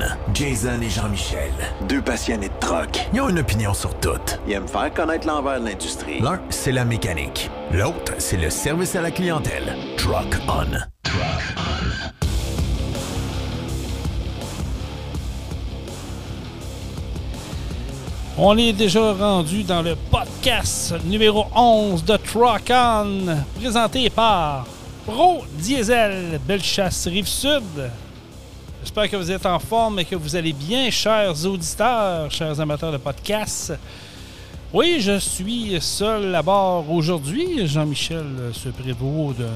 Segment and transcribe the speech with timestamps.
[0.00, 0.32] On.
[0.34, 1.52] Jason et Jean-Michel.
[1.88, 3.00] Deux passionnés de troc.
[3.12, 4.10] Ils ont une opinion sur tout.
[4.46, 6.20] Ils aiment faire connaître l'envers de l'industrie.
[6.20, 7.50] L'un, c'est la mécanique.
[7.72, 9.76] L'autre, c'est le service à la clientèle.
[9.96, 10.64] Truck On.
[11.02, 11.22] Truck
[11.56, 11.62] On.
[18.38, 24.66] On est déjà rendu dans le podcast numéro 11 de Truck On, présenté par
[25.06, 27.90] Pro Diesel, Bellechasse Rive-Sud.
[28.82, 32.90] J'espère que vous êtes en forme et que vous allez bien, chers auditeurs, chers amateurs
[32.90, 33.72] de podcasts.
[34.72, 37.64] Oui, je suis seul à bord aujourd'hui.
[37.68, 39.46] Jean-Michel se prévaut d'une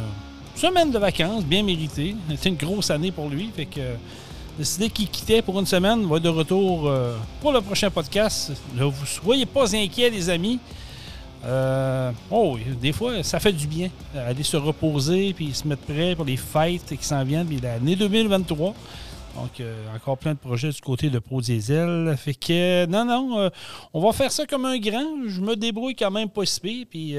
[0.54, 2.14] semaine de vacances, bien méritée.
[2.30, 3.80] C'était une grosse année pour lui, fait que
[4.56, 8.52] décidé qu'il quittait pour une semaine, va être de retour euh, pour le prochain podcast.
[8.76, 10.60] Ne vous soyez pas inquiets, les amis.
[11.44, 13.90] Euh, oh, des fois, ça fait du bien.
[14.16, 17.46] Aller se reposer puis se mettre prêt pour les fêtes qui s'en viennent.
[17.46, 18.72] Puis l'année 2023.
[19.36, 22.14] Donc, euh, encore plein de projets du côté de Pro Diesel.
[22.16, 23.50] Fait que, non, non,
[23.92, 25.28] on va faire ça comme un grand.
[25.28, 27.16] Je me débrouille quand même pas si Puis,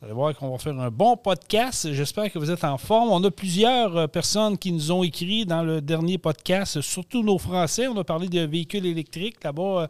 [0.00, 1.92] vous allez voir qu'on va faire un bon podcast.
[1.92, 3.10] J'espère que vous êtes en forme.
[3.10, 7.36] On a plusieurs euh, personnes qui nous ont écrit dans le dernier podcast, surtout nos
[7.36, 7.86] Français.
[7.86, 9.44] On a parlé de véhicules électriques.
[9.44, 9.86] Là-bas, euh,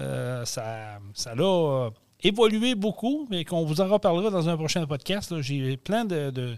[0.00, 1.90] euh, ça, ça a
[2.24, 5.40] évolué beaucoup, mais qu'on vous en reparlera dans un prochain podcast.
[5.42, 6.56] J'ai plein de,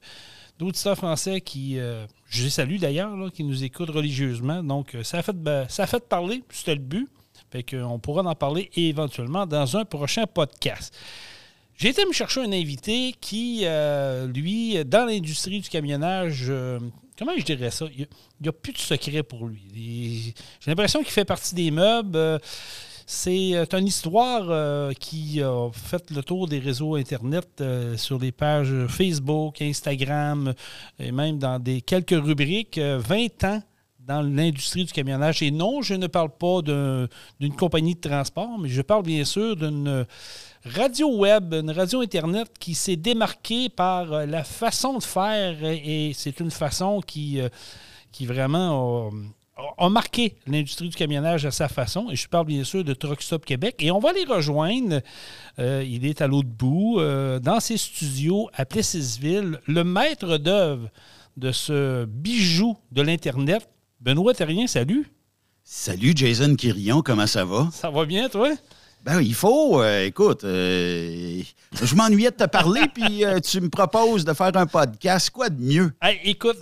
[0.58, 1.78] d'auditeurs français qui,
[2.28, 4.62] je les salue d'ailleurs, qui nous écoutent religieusement.
[4.62, 5.36] Donc, ça a fait,
[5.68, 7.08] ça a fait parler, c'était le but.
[7.50, 10.94] Fait qu'on pourra en parler éventuellement dans un prochain podcast.
[11.78, 16.80] J'ai été me chercher un invité qui, euh, lui, dans l'industrie du camionnage, euh,
[17.16, 17.86] comment je dirais ça?
[17.96, 18.08] Il
[18.40, 20.34] n'y a, plus de secret pour lui.
[20.60, 22.16] J'ai l'impression qu'il fait partie des meubles.
[22.16, 22.38] Euh,
[23.10, 27.62] c'est une histoire qui a fait le tour des réseaux Internet
[27.96, 30.52] sur les pages Facebook, Instagram
[30.98, 32.78] et même dans des quelques rubriques.
[32.78, 33.62] 20 ans
[34.08, 35.42] dans l'industrie du camionnage.
[35.42, 39.54] Et non, je ne parle pas d'une compagnie de transport, mais je parle bien sûr
[39.54, 40.06] d'une
[40.64, 46.12] radio web, une radio Internet qui s'est démarquée par euh, la façon de faire et
[46.14, 47.48] c'est une façon qui, euh,
[48.10, 49.10] qui vraiment a,
[49.90, 52.08] marqué l'industrie du camionnage à sa façon.
[52.10, 53.76] Et je parle bien sûr de Truck Stop Québec.
[53.80, 55.00] Et on va les rejoindre.
[55.58, 57.00] Euh, il est à l'autre bout,
[57.40, 60.88] dans ses studios à Plessisville, le maître d'œuvre
[61.36, 63.68] de ce bijou de l'Internet.
[64.00, 65.10] Benoît Terrien, salut.
[65.64, 67.68] Salut Jason Quirion, comment ça va?
[67.72, 68.54] Ça va bien, toi?
[69.04, 69.80] Ben, il faut.
[69.80, 71.42] Euh, écoute, euh,
[71.80, 75.30] je m'ennuyais de te parler, puis euh, tu me proposes de faire un podcast.
[75.30, 75.92] Quoi de mieux?
[76.24, 76.58] écoute,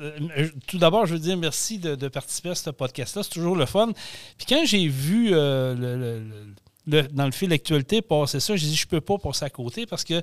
[0.67, 3.23] tout d'abord, je veux dire merci de, participer à ce podcast-là.
[3.23, 3.91] C'est toujours le fun.
[4.37, 6.23] Puis quand j'ai vu le,
[6.87, 10.05] dans le fil d'actualité passer ça, j'ai dit je peux pas passer à côté parce
[10.05, 10.23] que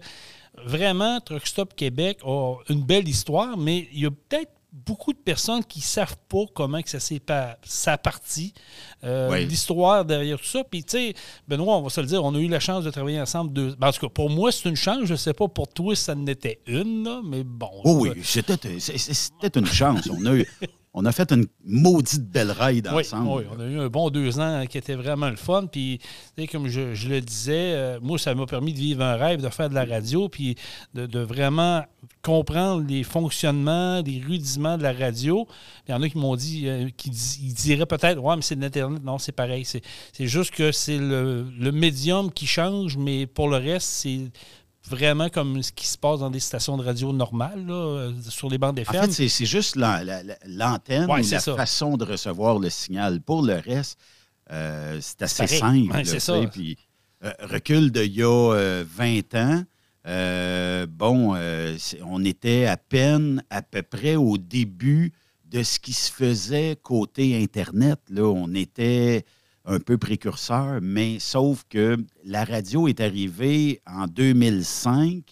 [0.66, 5.20] vraiment, Truck Stop Québec a une belle histoire, mais il y a peut-être beaucoup de
[5.20, 7.22] personnes qui ne savent pas comment que ça s'est
[7.64, 8.54] ça parti,
[9.04, 10.64] euh, l'histoire derrière tout ça.
[10.64, 11.14] Puis, tu sais,
[11.48, 13.54] Benoît, on va se le dire, on a eu la chance de travailler ensemble.
[13.54, 13.76] Deux...
[13.76, 15.06] Ben, en tout cas, pour moi, c'est une chance.
[15.06, 17.70] Je ne sais pas pour toi si ça n'était une, mais bon.
[17.84, 20.10] Oh oui, c'était, c'était une chance.
[20.10, 20.48] On a eu,
[20.96, 23.30] on a fait une maudite belle ride ensemble.
[23.30, 25.66] Oui, on a eu un bon deux ans qui était vraiment le fun.
[25.66, 26.00] Puis,
[26.52, 29.70] comme je, le disais, euh, moi, ça m'a permis de vivre un rêve, de faire
[29.70, 30.56] de la radio, puis
[30.94, 31.84] de, vraiment
[32.22, 35.48] comprendre les fonctionnements, les rudiments de la radio.
[35.88, 38.62] Il y en a qui m'ont dit, euh, qui diraient peut-être, ouais, mais c'est de
[38.62, 39.04] l'Internet.
[39.04, 39.66] Non, c'est pareil.
[39.66, 44.20] C'est juste que c'est le, le médium qui change, mais pour le reste, c'est
[44.88, 48.58] vraiment comme ce qui se passe dans des stations de radio normales, là, sur les
[48.58, 48.96] bandes FM.
[48.96, 53.22] En fait, c'est juste l'antenne ou la façon de recevoir le signal.
[53.22, 53.98] Pour le reste,
[54.52, 56.06] euh, c'est assez simple.
[56.06, 56.40] c'est ça.
[56.52, 56.78] Puis,
[57.24, 59.34] euh, recul d'il y a 20
[60.06, 61.36] euh, ans, bon,
[62.06, 65.14] on était à peine à peu près au début
[65.46, 68.00] de ce qui se faisait côté Internet.
[68.10, 68.24] Là.
[68.24, 69.24] On était
[69.66, 75.24] un peu précurseur, mais sauf que la radio est arrivée en 2005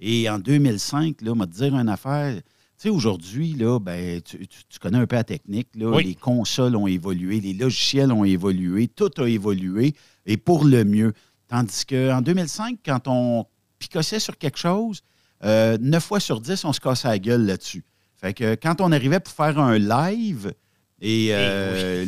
[0.00, 2.34] et en 2005, là, on va te dire une affaire.
[2.34, 2.42] Tu
[2.76, 4.38] sais, aujourd'hui, là, ben, tu,
[4.80, 5.68] connais un peu la technique.
[5.76, 9.94] Là, Les consoles ont évolué, les logiciels ont évolué, tout a évolué
[10.26, 11.12] et pour le mieux.
[11.48, 13.46] Tandis qu'en 2005, quand on
[13.78, 15.02] picossait sur quelque chose,
[15.44, 17.84] euh, 9 fois sur 10, on se cassait la gueule là-dessus.
[18.16, 20.52] Fait que quand on arrivait pour faire un live,
[21.00, 22.04] et euh,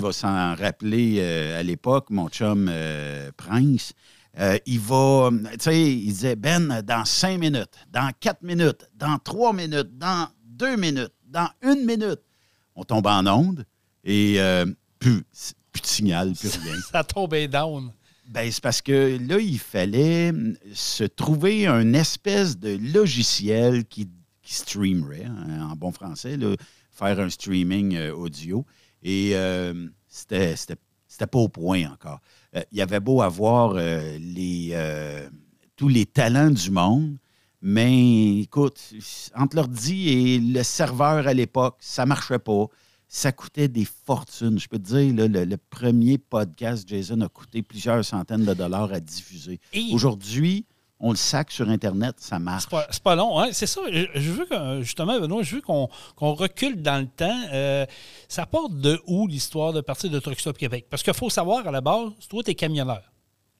[0.00, 3.92] va s'en rappeler euh, à l'époque, mon chum euh, Prince.
[4.38, 9.18] Euh, il va, tu sais, il disait, Ben, dans cinq minutes, dans quatre minutes, dans
[9.18, 12.20] trois minutes, dans deux minutes, dans une minute,
[12.76, 13.64] on tombe en onde
[14.04, 14.38] et
[14.98, 15.22] plus,
[15.72, 16.76] plus de signal, plus rien.
[16.92, 17.92] Ça tombait down.
[18.28, 20.32] Ben, c'est parce que là, il fallait
[20.72, 24.08] se trouver un espèce de logiciel qui,
[24.40, 26.54] qui streamerait, hein, en bon français, là,
[27.00, 28.64] faire un streaming euh, audio.
[29.02, 30.56] Et euh, c'était
[31.30, 32.20] pas au point encore.
[32.54, 34.76] Euh, il y avait beau avoir les,
[35.76, 37.16] tous les talents du monde,
[37.62, 38.80] mais écoute,
[39.34, 42.66] entre l'ordi et le serveur à l'époque, ça marchait pas.
[43.12, 44.58] Ça coûtait des fortunes.
[44.58, 48.54] Je peux te dire, là, le, le premier podcast, Jason, a coûté plusieurs centaines de
[48.54, 49.58] dollars à diffuser.
[49.92, 50.64] Aujourd'hui,
[51.00, 52.64] on le sac sur Internet, ça marche.
[52.64, 53.48] C'est pas, pas long, hein?
[53.52, 53.80] c'est ça.
[53.90, 55.88] Je, veux que, justement, Benoît, je veux qu'on
[56.18, 57.40] recule dans le temps.
[57.52, 57.86] Euh,
[58.28, 60.86] ça part de où l'histoire de partir de Truck Stop Québec?
[60.90, 63.02] Parce qu'il faut savoir, à la base, toi, tu es camionneur.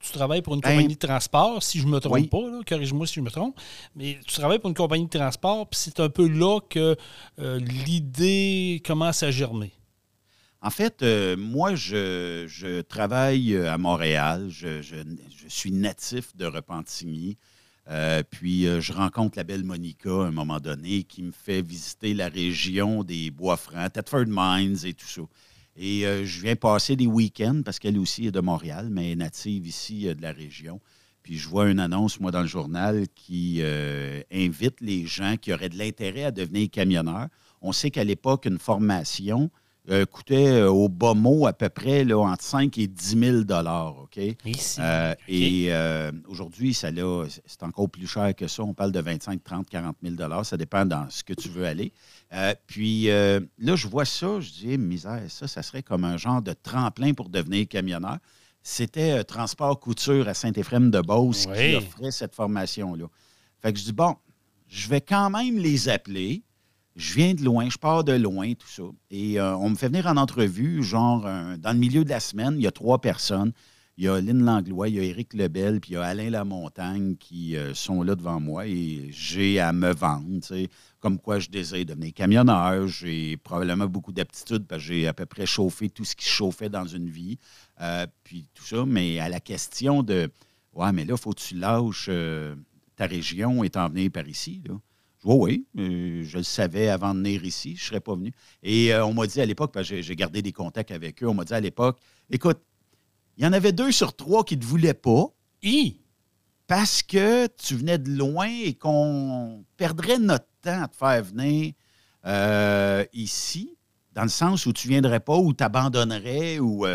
[0.00, 2.26] Tu travailles pour une Ben, compagnie de transport, si je ne me trompe oui.
[2.26, 3.58] pas, corrige-moi si je me trompe,
[3.94, 6.96] mais tu travailles pour une compagnie de transport, puis c'est un peu là que
[7.38, 9.72] euh, l'idée commence à germer.
[10.62, 14.48] En fait, euh, moi, je, travaille euh, à Montréal.
[14.50, 14.82] Je,
[15.48, 17.38] suis natif de Repentigny.
[17.88, 22.12] Euh, puis, je rencontre la belle Monica à un moment donné qui me fait visiter
[22.12, 25.22] la région des Bois-Francs, Thetford Mines et tout ça.
[25.76, 29.66] Et je viens passer des week-ends parce qu'elle aussi est de Montréal, mais est native
[29.66, 30.78] ici de la région.
[31.22, 33.62] Puis je vois une annonce, moi, dans le journal qui
[34.30, 37.28] invite les gens qui auraient de l'intérêt à devenir camionneurs.
[37.62, 39.50] On sait qu'à l'époque, une formation
[39.90, 43.36] euh, coûtait euh, au bas mot à peu près là, entre 5 et 10 000
[44.02, 44.18] OK?
[44.44, 44.80] Ici.
[44.80, 46.88] Euh, Et euh, aujourd'hui, ça
[47.46, 48.62] c'est encore plus cher que ça.
[48.62, 51.92] On parle de 25, 30, 40 000 Ça dépend dans ce que tu veux aller.
[52.66, 53.40] Puis là,
[53.76, 57.12] je vois ça, je dis, Eh, misère, ça, ça serait comme un genre de tremplin
[57.12, 58.18] pour devenir camionneur.
[58.62, 61.56] C'était Transport Couture à Saint-Éphrem-de-Beauce Oui.
[61.56, 63.06] qui offrait cette formation-là.
[63.62, 64.14] Fait que je dis, bon,
[64.68, 66.42] je vais quand même les appeler.
[67.00, 68.82] Je viens de loin, je pars de loin, tout ça.
[69.10, 72.20] Et euh, on me fait venir en entrevue, genre, euh, dans le milieu de la
[72.20, 73.52] semaine, il y a trois personnes.
[73.96, 76.28] Il y a Lynn Langlois, il y a Éric Lebel, puis il y a Alain
[76.28, 80.40] Lamontagne qui euh, sont là devant moi et j'ai à me vendre,
[81.00, 82.86] comme quoi je désire devenir camionneur.
[82.86, 86.68] J'ai probablement beaucoup d'aptitudes parce que j'ai à peu près chauffé tout ce qui chauffait
[86.68, 87.38] dans une vie,
[88.24, 88.84] puis tout ça.
[88.86, 90.30] Mais à la question de,
[90.74, 92.10] ouais, mais là, faut que tu lâches
[92.94, 94.74] ta région et t'en venir par ici, là.
[95.22, 98.00] Je dis, oui, oui, euh, je le savais avant de venir ici, je ne serais
[98.00, 98.32] pas venu.
[98.62, 101.28] Et euh, on m'a dit à l'époque, parce que j'ai- gardé des contacts avec eux,
[101.28, 101.98] on m'a dit à l'époque,
[102.30, 102.58] écoute,
[103.36, 105.26] il y en avait deux sur trois qui ne te voulaient pas
[105.62, 105.98] Hi!
[106.66, 111.72] parce que tu venais de loin et qu'on perdrait notre temps à te faire venir
[112.26, 113.76] euh, ici,
[114.12, 116.86] dans le sens où tu ne viendrais pas, ou tu abandonnerais, ou...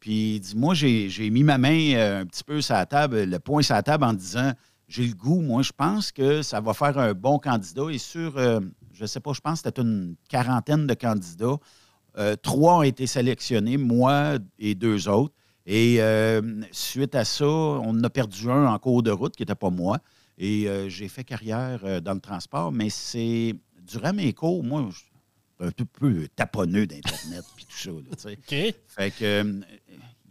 [0.00, 3.74] puis dis-moi, j'ai mis ma main un petit peu sur la table, le poing sur
[3.74, 4.52] la table en disant,
[4.92, 7.90] j'ai le goût, moi, je pense que ça va faire un bon candidat.
[7.90, 8.60] Et sur, euh,
[8.92, 11.56] je ne sais pas, je pense que c'était une quarantaine de candidats.
[12.18, 15.34] Euh, trois ont été sélectionnés, moi et deux autres.
[15.64, 16.42] Et euh,
[16.72, 19.98] suite à ça, on a perdu un en cours de route qui n'était pas moi.
[20.36, 25.12] Et j'ai fait carrière dans le transport, mais c'est durant mes cours, moi, je suis
[25.60, 27.90] un peu, peu taponneux d'Internet puis tout ça.
[27.90, 28.32] là.
[28.32, 28.74] OK.
[28.88, 29.60] Fait que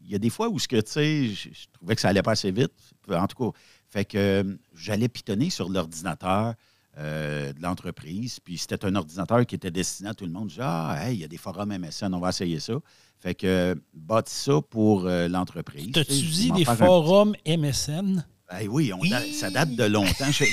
[0.03, 2.09] il y a des fois où ce que tu sais, je, je trouvais que ça
[2.09, 2.73] allait pas assez vite.
[3.09, 3.57] En tout cas,
[3.91, 4.43] fait que euh,
[4.73, 6.55] j'allais pitonner sur l'ordinateur
[6.97, 8.39] euh, de l'entreprise.
[8.39, 10.49] Puis c'était un ordinateur qui était destiné à tout le monde.
[10.49, 12.73] Je dis Ah, hey, il y a des forums MSN, on va essayer ça.
[13.19, 15.91] Fait que euh, bâti ça pour euh, l'entreprise.
[15.93, 18.25] T'as-tu dit des un- forums MSN?
[18.51, 20.31] Ben oui, on da- ça date de longtemps.
[20.31, 20.45] Je,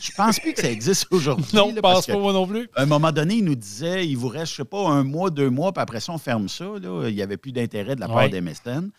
[0.00, 1.46] je pense plus que ça existe aujourd'hui.
[1.54, 2.68] Non, je pense pas moi non plus.
[2.74, 5.30] à un moment donné, il nous disait il vous reste, je sais pas, un mois,
[5.30, 6.64] deux mois, puis après ça, on ferme ça.
[6.64, 7.08] Là.
[7.08, 8.28] Il n'y avait plus d'intérêt de la part Ouais.
[8.28, 8.90] des MSN.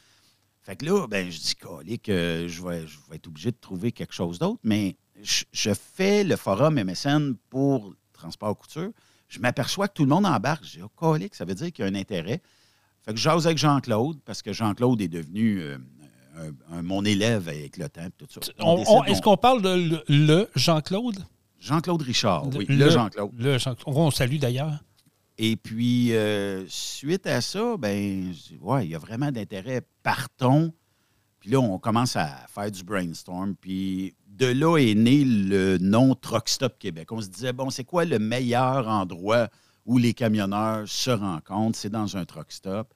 [0.66, 3.58] Fait que là, ben, je dis, calique, euh, je vais, je vais être obligé de
[3.62, 4.60] trouver quelque chose d'autre.
[4.64, 8.90] Mais je, je fais le forum MSN pour Transport Couture.
[9.28, 10.64] Je m'aperçois que tout le monde embarque.
[10.66, 12.42] Je dis, oh, calique, ça veut dire qu'il y a un intérêt.
[13.04, 15.78] Fait que je jase avec Jean-Claude, parce que Jean-Claude est devenu euh,
[16.72, 18.02] un- un- mon élève avec le temps.
[18.08, 18.40] et Tout ça.
[19.12, 21.24] Est-ce qu'on parle de le, le Jean-Claude?
[21.60, 23.32] Jean-Claude Richard, oui, Le- le Jean-Claude.
[23.38, 23.96] Le Jean-Claude.
[23.96, 24.80] On salue d'ailleurs.
[25.38, 29.82] Et puis, euh, suite à ça, ben, je dis, ouais, il y a vraiment d'intérêt.
[30.02, 30.74] Partons.
[31.40, 33.56] Puis là, on commence à faire du brainstorm.
[33.56, 37.12] Puis de là est né le nom Truck Stop Québec.
[37.12, 39.50] On se disait, bon, c'est quoi le meilleur endroit
[39.86, 41.78] où les camionneurs se rencontrent?
[41.78, 42.94] C'est dans un truck stop.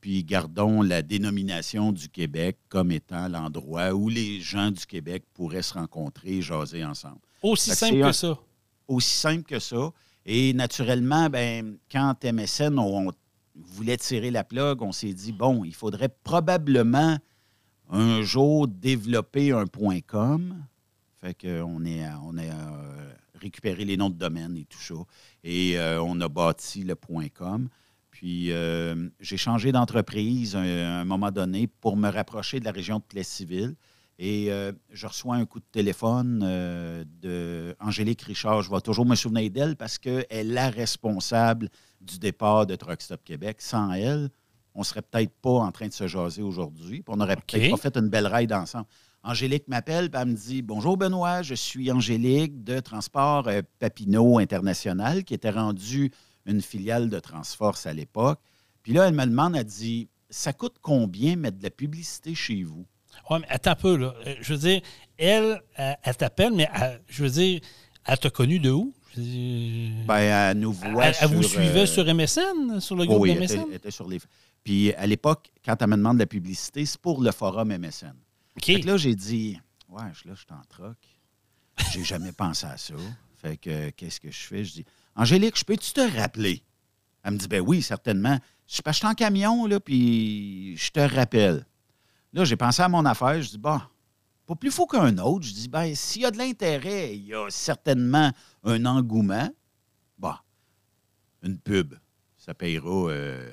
[0.00, 5.62] Puis gardons la dénomination du Québec comme étant l'endroit où les gens du Québec pourraient
[5.62, 8.38] se rencontrer et jaser ensemble Aussi que simple que ça.
[8.86, 9.90] aussi simple que ça.
[10.26, 13.12] Et naturellement, ben, quand MSN on,
[13.54, 17.18] voulait tirer la plug, on s'est dit, bon, il faudrait probablement
[17.90, 20.64] un jour développer un point .com.
[21.20, 24.94] Fait qu'on est, on a euh, récupéré les noms de domaine et tout ça.
[25.42, 27.68] Et euh, on a bâti le point .com.
[28.10, 32.98] Puis euh, j'ai changé d'entreprise à un, moment donné pour me rapprocher de la région
[32.98, 33.74] de Plessis-Civile.
[34.18, 38.62] Et euh, je reçois un coup de téléphone euh, de Angélique Richard.
[38.62, 41.68] Je vais toujours me souvenir d'elle parce qu'elle est la responsable
[42.00, 43.60] du départ de Truck Stop Québec.
[43.60, 44.30] Sans elle,
[44.74, 47.02] on ne serait peut-être pas en train de se jaser aujourd'hui.
[47.08, 48.86] On n'aurait peut-être pas fait une belle ride ensemble.
[49.24, 55.24] Angélique m'appelle, elle me dit Bonjour Benoît, je suis Angélique de Transport euh, Papineau International,
[55.24, 56.12] qui était rendu
[56.46, 58.38] une filiale de Transforce à l'époque.
[58.82, 62.62] Puis là, elle me demande, elle dit Ça coûte combien mettre de la publicité chez
[62.62, 62.86] vous
[63.30, 64.14] Oui, mais attends un peu, là.
[64.26, 64.80] Euh, Je veux dire,
[65.18, 67.60] elle, elle, elle t'appelle, mais elle- je veux dire,
[68.04, 68.94] elle t'a connu de où?
[69.14, 71.06] Je veux dire, Ben, elle nous voit.
[71.06, 73.56] elle, elle vous suivait euh, sur MSN, sur le oh groupe oui, de elle était,
[73.56, 73.66] MSN?
[73.70, 74.20] elle était sur les.
[74.62, 78.14] Puis à l'époque, quand elle me demande de la publicité, c'est pour le forum MSN.
[78.56, 78.64] OK.
[78.64, 80.96] Fait que là, j'ai dit, ouais, là, je suis en troc.
[81.92, 82.94] J'ai jamais pensé à ça.
[83.36, 84.64] Fait que, euh, qu'est-ce que je fais?
[84.64, 84.84] Je dis,
[85.16, 86.62] Angélique, je peux-tu te rappeler?
[87.22, 88.38] Elle me dit, ben oui, certainement.
[88.66, 91.66] Je suis pas- je suis en camion, là, puis je te rappelle.
[92.34, 93.40] Là, j'ai pensé à mon affaire.
[93.40, 93.80] Je dis, bon,
[94.44, 95.46] pas plus fou qu'un autre.
[95.46, 98.32] Je dis, ben, s'il y a de l'intérêt, il y a certainement
[98.64, 99.48] un engouement.
[100.18, 100.34] Bon,
[101.44, 101.94] une pub.
[102.36, 103.52] Ça payera euh,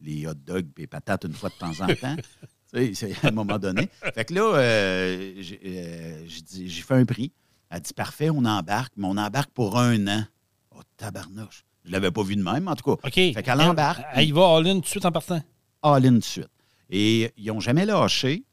[0.00, 2.16] les hot dogs et les patates une fois de temps en temps.
[2.74, 3.88] Tu sais, à un moment donné.
[4.12, 7.32] Fait que là, euh, j'ai euh, j'ai fait un prix.
[7.70, 10.24] Elle dit parfait, on embarque, mais on embarque pour un an.
[10.72, 11.64] Oh, tabarnouche.
[11.84, 13.06] Je l'avais pas vu de même, en tout cas.
[13.06, 13.14] OK.
[13.14, 14.04] Fait qu'elle embarque.
[14.12, 15.40] Elle, elle y va all-in tout de suite en partant?
[15.80, 16.50] all-in de suite.
[16.90, 18.44] Et ils n'ont jamais lâché.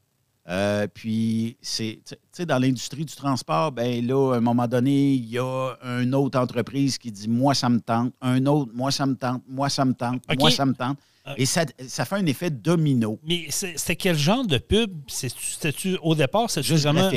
[0.50, 5.14] Euh, puis, c'est, tu sais, dans l'industrie du transport, ben là, à un moment donné,
[5.14, 5.72] il y a
[6.02, 8.12] une autre entreprise qui dit Moi, ça me tente.
[8.22, 9.42] Un autre, moi, ça me tente.
[9.48, 10.22] Moi, ça me tente.
[10.38, 10.98] Moi, ça me tente.
[11.26, 13.18] Euh, Et ça, ça fait un effet domino.
[13.24, 14.92] Mais c'est- c'était quel genre de pub?
[15.08, 16.50] C'était-tu au départ?
[16.50, 17.10] C'était vraiment.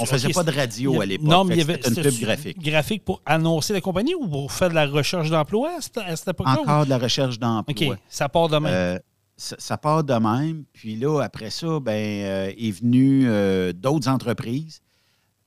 [0.00, 1.28] On faisait OK, pas de radio à l'époque.
[1.28, 1.80] Non, mais il y avait.
[1.86, 2.58] une pub graphique.
[2.60, 5.76] Graphique pour annoncer la compagnie ou pour faire de la recherche d'emploi?
[5.78, 6.56] À cette, époque-là?
[6.58, 7.92] ou- Encore de la recherche d'emploi.
[7.92, 8.72] OK, ça part de même.
[8.74, 8.98] Euh,
[9.36, 10.64] ça, ça part de même.
[10.72, 14.80] Puis là, après ça, ben, euh, est venu euh, d'autres entreprises.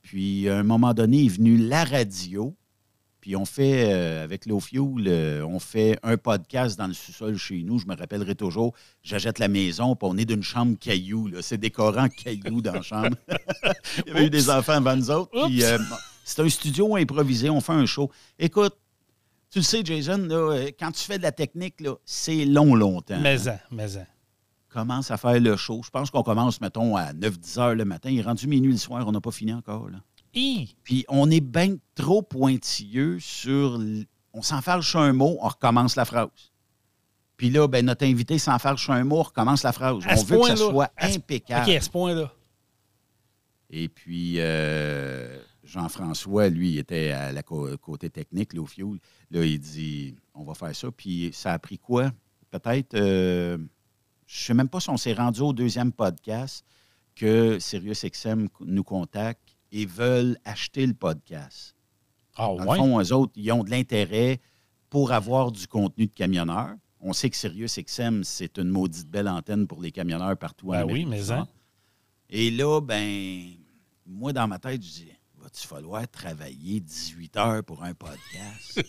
[0.01, 2.55] Puis à un moment donné, est venu la radio.
[3.21, 7.63] Puis on fait, euh, avec Low Fuel, on fait un podcast dans le sous-sol chez
[7.63, 7.77] nous.
[7.77, 8.73] Je me rappellerai toujours.
[9.03, 11.29] J'achète la maison, puis on est d'une chambre caillou.
[11.41, 13.17] C'est décorant caillou dans la chambre.
[14.07, 15.31] Il y avait eu des enfants avant nous autres.
[15.47, 15.63] Puis,
[16.23, 17.49] c'est un studio improvisé.
[17.49, 18.09] On fait un show.
[18.37, 18.77] Écoute,
[19.49, 23.19] tu le sais, Jason, là, euh, quand tu fais de la technique, c'est long, longtemps.
[23.19, 24.05] Mais-en, mais-en.
[24.69, 25.81] commence à faire le show.
[25.83, 28.09] Je pense qu'on commence, mettons, à 9-10 heures le matin.
[28.09, 29.89] Il est rendu minuit le soir, on n'a pas fini encore.
[29.89, 29.97] Là.
[30.33, 30.75] Hi!
[30.83, 33.79] Puis on est bien trop pointilleux sur...
[34.33, 36.29] On s'enfarge un mot, on recommence la phrase.
[37.35, 40.03] Puis là, ben, notre invité s'enfarge un mot, on recommence la phrase.
[40.05, 41.67] À on veut que ça soit À impeccable.
[41.67, 42.31] OK, à ce point-là.
[43.71, 48.97] Et puis, euh, Jean-François, lui, il était à la cô- côté technique, là, au fuel.
[49.29, 50.89] Là, il dit, on va faire ça.
[50.91, 52.11] Puis ça a pris quoi?
[52.49, 53.57] Peut-être, euh,
[54.25, 56.65] je ne sais même pas si on s'est rendu au deuxième podcast
[57.15, 61.75] que SiriusXM nous contacte et veulent acheter le podcast.
[62.35, 62.77] Ah, Dans ouais?
[62.77, 64.39] le fond, eux autres, ils ont de l'intérêt
[64.89, 66.73] pour avoir du contenu de camionneur.
[67.01, 70.85] On sait que SiriusXM, c'est une maudite belle antenne pour les camionneurs partout en Ben
[70.91, 71.31] oui, mais Nord.
[71.31, 71.47] hein.
[72.31, 73.51] Et là, ben,
[74.07, 75.11] moi, dans ma tête, je dis,
[75.49, 78.81] va-tu falloir travailler 18 heures pour un podcast?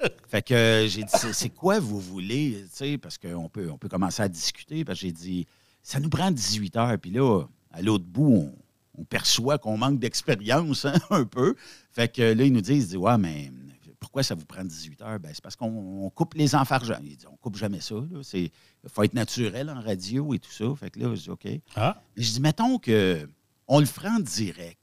[0.28, 2.64] fait que j'ai dit, c'est- quoi vous voulez?
[3.00, 4.84] Parce qu'on peut, on peut commencer à discuter.
[4.84, 5.46] Parce que j'ai dit,
[5.82, 6.98] ça nous prend 18 heures.
[6.98, 8.52] Puis là, à l'autre bout,
[8.96, 11.54] on, on perçoit qu'on manque d'expérience hein, un peu.
[11.92, 13.52] Fait que là, ils nous disent, ils disent, ouais, mais
[14.00, 15.20] pourquoi ça vous prend 18 heures?
[15.20, 15.68] Ben, c'est parce qu'on
[16.04, 16.98] on coupe les enfargeants.
[17.04, 17.94] Il dit, on coupe jamais ça.
[18.34, 18.50] Il
[18.88, 20.64] faut être naturel en radio et tout ça.
[20.74, 21.46] Fait que là, je dis, OK.
[21.76, 23.28] Ah, Mais Je dis, mettons que
[23.68, 24.78] on le en direct.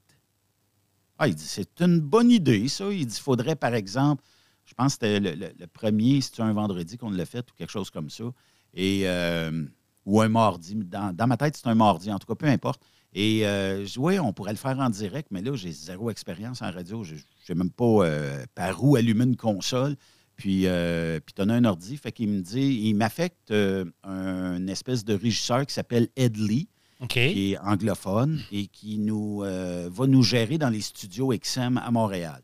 [1.20, 2.91] Ah, il dit, c'est une bonne idée, ça.
[2.91, 4.24] Il dit, il faudrait, par exemple,
[4.65, 7.89] je pense que c'était le, premier, c'était un vendredi qu'on l'a fait ou quelque chose
[7.89, 8.25] comme ça.
[8.74, 9.65] Et, euh,
[10.05, 10.75] ou un mardi.
[10.75, 12.82] Dans, ma tête, c'est un mardi, en tout cas, peu importe.
[13.13, 16.10] Et euh, je dis, oui, on pourrait le faire en direct, mais là, j'ai zéro
[16.10, 17.03] expérience en radio.
[17.03, 19.96] Je ne sais même pas euh, par où allumer une console.
[20.36, 21.96] Puis, euh, puis as un ordi.
[21.96, 23.53] Fait qu'il me dit, il m'affecte
[24.03, 26.67] un espèce de régisseur qui s'appelle Ed Lee
[27.10, 31.91] Qui est anglophone et qui nous, euh, va nous gérer dans les studios XM à
[31.91, 32.41] Montréal.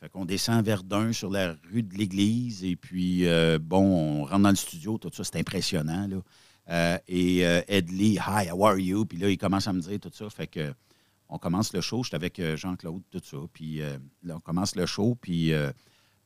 [0.00, 4.24] Fait qu'on descend à Verdun sur la rue de l'Église et puis, euh, bon, on
[4.24, 6.16] rentre dans le studio, tout ça, c'est impressionnant, là.
[6.70, 9.04] Euh, et Ed Lee, Hi, how are you?
[9.04, 10.30] Puis là, il commence à me dire tout ça.
[10.30, 10.72] Fait que
[11.28, 12.04] on commence le show.
[12.04, 13.36] J'étais avec Jean-Claude, tout ça.
[13.52, 13.80] Puis
[14.22, 15.16] là, on commence le show.
[15.20, 15.72] Puis à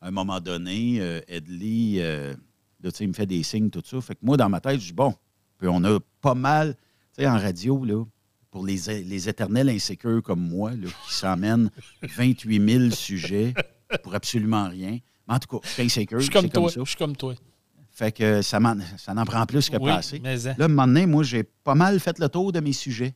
[0.02, 0.96] un moment donné,
[1.26, 3.98] Ed Lee, là, il me fait des signes, tout ça.
[4.02, 5.14] Fait que moi, dans ma tête, je dis, bon,
[5.58, 6.76] puis on a pas mal,
[7.22, 8.04] sais, en radio, là,
[8.50, 11.70] pour les, les éternels insécures comme moi, là, qui s'emmènent
[12.02, 13.54] 28 000 sujets
[14.02, 14.98] pour absolument rien.
[15.28, 16.62] Mais en tout cas, je suis insécure, Je suis comme toi.
[16.62, 16.80] comme ça.
[16.84, 17.34] Je suis comme toi.
[17.90, 20.20] Fait que ça, en prend plus que Oui, pas assez.
[20.20, 20.54] mais hein.
[20.58, 23.14] Là, à un moment donné, moi, j'ai pas mal fait le tour de mes sujets.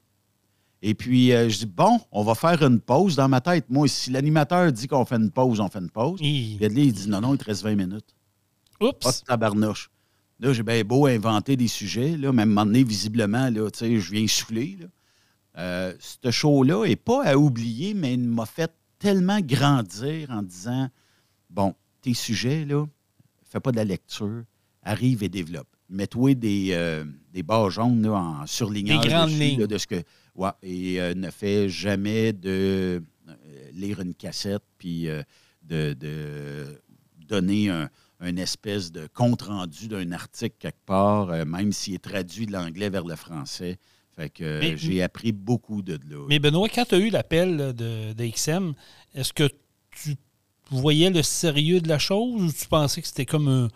[0.83, 3.67] Et puis, euh, je dis, bon, on va faire une pause dans ma tête.
[3.69, 6.19] Moi, si l'animateur dit qu'on fait une pause, on fait une pause.
[6.23, 6.57] Hi.
[6.59, 8.15] Puis il dit, non, non, il te reste 20 minutes.
[8.79, 9.25] Pas de Oups.
[9.25, 9.90] tabarnouche.
[10.41, 13.79] Là, j'ai bien beau inventer des sujets, là, même un moment donné, visiblement, là, tu
[13.79, 14.79] sais, je viens souffler.
[14.81, 14.87] Là.
[15.59, 20.89] Euh, ce show-là n'est pas à oublier, mais il m'a fait tellement grandir en disant
[21.51, 22.87] Bon, tes sujets, là,
[23.45, 24.45] fais pas de la lecture,
[24.83, 25.69] arrive et développe.
[25.89, 29.67] Mets-toi des, euh, des barres jaunes là, en surlignant Des grandes lignes.
[29.67, 30.03] de ce que.
[30.37, 35.23] Ouais, et euh, ne fais jamais de euh, lire une cassette puis euh,
[35.63, 36.81] de, de
[37.27, 42.47] donner un, une espèce de compte-rendu d'un article quelque part, euh, même s'il est traduit
[42.47, 43.79] de l'anglais vers le français.
[44.17, 46.27] Fait que euh, j'ai appris beaucoup de là.
[46.29, 48.75] Mais Benoît, quand tu as eu l'appel de, de XM,
[49.15, 49.49] est-ce que
[49.91, 50.17] tu
[50.71, 53.69] voyais le sérieux de la chose ou tu pensais que c'était comme un,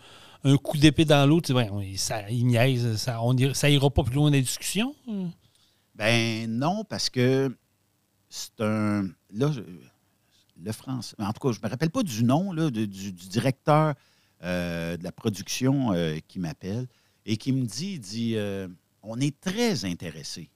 [0.43, 1.41] un coup d'épée dans l'eau?
[1.49, 4.93] Ouais, ça, il niaise, ça, on ira, ça ira pas plus loin dans la discussion?
[5.95, 7.55] Ben non, parce que
[8.29, 9.07] c'est un.
[9.33, 9.51] Là,
[10.61, 11.15] le français.
[11.19, 13.93] En tout cas, je me rappelle pas du nom là, de- du, du directeur
[14.45, 16.87] euh, de la production euh, qui m'appelle
[17.25, 18.67] et qui me dit, il dit euh,
[19.01, 20.49] on est très intéressé.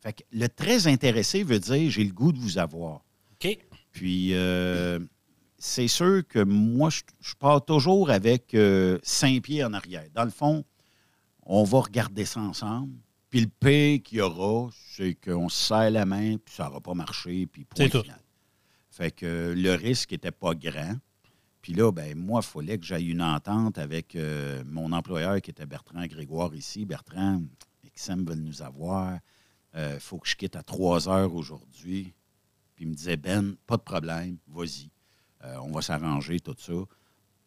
[0.00, 3.04] Fait que le très intéressé veut dire j'ai le goût de vous avoir.
[3.32, 3.58] OK.
[3.92, 4.32] Puis,
[5.60, 8.56] c'est sûr que moi, je, je pars toujours avec
[9.02, 10.04] cinq pieds en arrière.
[10.14, 10.64] Dans le fond,
[11.42, 12.92] on va regarder ça ensemble.
[13.30, 16.80] Puis le pire qu'il y aura, c'est qu'on se serre la main, puis ça n'aura
[16.80, 18.02] pas marché, puis point C'est tout.
[18.02, 18.20] final.
[18.90, 20.96] Fait que le risque n'était pas grand.
[21.68, 25.50] Puis là, ben moi, il fallait que j'aille une entente avec euh, mon employeur qui
[25.50, 26.86] était Bertrand Grégoire ici.
[26.86, 27.42] Bertrand,
[27.94, 29.18] XM veulent nous avoir.
[29.76, 32.14] Il faut que je quitte à 3 heures aujourd'hui.
[32.74, 34.88] Puis il me disait, Ben, pas de problème, vas-y.
[35.44, 36.72] Euh, on va s'arranger, tout ça.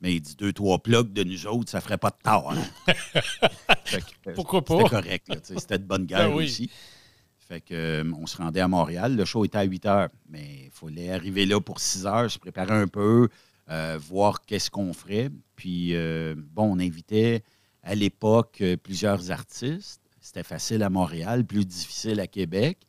[0.01, 2.51] Mais il dit, deux, trois plugs de nous autres, ça ferait pas de tort.
[2.51, 2.63] hein.
[3.86, 4.78] Que, euh, Pourquoi pas?
[4.78, 6.46] C'était correct, c'était de bonne guerre Ben oui.
[6.46, 6.70] aussi.
[7.40, 9.16] Fait que, euh, on se rendait à Montréal.
[9.16, 12.38] Le show était à 8 heures, mais il fallait arriver là pour 6 heures, se
[12.38, 13.28] préparer un peu,
[13.70, 15.30] euh, voir qu'est-ce qu'on ferait.
[15.56, 17.44] Puis, euh, bon, on invitait
[17.84, 20.01] à l'époque euh, plusieurs artistes.
[20.20, 22.79] C'était facile à Montréal, plus difficile à Québec,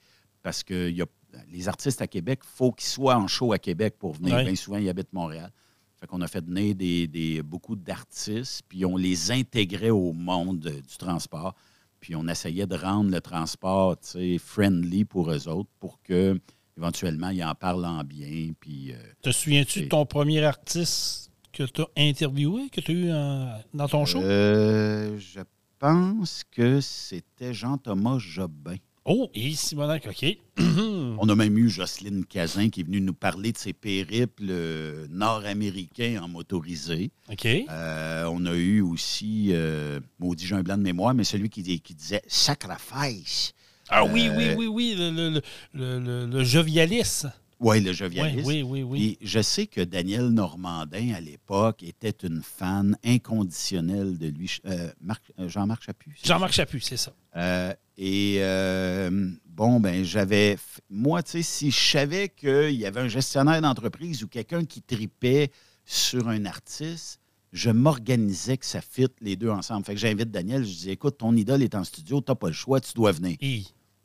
[0.42, 1.06] parce que il y a,
[1.50, 4.34] les artistes à Québec, il faut qu'ils soient en show à Québec pour venir.
[4.44, 5.50] Bien souvent, ils habitent Montréal.
[5.98, 10.58] Fait qu'on a fait venir des, des- beaucoup d'artistes, puis on les intégrait au monde
[10.60, 11.54] du transport.
[12.00, 16.38] Puis on essayait de rendre le transport tu sais, friendly pour eux autres pour que
[16.76, 18.52] éventuellement ils en parlent en bien.
[18.60, 22.94] Puis euh, Te souviens-tu de ton premier artiste que tu as interviewé, que tu as
[22.94, 24.22] eu en- dans ton show?
[24.22, 25.40] euh, je
[25.78, 28.76] pense que c'était Jean-Thomas Jobin.
[29.04, 30.38] Oh, et Simonac, OK.
[31.18, 35.08] On a même eu Jocelyne Cazin qui est venue nous parler de ses périples euh,
[35.10, 37.10] nord-américains en motorisé.
[37.28, 37.44] OK.
[37.46, 41.80] Euh, on a eu aussi, euh, maudit, j'ai un blanc de mémoire, mais celui qui,
[41.80, 43.52] qui disait sacrifice.
[43.94, 45.40] Ah oui, oui, euh, oui, oui, le, le,
[45.74, 47.26] le, le- le jovialis.
[47.60, 48.46] Oui, le Oui, jovialiste.
[48.46, 49.16] oui, oui, oui.
[49.20, 54.50] Et je sais que Daniel Normandin, à l'époque, était une fan inconditionnelle de lui.
[54.66, 56.14] Euh, Marc- euh, Jean-Marc Chaput.
[56.18, 57.12] c'est Jean-Marc Chaput, c'est ça.
[57.36, 60.56] Euh, et euh, bon, ben j'avais.
[60.90, 64.82] Moi, tu sais, si je savais qu'il y avait un gestionnaire d'entreprise ou quelqu'un qui
[64.82, 65.50] tripait
[65.84, 67.20] sur un artiste,
[67.52, 69.84] je m'organisais que ça fit les deux ensemble.
[69.84, 72.54] Fait que j'invite Daniel, je dis écoute, ton idole est en studio, t'as pas le
[72.54, 73.36] choix, tu dois venir.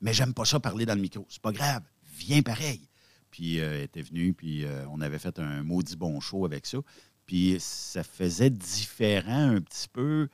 [0.02, 1.26] Mais j'aime pas ça parler dans le micro.
[1.30, 1.84] C'est pas grave,
[2.18, 2.82] viens pareil.
[3.32, 6.66] Puis euh, elle était venue, puis euh, on avait fait un maudit bon show avec
[6.66, 6.80] ça.
[7.26, 10.28] Puis ça faisait différent un petit peu.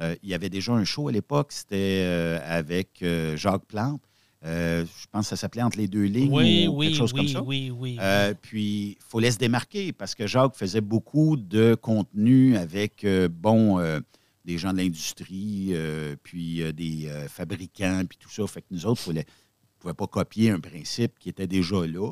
[0.00, 3.04] Euh, il y avait déjà un show à l'époque, c'était avec
[3.36, 4.02] Jacques Plante.
[4.42, 7.18] Je pense que ça s'appelait Entre les deux lignes oui, ou oui, quelque chose oui,
[7.18, 7.42] comme ça.
[7.42, 7.98] oui, oui.
[8.00, 13.78] Euh, puis, il fallait se démarquer parce que Jacques faisait beaucoup de contenu avec, bon,
[14.50, 18.44] des gens de l'industrie, euh, puis euh, des euh, fabricants, puis tout ça.
[18.48, 19.22] Fait que nous autres, il ne
[19.78, 22.10] pouvait pas copier un principe qui était déjà là.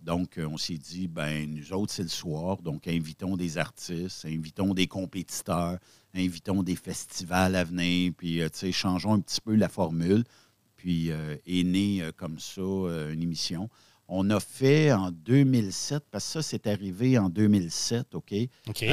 [0.00, 2.62] Donc, on s'est dit, ben nous autres, c'est le soir.
[2.62, 5.78] Donc, invitons des artistes, invitons des compétiteurs,
[6.14, 10.24] invitons des festivals à venir, puis, tu sais, changeons un petit peu la formule.
[10.76, 13.68] Puis, est née comme ça une émission.
[14.08, 18.34] On a fait en 2007, parce que ça, c'est arrivé en 2007, OK?
[18.68, 18.84] OK.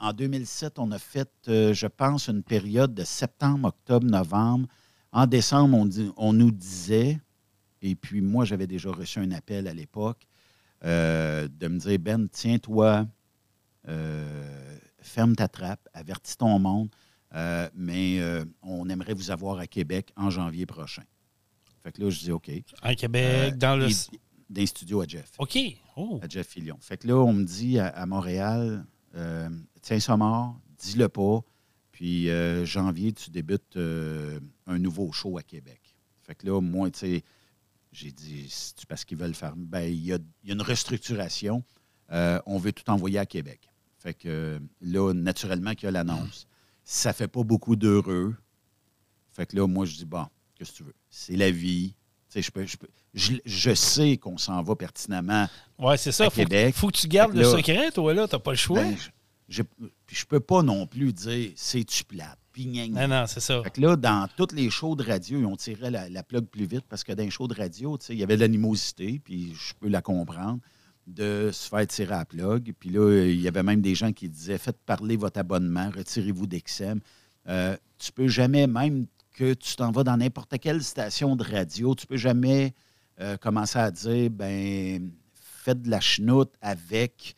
[0.00, 4.68] En 2007, on a fait, euh, je pense, une période de septembre, octobre, novembre.
[5.12, 7.18] En décembre, on, dit- on nous disait,
[7.82, 10.26] et puis moi, j'avais déjà reçu un appel à l'époque,
[10.84, 13.06] euh, de me dire, Ben, tiens-toi,
[13.88, 16.88] euh, ferme ta trappe, avertis ton monde,
[17.74, 18.20] mais
[18.62, 21.02] on aimerait vous avoir à Québec en janvier prochain.
[21.82, 22.50] Fait que là, je dis OK.
[22.82, 23.88] à Québec, dans le.
[23.90, 25.58] et- D'un studio à Jeff OK.
[25.96, 26.20] Oh.
[26.22, 26.78] à Jeff Fillion.
[26.80, 29.48] Fait que là, on me dit à, à Montréal, euh,
[29.82, 31.40] tiens ça mort, dis-le pas,
[31.92, 35.80] puis euh, janvier, tu débutes euh, un nouveau show à Québec.
[36.22, 37.24] Fait que là, moi, tu sais,
[37.92, 39.54] J'ai dit, c'est parce qu'ils veulent faire.
[39.56, 41.64] Ben, il y y a une restructuration.
[42.12, 43.68] Euh, on veut tout envoyer à Québec.
[43.98, 46.46] Fait que là, naturellement, qu'il y a l'annonce.
[46.84, 48.34] Ça fait pas beaucoup d'heureux.
[49.32, 50.94] Fait que là, moi, je dis, bon, qu'est-ce que tu veux?
[51.10, 51.94] C'est la vie.
[52.30, 55.48] Tu sais, je, peux, je, peux- je, je sais qu'on s'en va pertinemment.
[55.78, 56.26] Ouais, c'est ça.
[56.26, 56.74] À Faut, Québec.
[56.74, 58.28] faut que tu gardes le que secret, toi, là.
[58.28, 58.82] T'as pas le choix.
[58.82, 58.94] Ben,
[59.48, 59.62] je,
[60.06, 62.38] je peux pas non plus dire, c'est-tu plate?
[62.90, 63.62] Non, non, c'est ça.
[63.62, 66.46] Fait que là, dans toutes les shows de radio, ils ont tiré la, la plug
[66.46, 69.54] plus vite parce que dans les shows de radio, il y avait de l'animosité, puis
[69.54, 70.58] je peux la comprendre,
[71.06, 72.74] de se faire tirer à la plug.
[72.78, 76.46] Puis là, il y avait même des gens qui disaient Faites parler votre abonnement, retirez-vous
[76.46, 77.00] d'Exem.
[77.48, 81.94] Euh, tu peux jamais, même que tu t'en vas dans n'importe quelle station de radio,
[81.94, 82.74] tu peux jamais
[83.20, 87.36] euh, commencer à dire ben faites de la chenoute avec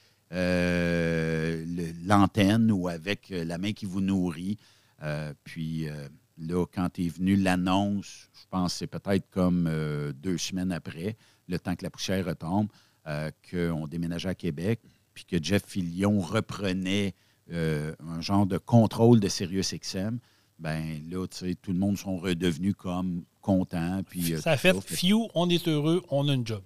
[2.05, 4.57] l'antenne ou avec euh, la main qui vous nourrit.
[5.03, 10.13] Euh, puis euh, là, quand est venue l'annonce, je pense que c'est peut-être comme euh,
[10.13, 11.17] deux semaines après,
[11.49, 12.69] le temps que la poussière retombe,
[13.07, 14.81] euh, qu'on déménageait à Québec,
[15.15, 17.15] puis que Jeff Fillion reprenait
[17.53, 20.19] euh, un genre de contrôle de Sirius XM,
[20.59, 24.03] ben là, tu sais, tout le monde sont redevenus comme contents.
[24.09, 26.63] Puis, euh, ça Fait- few, on est heureux, on a une job.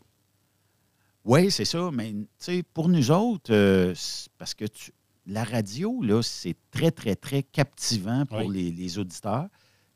[1.24, 1.90] Oui, c'est ça.
[1.92, 3.94] Mais tu sais, pour nous autres, euh,
[4.38, 4.92] parce que tu-
[5.26, 8.52] la radio, là, c'est très, très, très captivant pour Oui.
[8.52, 9.48] les, les auditeurs.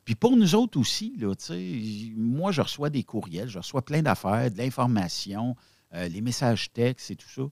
[0.04, 3.84] Puis pour nous autres aussi, là, tu sais, moi, je reçois des courriels, je reçois
[3.84, 5.54] plein d'affaires, de l'information,
[5.94, 7.42] euh, les messages textes et tout ça.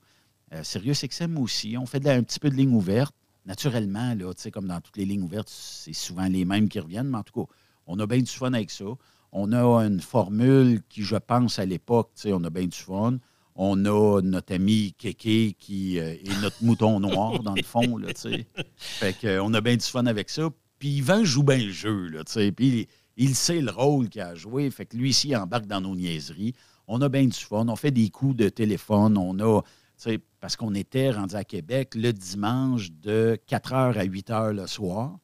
[0.54, 3.14] Euh, Sirius XM aussi, on fait de un petit peu de ligne ouverte.
[3.44, 6.80] Naturellement, là, tu sais, comme dans toutes les lignes ouvertes, c'est souvent les mêmes qui
[6.80, 7.52] reviennent, mais en tout cas,
[7.86, 8.84] on a bien du fun avec ça.
[9.32, 12.76] On a une formule qui, je pense, à l'époque, tu sais, on a bien du
[12.76, 13.18] fun.
[13.56, 18.12] On a notre ami Kéké qui euh, est notre mouton noir, dans le fond, là,
[18.12, 18.46] tu sais.
[18.76, 20.50] Fait que, euh, on a bien du fun avec ça.
[20.78, 22.52] Puis Yvan joue bien le jeu, là, tu sais.
[22.52, 24.70] Puis il, il sait le rôle qu'il a joué.
[24.70, 26.54] Fait que lui ici, il embarque dans nos niaiseries.
[26.86, 27.66] On a bien du fun.
[27.68, 29.16] On fait des coups de téléphone.
[29.16, 33.98] On a, tu sais, parce qu'on était rendu à Québec le dimanche de 4 h
[33.98, 35.18] à 8 h le soir.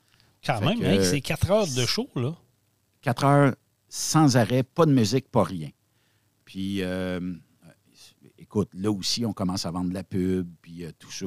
[0.44, 2.34] Quand Fait même, hein, c'est 4 heures de show, là.
[3.02, 3.54] 4 heures
[3.88, 5.68] sans arrêt, pas de musique, pas rien.
[6.44, 7.20] Puis, euh,
[8.52, 11.26] écoute, là aussi, on commence à vendre de la pub, puis euh, tout ça.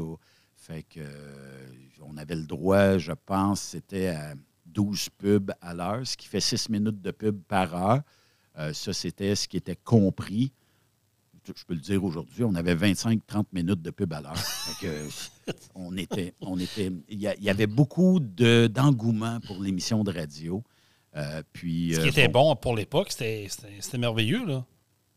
[0.55, 1.67] Fait que, euh,
[2.03, 4.35] on avait le droit, je pense, c'était à
[4.67, 8.01] 12 pubs à l'heure, ce qui fait 6 minutes de pub par heure.
[8.59, 10.51] Euh, ça, c'était ce qui était compris.
[11.43, 14.38] Je peux le dire aujourd'hui, on avait 25-30 minutes de pub à l'heure.
[14.38, 20.11] Fait que, on était, on était, il y, avait beaucoup de- d'engouement pour l'émission de
[20.11, 20.63] radio.
[21.15, 24.63] Euh, puis, Ce qui était bon pour l'époque, c'était merveilleux, là.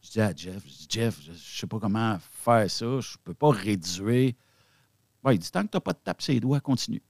[0.08, 3.00] Je dis à Jeff, je dis, Jeff, je ne sais pas comment faire ça.
[3.00, 4.32] Je peux pas réduire.
[5.22, 7.02] Bon, il dit, tant que tu n'as pas de tape ses doigts, continue.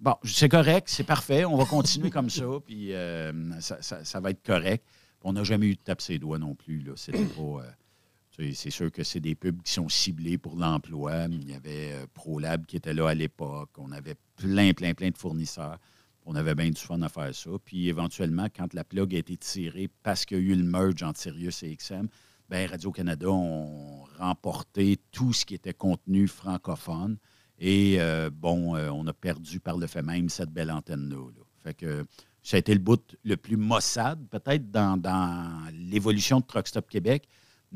[0.00, 4.20] Bon, c'est correct, c'est parfait, on va continuer comme ça, puis euh, ça, ça- ça
[4.20, 4.84] va être correct.
[5.22, 6.84] On n'a jamais eu de tape ses doigts non plus.
[6.96, 7.40] C'était pas.
[7.42, 11.24] euh, c'est sûr que c'est des pubs qui sont ciblés pour l'emploi.
[11.30, 13.70] Il y avait euh, ProLab qui était là à l'époque.
[13.78, 15.78] On avait plein, plein, plein de fournisseurs.
[16.24, 17.50] On avait bien du fun à faire ça.
[17.64, 21.02] Puis éventuellement, quand la plug a été tirée parce qu'il y a eu le merge
[21.02, 22.08] entre Sirius et XM,
[22.48, 27.18] ben Radio-Canada ont remporté tout ce qui était contenu francophone.
[27.58, 31.16] Et euh, bon, euh, on a perdu par le fait même cette belle antenne-là.
[31.16, 31.44] là.
[31.62, 32.04] Fait que
[32.42, 36.88] ça a été le bout le plus maussade, peut-être, dans, dans l'évolution de Truck Stop
[36.88, 37.26] Québec.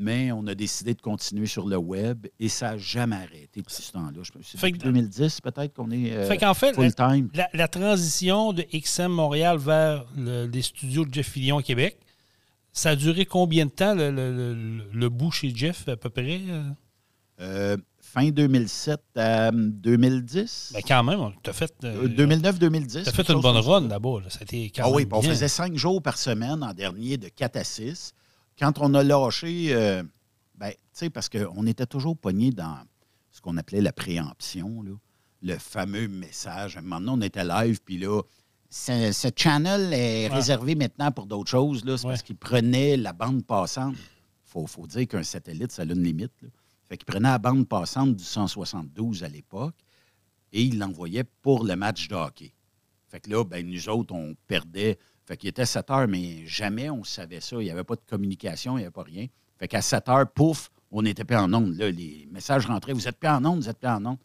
[0.01, 3.73] Mais on a décidé de continuer sur le web et ça n'a jamais arrêté depuis
[3.73, 4.21] ce temps-là.
[4.41, 7.29] Fait depuis que- 2010, peut-être, qu'on est euh, fait qu'en fait, la, full-time.
[7.33, 11.99] la- la transition de XM Montréal vers le- les studios de Jeff Fillion à Québec,
[12.71, 16.39] ça a duré combien de temps, le, le, le- bout chez Jeff, à peu près?
[17.41, 17.77] euh?
[18.01, 20.71] Fin 2007 à 2010.
[20.73, 23.03] Ben, quand même, tu as fait, euh, Euh, 2009-2010.
[23.03, 24.21] t'as fait quelque une bonne run là-bas.
[24.23, 24.29] là.
[24.29, 27.27] Ça a été quand Ah oui, on faisait cinq jours par semaine en dernier de
[27.27, 28.13] 4 à 6.
[28.59, 30.03] Quand on a lâché, euh,
[30.55, 32.77] ben, tu sais, parce qu'on était toujours pogné dans
[33.31, 34.91] ce qu'on appelait la préemption, là.
[35.41, 36.75] le fameux message.
[36.75, 38.21] À un moment donné, on était live, puis là,
[38.69, 40.35] ce, ce channel est Ouais.
[40.35, 41.85] réservé maintenant pour d'autres choses.
[41.85, 41.97] là.
[41.97, 42.11] C'est Ouais.
[42.13, 43.95] parce qu'il prenait la bande passante.
[43.95, 46.33] Il faut, faut dire qu'un satellite, ça a une limite.
[46.41, 46.49] Là.
[46.89, 49.75] Fait qu'il prenait la bande passante du 172 à l'époque
[50.51, 52.51] et il l'envoyait pour le match de hockey.
[53.07, 54.97] Fait que là, ben, nous autres, on perdait.
[55.29, 57.57] Fait qu'il était 7 heures, mais jamais on savait ça.
[57.57, 59.27] Il n'y avait pas de communication, il n'y avait pas rien.
[59.59, 61.75] Fait qu'à 7 heures, pouf, on n'était pas en onde.
[61.75, 62.93] Là, les messages rentraient.
[62.93, 64.17] Vous êtes plus en onde, vous êtes plus en onde.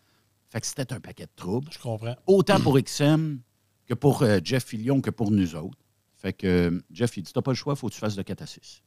[0.49, 1.69] Fait que c'était un paquet de troubles.
[1.71, 2.17] Je comprends.
[2.27, 3.39] Autant pour XM
[3.85, 5.77] que pour euh, Jeff Fillion que pour nous autres.
[6.15, 8.17] Fait que euh, Jeff, il dit T'as pas le choix, il faut que tu fasses
[8.17, 8.83] de 4 à 6.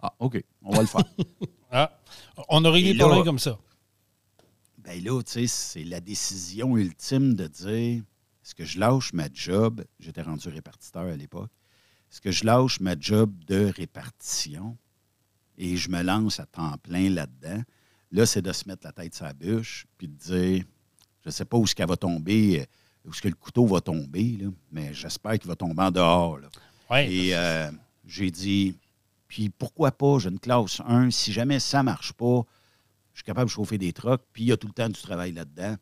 [0.00, 1.04] Ah, OK, on va le faire.
[1.70, 1.92] Ah,
[2.48, 3.58] on a réglé Et le là- problème comme ça.
[4.78, 8.02] Ben là, tu sais, c'est la décision ultime de dire
[8.42, 9.84] est-ce que je lâche ma job?
[10.00, 11.50] J'étais rendu répartiteur à l'époque.
[12.10, 14.76] Est-ce que je lâche ma job de répartition
[15.56, 17.62] et je me lance à temps plein là-dedans?
[18.10, 20.64] Là, c'est de se mettre la tête sur la bûche, puis de dire,
[21.22, 22.64] je ne sais pas où ce qu'elle va tomber, euh,
[23.04, 26.38] où ce que le couteau va tomber, là, mais j'espère qu'il va tomber en dehors.
[26.38, 26.48] là.
[26.90, 27.12] Ouais.
[27.12, 27.70] Et euh,
[28.06, 28.74] j'ai dit,
[29.26, 32.42] puis pourquoi pas, j'ai une classe 1, si jamais ça ne marche pas,
[33.12, 35.00] je suis capable de chauffer des trucks, puis il y a tout le temps du
[35.00, 35.76] travail là-dedans.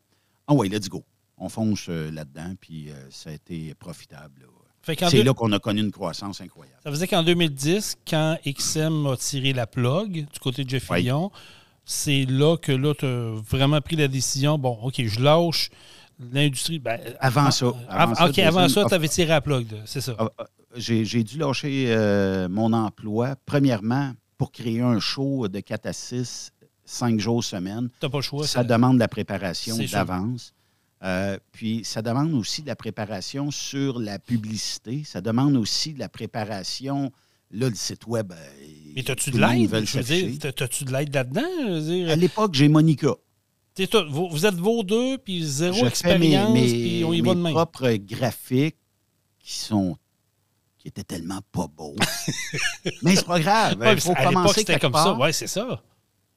[0.47, 1.05] Ah ouais, let's go.
[1.37, 4.41] On fonce euh, là-dedans, puis euh, ça a été profitable.
[4.41, 4.47] là.
[4.95, 6.77] C'est deux- là qu'on a connu une croissance incroyable.
[6.83, 10.89] Ça veut dire qu'en 2010, quand XM a tiré la plug du côté de Jeff
[10.89, 10.99] Oui.
[10.99, 11.31] Fillion,
[11.85, 14.57] c'est là que là, tu as vraiment pris la décision.
[14.57, 15.69] Bon, OK, je lâche
[16.31, 16.79] l'industrie.
[16.79, 17.67] Ben, Avant ça.
[17.67, 20.15] Avant, Avant ça, OK, avant ça, tu avais tiré la plug, c'est ça.
[20.17, 20.45] Ah, ah,
[20.75, 26.51] J'ai dû lâcher euh, mon emploi, premièrement, pour créer un show de 4 à 6,
[26.85, 27.89] 5 jours semaine.
[27.99, 28.45] Tu n'as pas le choix.
[28.47, 30.53] ça demande de la préparation d'avance.
[31.03, 35.03] Euh, puis ça demande aussi de la préparation sur la publicité.
[35.05, 37.11] Ça demande aussi de la préparation.
[37.51, 38.31] Là, le site web.
[38.33, 38.35] euh,
[38.95, 39.85] Mais as-tu tout de l'aide?
[39.85, 42.11] Je veux dire, t'as- t'as-tu de l'aide là-dedans?
[42.11, 43.13] À l'époque, j'ai Monica.
[44.09, 47.29] vous, vous êtes vos deux, puis zéro Je mes, expérience, mes- puis on y mes
[47.29, 47.53] va de même.
[47.53, 48.75] propres graphiques
[49.39, 49.95] qui sont
[50.79, 51.95] qui étaient tellement pas beaux.
[53.03, 53.77] Mais c'est pas grave.
[53.79, 55.03] Ouais, Il faut à commencer c'était quelque comme part.
[55.05, 55.17] ça.
[55.19, 55.81] Oui, c'est ça.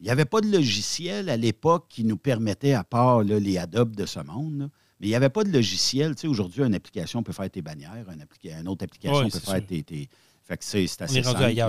[0.00, 3.58] Il n'y avait pas de logiciel à l'époque qui nous permettait, à part là, les
[3.58, 6.14] Adobe de ce monde, là, mais il n'y avait pas de logiciel.
[6.14, 9.30] Tu sais, aujourd'hui, une application peut faire tes bannières, une, applica- une autre application Oui,
[9.30, 9.66] peut faire sûr.
[9.66, 10.08] tes, tes-
[10.42, 11.44] Fait que c'est c'est assez simple.
[11.44, 11.68] ailleurs.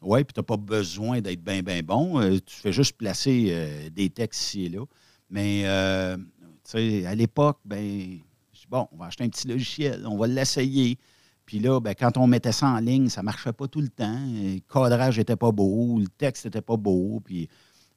[0.00, 2.20] Oui, puis tu n'as pas besoin d'être bien, bien bon.
[2.20, 4.84] Euh, tu fais juste placer euh, des textes ici et là.
[5.28, 6.22] Mais, euh, tu
[6.64, 7.78] sais, à l'époque, ben,
[8.52, 10.96] je dis, bon, on va acheter un petit logiciel, on va l'essayer.
[11.48, 13.88] Puis là, ben, quand on mettait ça en ligne, ça ne marchait pas tout le
[13.88, 14.20] temps.
[14.20, 17.22] Le cadrage n'était pas beau, le texte n'était pas beau.
[17.24, 17.48] Puis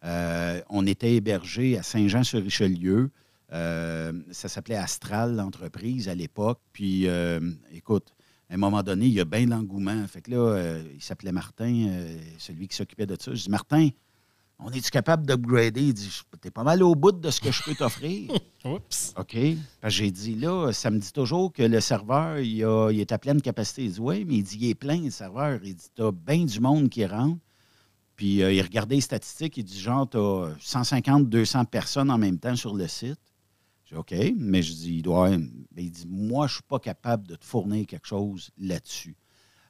[0.05, 3.11] euh, on était hébergé à Saint-Jean-sur-Richelieu.
[3.51, 6.61] Euh, ça s'appelait Astral, l'entreprise, à l'époque.
[6.71, 7.41] Puis, euh,
[7.73, 8.13] écoute,
[8.49, 10.07] à un moment donné, il y a bien de l'engouement.
[10.07, 11.89] Fait que là, il s'appelait Martin,
[12.37, 13.33] celui qui s'occupait de ça.
[13.33, 13.89] Je dis, Martin,
[14.63, 15.81] on est-tu capable d'upgrader?
[15.81, 18.31] Il dit, t'es pas mal au bout de ce que je peux t'offrir.
[18.65, 19.13] Oups.
[19.17, 19.37] OK.
[19.87, 23.17] J'ai dit, là, ça me dit toujours que le serveur, il, a- il est à
[23.17, 23.85] pleine capacité.
[23.85, 25.59] Il dit, oui, mais il dit, il est plein, le serveur.
[25.63, 27.39] Il dit, t'as bien du monde qui rentre.
[28.15, 29.57] Puis euh, il regardait les statistiques.
[29.57, 33.19] Il dit, genre, t'as 150, 200 personnes en même temps sur le site.
[33.85, 34.33] J'ai dit, OK.
[34.37, 35.31] Mais je dis, il doit.
[35.75, 39.15] il dit, moi, je suis pas capable de te fournir quelque chose là-dessus.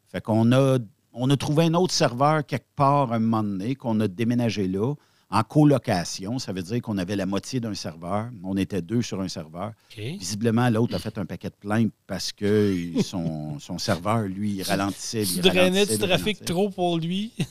[0.07, 0.77] Fait qu'on a,
[1.13, 4.93] on a trouvé un autre serveur quelque part un moment donné, qu'on a déménagé là,
[5.29, 6.39] en colocation.
[6.39, 8.29] Ça veut dire qu'on avait la moitié d'un serveur.
[8.43, 9.71] On était deux sur un serveur.
[9.95, 14.63] Visiblement, l'autre a fait un paquet de plaintes parce que son, son serveur, lui, il
[14.63, 15.23] ralentissait.
[15.23, 17.31] Tu il drainais ralentissait, du trafic trop pour lui?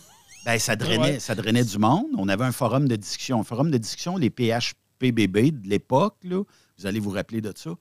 [0.46, 1.18] Ben, ça, drainait, Ouais.
[1.20, 2.06] ça drainait du monde.
[2.16, 3.40] On avait un forum de discussion.
[3.40, 7.72] Un forum de discussion, les PHPBB de l'époque, vous allez vous rappeler de ça,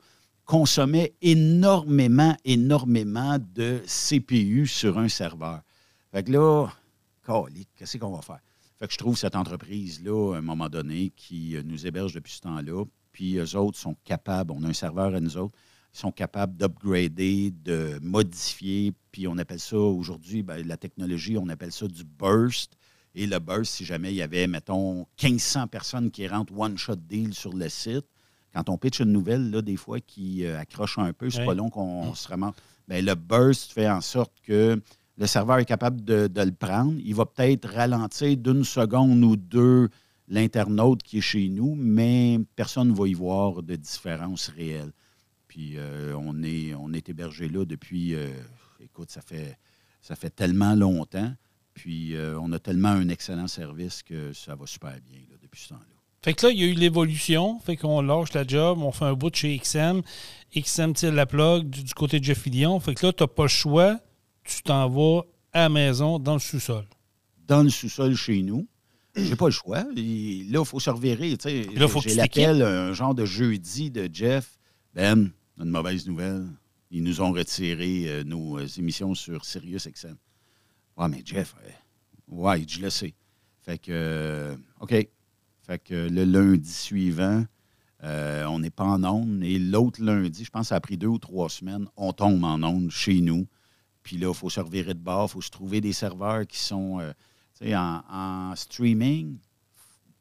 [0.43, 5.61] consommaient énormément, énormément de CPU sur un serveur.
[6.11, 6.67] Fait que là,
[7.75, 8.39] qu'est-ce qu'on va faire?
[8.79, 12.33] Fait que je trouve cette entreprise-là, à un moment donné, qui euh, nous héberge depuis
[12.33, 15.57] ce temps-là, puis eux autres sont capables, on a un serveur à nous autres,
[15.93, 21.49] ils sont capables d'upgrader, de modifier, puis on appelle ça aujourd'hui, ben, la technologie, on
[21.49, 22.73] appelle ça du burst.
[23.15, 27.33] Et le burst, si jamais il y avait, mettons, 1500 personnes qui rentrent one-shot deal
[27.33, 28.05] sur le site,
[28.53, 31.53] quand on pitch une nouvelle, là, des fois, qui euh, accroche un peu, c'est pas
[31.53, 32.55] long qu'on se ramasse.
[32.87, 34.81] Ben, le burst fait en sorte que
[35.19, 36.93] le serveur est capable de, le prendre.
[37.03, 39.89] Il va peut-être ralentir d'une seconde ou deux
[40.29, 44.93] l'internaute qui est chez nous, mais personne ne va y voir de différence réelle.
[45.47, 48.29] Puis euh, on, est, on est hébergé là depuis, euh,
[48.79, 49.57] écoute, ça fait,
[50.01, 51.33] ça fait tellement longtemps.
[51.73, 55.69] Puis euh, on a tellement un excellent service que ça va super bien depuis ce
[55.69, 55.85] temps-là.
[56.21, 57.59] Fait que là, il y a eu l'évolution.
[57.59, 60.01] Fait qu'on lâche la job, on fait un bout de chez XM.
[60.55, 62.79] XM tire la plug du, du côté de Jeff Fillion.
[62.79, 63.99] Fait que là, tu n'as pas le choix.
[64.49, 65.21] Tu t'en vas
[65.53, 66.85] à la maison, dans le sous-sol.
[67.47, 68.67] Dans le sous-sol chez nous,
[69.15, 69.85] j'ai pas le choix.
[69.95, 74.59] Et là, il faut se que J'ai l'appel un genre de jeudi de Jeff.
[74.93, 76.47] Ben, une mauvaise nouvelle.
[76.91, 80.15] Ils nous ont retiré euh, nos euh, émissions sur Sirius XM.
[80.97, 81.69] Ouais, mais Jeff, euh,
[82.27, 83.13] ouais, je le sais.
[83.61, 84.95] Fait que, euh, OK.
[85.61, 87.45] Fait que le lundi suivant,
[88.03, 89.43] euh, on n'est pas en onde.
[89.43, 92.43] Et l'autre lundi, je pense que ça a pris deux ou trois semaines, on tombe
[92.43, 93.47] en onde chez nous.
[94.09, 96.57] Puis là, il faut se revirer de bord, il faut se trouver des serveurs qui
[96.57, 97.11] sont euh,
[97.59, 99.37] tu sais, en, en streaming.
[99.37, 99.43] Tu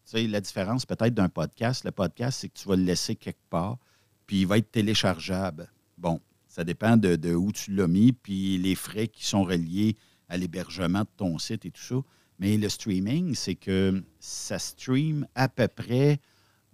[0.04, 3.40] sais, la différence peut-être d'un podcast, le podcast, c'est que tu vas le laisser quelque
[3.48, 3.78] part,
[4.26, 5.72] puis il va être téléchargeable.
[5.96, 9.96] Bon, ça dépend de, de où tu l'as mis, puis les frais qui sont reliés
[10.28, 11.96] à l'hébergement de ton site et tout ça.
[12.38, 16.20] Mais le streaming, c'est que ça stream à peu près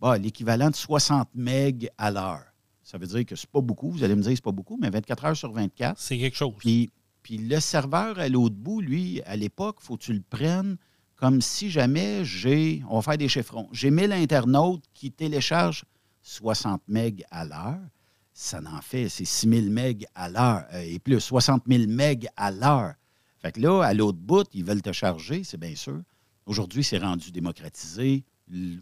[0.00, 2.42] bah, l'équivalent de 60 MB à l'heure.
[2.82, 3.92] Ça veut dire que c'est pas beaucoup.
[3.92, 5.96] Vous allez me dire que c'est pas beaucoup, mais 24 heures sur 24.
[5.96, 6.54] C'est quelque chose.
[6.58, 6.90] Puis,
[7.24, 10.76] puis le serveur à l'autre bout, lui, à l'époque, faut que tu le prennes
[11.16, 15.84] comme si jamais j'ai, on va faire des chiffrons, j'ai 1000 internautes qui téléchargent
[16.22, 17.80] 60 MB à l'heure.
[18.32, 22.50] Ça en fait, c'est 6000 MB à l'heure euh, et plus, 60 000 MB à
[22.50, 22.94] l'heure.
[23.40, 26.00] Fait que là, à l'autre bout, ils veulent te charger, c'est bien sûr.
[26.46, 28.24] Aujourd'hui, c'est rendu démocratisé.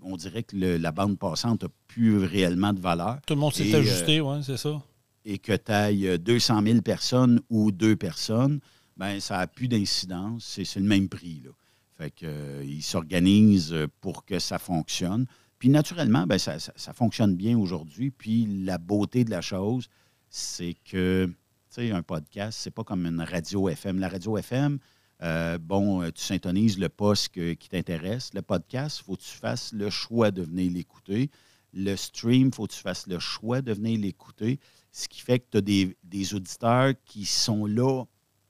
[0.02, 3.18] On dirait que le- la bande passante n'a plus réellement de valeur.
[3.26, 4.83] Tout le monde s'est Et, euh, ajusté, ouais, c'est ça.
[5.24, 8.61] Et que tu ailles 200 000 personnes ou deux personnes,
[8.96, 10.61] ben ça n'a plus d'incidence.
[10.64, 11.42] C'est le même prix.
[11.96, 15.26] Fait que, euh, ils s'organisent pour que ça fonctionne.
[15.58, 16.58] Puis naturellement, ben, ça,
[16.92, 18.11] fonctionne bien aujourd'hui.
[18.11, 19.88] Puis la beauté de la chose,
[20.28, 21.35] c'est que, tu
[21.70, 24.00] sais, un podcast, c'est pas comme une radio FM.
[24.00, 24.78] La radio FM,
[25.22, 28.35] euh, bon, euh, tu syntonises le poste qui t'intéresse.
[28.35, 31.30] Le podcast, il faut que tu fasses le choix de venir l'écouter.
[31.72, 34.58] Le stream, il faut que tu fasses le choix de venir l'écouter.
[34.92, 38.05] Ce qui fait que tu as des, des auditeurs qui sont là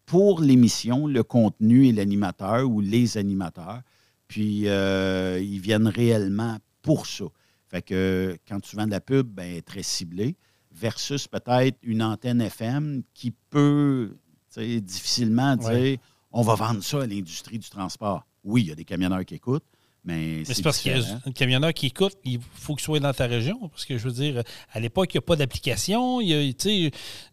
[0.04, 3.80] pour l'émission, le contenu et l'animateur ou les animateurs.
[4.28, 7.24] Puis euh, ils viennent réellement pour ça.
[7.68, 10.36] Fait que quand tu vends de la pub, ben, très ciblé,
[10.72, 14.16] versus peut-être une antenne FM qui peut
[14.56, 16.00] difficilement dire Ouais.
[16.32, 18.26] on va vendre ça à l'industrie du transport.
[18.44, 19.64] Oui, il y a des camionneurs qui écoutent,
[20.04, 23.12] mais, c'est parce qu'il y a un camionneur qui écoute, il faut qu'il soit dans
[23.12, 23.68] ta région.
[23.68, 26.20] Parce que je veux dire, à l'époque, il n'y a pas d'application.
[26.20, 26.52] Euh,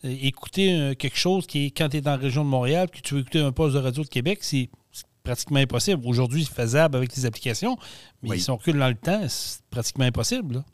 [0.03, 2.99] écouter euh, quelque chose qui est quand tu es dans la région de Montréal, que
[2.99, 4.69] tu veux écouter un poste de radio de Québec, c'est
[5.23, 6.01] pratiquement impossible.
[6.05, 7.77] Aujourd'hui, c'est faisable avec les applications,
[8.21, 8.39] mais Oui.
[8.39, 10.55] si on recule dans le temps, c'est pratiquement impossible.
[10.55, 10.65] là.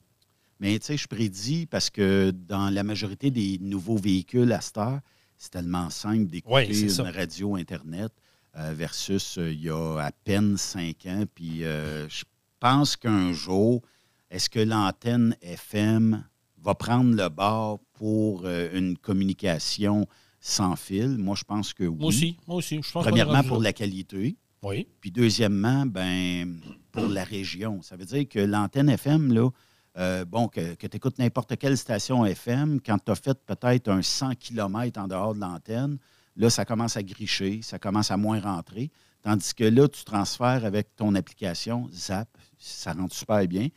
[0.60, 4.78] Mais tu sais, je prédis parce que dans la majorité des nouveaux véhicules à cette
[4.78, 5.00] heure,
[5.38, 8.12] c'est tellement simple d'écouter c'est une radio Internet
[8.56, 11.24] versus euh, il y a à peine cinq ans.
[11.34, 12.24] Puis euh, je
[12.60, 13.82] pense qu'un jour,
[14.30, 16.24] est-ce que l'antenne FM
[16.62, 20.08] va prendre le bord pour euh, une communication
[20.40, 21.18] sans fil?
[21.18, 21.98] Moi, je pense que oui.
[21.98, 22.82] Moi aussi, moi aussi.
[22.82, 24.36] Je pense Premièrement, pour la qualité.
[24.62, 24.88] Oui.
[25.00, 26.60] Puis deuxièmement, ben,
[26.92, 27.82] pour la région.
[27.82, 29.50] Ça veut dire que l'antenne FM, là,
[29.98, 34.02] euh, bon, que, tu écoutes n'importe quelle station FM, quand tu as fait peut-être un
[34.02, 35.98] 100 km en dehors de l'antenne,
[36.36, 38.92] là, ça commence à gricher, ça commence à moins rentrer.
[39.22, 43.70] Tandis que là, tu transfères avec ton application, Zap, ça rentre super bien.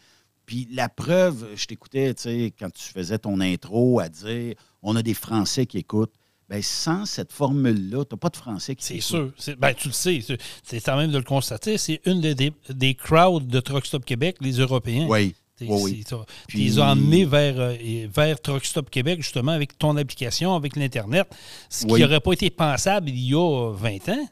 [0.47, 4.97] Puis la preuve, je t'écoutais, tu sais, quand tu faisais ton intro à dire on
[4.97, 6.14] a des Français qui écoutent.
[6.51, 9.31] Bien, sans cette formule-là, tu n'as pas de Français qui C'est sûr.
[9.59, 10.21] Ben, tu le sais.
[10.62, 11.77] c'est- quand même de le constater.
[11.77, 15.07] C'est une des, des, des crowds de Truck Stop Québec, les Européens.
[15.11, 15.35] Oui,
[15.66, 16.03] oui, oui.
[16.03, 16.25] c'est ça.
[16.47, 20.55] Puis- Puis ils ont emmené vers, euh, vers Truck Stop Québec, justement, avec ton application,
[20.55, 21.27] avec l'Internet,
[21.68, 24.29] ce qui n'aurait pas été pensable il y a 20 ans.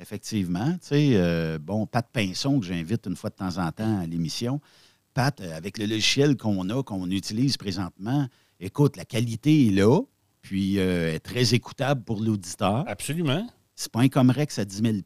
[0.00, 0.72] Effectivement.
[0.74, 4.06] Tu sais, euh, bon, Pat Pinson, que j'invite une fois de temps en temps à
[4.06, 4.60] l'émission.
[5.12, 8.28] Pat, euh, avec le logiciel qu'on a, qu'on utilise présentement,
[8.60, 10.00] écoute, la qualité est là,
[10.40, 12.84] puis euh, est très écoutable pour l'auditeur.
[12.86, 13.44] Absolument.
[13.74, 14.96] C'est pas un Comrex à 10 000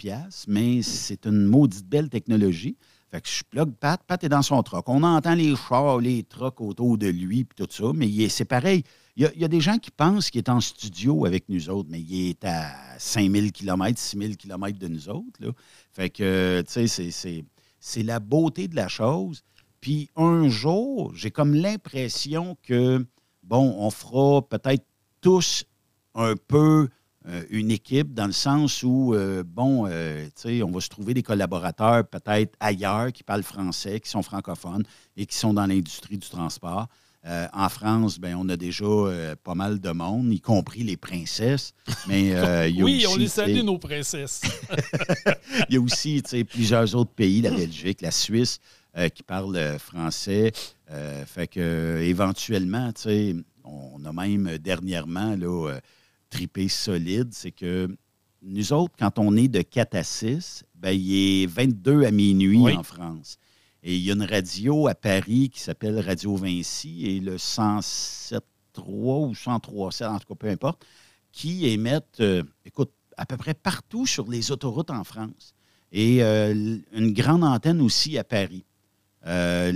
[0.48, 2.76] mais c'est une maudite belle technologie.
[3.12, 4.88] Fait que je plug Pat, Pat est dans son truck.
[4.88, 8.84] On entend les chars, les trucks autour de lui, puis tout ça, mais c'est pareil.
[9.16, 12.00] Il y, a, des gens qui pensent qu'il est en studio avec nous autres, mais
[12.00, 15.38] il est à 5000 km, 6000 km de nous autres.
[15.40, 15.50] Là.
[15.92, 17.44] Fait que, tu sais,
[17.78, 19.42] c'est la beauté de la chose.
[19.82, 23.04] Puis un jour, j'ai comme l'impression que,
[23.42, 24.86] bon, on fera peut-être
[25.20, 25.66] tous
[26.14, 26.88] un peu
[27.28, 30.88] euh, une équipe dans le sens où, euh, bon, euh, tu sais, on va se
[30.88, 34.82] trouver des collaborateurs peut-être ailleurs qui parlent français, qui sont francophones
[35.16, 36.88] et qui sont dans l'industrie du transport.
[37.24, 40.96] Euh, en France, ben, on a déjà euh, pas mal de monde, y compris les
[40.96, 41.72] princesses.
[42.08, 44.40] Mais il y a Oui, aussi, on les salue, nos princesses.
[45.68, 48.58] il y a aussi tu sais, plusieurs autres pays, la Belgique, la Suisse,
[49.14, 50.52] qui parlent français.
[51.26, 55.78] Fait que éventuellement, tu sais, on a même dernièrement là,
[56.32, 57.94] tripé solide, c'est que
[58.42, 62.58] nous autres, quand on est de 4 à 6, ben, il est 22 à minuit
[62.58, 62.74] Oui.
[62.74, 63.36] en France.
[63.84, 68.40] Et il y a une radio à Paris qui s'appelle Radio Vinci et le 107.3
[68.78, 70.84] ou 103.7, en tout cas, peu importe,
[71.32, 75.54] qui émettent, euh, écoute, à peu près partout sur les autoroutes en France.
[75.92, 78.64] Et euh, une grande antenne aussi à Paris.
[79.26, 79.70] Euh,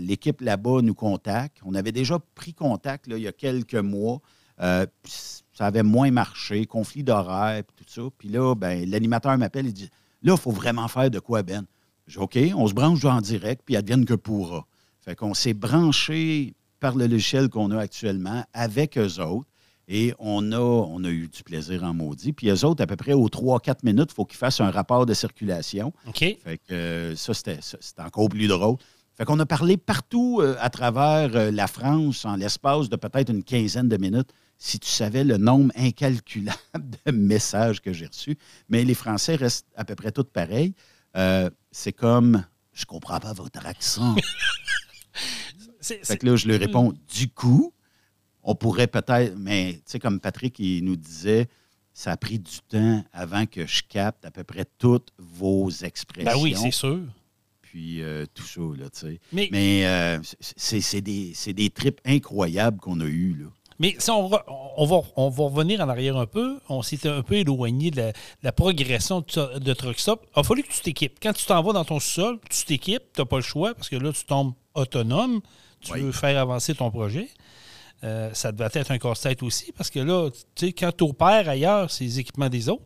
[0.00, 1.58] L'équipe là-bas nous contacte.
[1.64, 4.20] On avait déjà pris contact là, il y a quelques mois.
[4.60, 8.08] Euh, ça avait moins marché, conflit d'horaire, puis tout ça.
[8.18, 9.90] Puis là, ben, l'animateur m'appelle et dit
[10.22, 11.64] Là, il faut vraiment faire de quoi, Ben?
[12.06, 14.66] Je dis OK, on se branche en direct, puis advienne que pourra.
[15.00, 19.46] Fait qu'on s'est branché par le logiciel qu'on a actuellement avec eux autres.
[19.92, 22.32] Et on a, on a eu du plaisir en maudit.
[22.32, 25.04] Puis eux autres, à peu près aux 3-4 minutes, il faut qu'ils fassent un rapport
[25.04, 25.92] de circulation.
[26.06, 26.18] OK.
[26.18, 28.76] Fait que euh, ça, c'était ça, c'était encore plus drôle.
[29.16, 33.30] Fait qu'on a parlé partout euh, à travers euh, la France en l'espace de peut-être
[33.30, 34.30] une quinzaine de minutes.
[34.62, 36.58] Si tu savais le nombre incalculable
[37.06, 38.36] de messages que j'ai reçus.
[38.68, 40.74] Mais les Français restent à peu près tous pareils.
[41.16, 42.44] Euh, c'est comme,
[42.74, 44.14] je comprends pas votre accent.
[45.80, 47.72] C'est- Fait que là, je lui réponds, du coup,
[48.42, 51.48] on pourrait peut-être, mais tu sais, comme Patrick, il nous disait,
[51.94, 56.30] ça a pris du temps avant que je capte à peu près toutes vos expressions.
[56.32, 57.00] Ben oui, c'est sûr.
[57.62, 59.20] Puis euh, tout ça, là, tu sais.
[59.50, 63.46] Mais, euh, c'est c'est des, c'est des trips incroyables qu'on a eus, là.
[63.98, 64.42] Si on, re-
[64.76, 67.96] on, va, on va revenir en arrière un peu, on s'est un peu éloigné de
[67.96, 70.26] la, de la progression de, de Truck Stop.
[70.36, 71.18] Il a fallu que tu t'équipes.
[71.22, 73.88] Quand tu t'en vas dans ton sol, tu t'équipes, tu n'as pas le choix parce
[73.88, 75.40] que là, tu tombes autonome.
[75.80, 76.00] Tu Oui.
[76.02, 77.28] veux faire avancer ton projet.
[78.04, 81.48] Euh, ça devait être un casse-tête aussi parce que là, tu sais, quand tu opères
[81.48, 82.82] ailleurs, c'est les équipements des autres.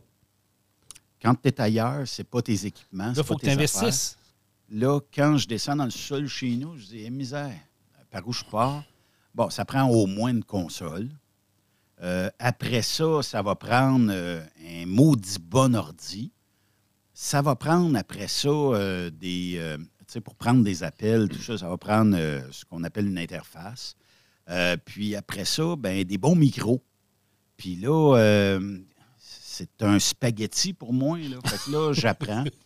[1.21, 4.17] Quand tu es ailleurs, c'est pas tes équipements, Là, il faut que tu investisses.
[4.71, 4.79] affaires.
[4.89, 7.51] Là, quand je descends dans le sol chez nous, je dis, Eh, misère,
[8.11, 8.83] par où je pars?
[9.35, 11.09] Bon, ça prend au moins une console.
[12.01, 16.31] Euh, après ça, ça va prendre euh, un maudit bon ordi.
[17.13, 19.59] Ça va prendre après ça euh, des.
[19.77, 22.17] tu sais, pour prendre des appels, tout ça, ça va prendre
[22.49, 23.95] ce qu'on appelle une interface.
[24.85, 26.81] Puis après ça, ben, des bons micros.
[27.57, 28.57] Puis là,
[29.19, 31.17] c'est un spaghetti pour moi.
[31.45, 32.45] Fait que là, j'apprends.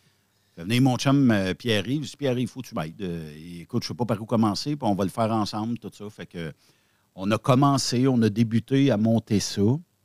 [0.60, 2.18] Fait venir mon chum euh, Pierre-Yves.
[2.18, 3.02] Pierre-Yves, il faut que tu m'aides.
[3.02, 5.80] Euh, écoute, je ne sais pas par où commencer, puis on va le faire ensemble,
[5.80, 6.10] tout ça.
[6.10, 6.52] Fait que
[7.16, 9.62] on a commencé, on a débuté à monter ça.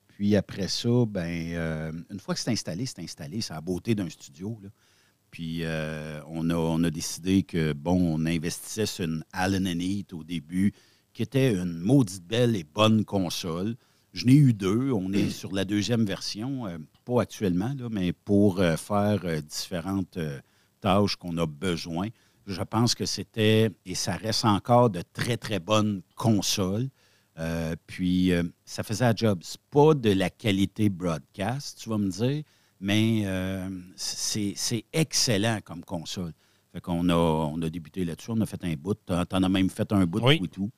[0.06, 3.40] Puis après ça, ben, euh, une fois que c'est installé, c'est installé.
[3.40, 4.56] C'est la beauté d'un studio.
[4.62, 4.68] là.
[5.32, 10.12] Puis euh, on, a, on a décidé que, bon, on investissait sur une Allen Heat
[10.12, 10.72] au début,
[11.12, 13.74] qui était une maudite belle et bonne console.
[14.12, 14.92] Je n'ai eu deux.
[14.92, 19.40] On est sur la deuxième version, euh, pas actuellement, là, mais pour euh, faire euh,
[19.40, 20.40] différentes euh,
[20.80, 22.08] tâches qu'on a besoin.
[22.46, 26.88] Je pense que c'était, et ça reste encore, de très, très bonnes consoles.
[27.86, 28.30] Puis,
[28.66, 29.40] ça faisait la job.
[29.42, 32.44] C'est pas de la qualité broadcast, tu vas me dire,
[32.80, 33.24] mais
[33.96, 36.32] c'est excellent comme console.
[36.70, 38.98] Fait qu'on a, on a débuté là-dessus, on a fait un bout.
[39.06, 40.46] T'en as même fait un bout Oui.
[40.50, 40.70] tout.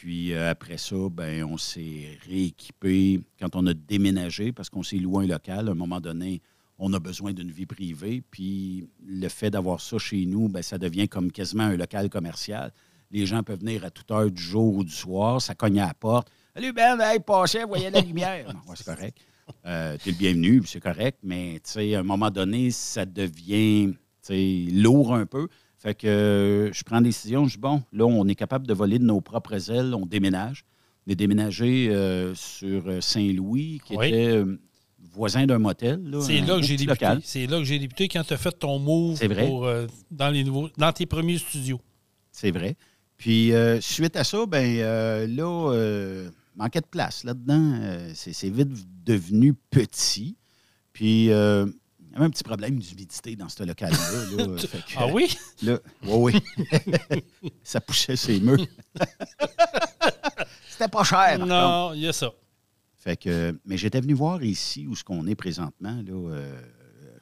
[0.00, 4.96] Puis euh, après ça, ben, on s'est rééquipé quand on a déménagé parce qu'on s'est
[4.96, 5.68] loué un local.
[5.68, 6.40] À un moment donné,
[6.78, 8.22] on a besoin d'une vie privée.
[8.30, 12.72] Puis le fait d'avoir ça chez nous, ben, ça devient comme quasiment un local commercial.
[13.10, 15.88] Les gens peuvent venir à toute heure du jour ou du soir, ça cogne à
[15.88, 16.32] la porte.
[16.54, 18.54] Salut Ben, hey, passez, voyez la lumière.
[18.74, 19.18] C'est correct.
[19.66, 23.92] Euh, T'es le bienvenu, c'est correct, mais à un moment donné, ça devient
[24.30, 25.48] lourd un peu.
[25.80, 28.74] Fait que euh, je prends des décisions, je dis bon, là, on est capable de
[28.74, 30.66] voler de nos propres ailes, on déménage.
[31.06, 34.08] On est déménagé euh, sur euh, Saint-Louis, qui Oui.
[34.08, 34.60] était euh,
[35.14, 36.02] voisin d'un motel.
[36.20, 37.06] C'est là que j'ai débuté.
[37.22, 39.46] C'est là que j'ai débuté quand tu as fait ton move vrai.
[39.46, 39.66] pour,
[40.10, 41.80] dans, les nouveaux, dans tes premiers studios.
[42.30, 42.76] C'est vrai.
[43.16, 47.80] Puis, suite à ça, ben là, manquait de place là-dedans.
[48.14, 48.68] C'est c'est vite
[49.06, 50.36] devenu petit.
[50.92, 51.66] Puis, euh,
[52.10, 54.44] il y avait un petit problème d'humidité dans ce local-là.
[54.44, 54.56] là.
[54.96, 55.36] Ah oui?
[55.62, 56.40] Là, oui,
[57.10, 57.22] oui.
[57.62, 58.66] ça poussait ses murs.
[60.68, 61.38] C'était pas cher.
[61.46, 62.32] Non, il y a ça.
[62.96, 66.60] Fait que, mais j'étais venu voir ici où ce qu'on est présentement, là, euh,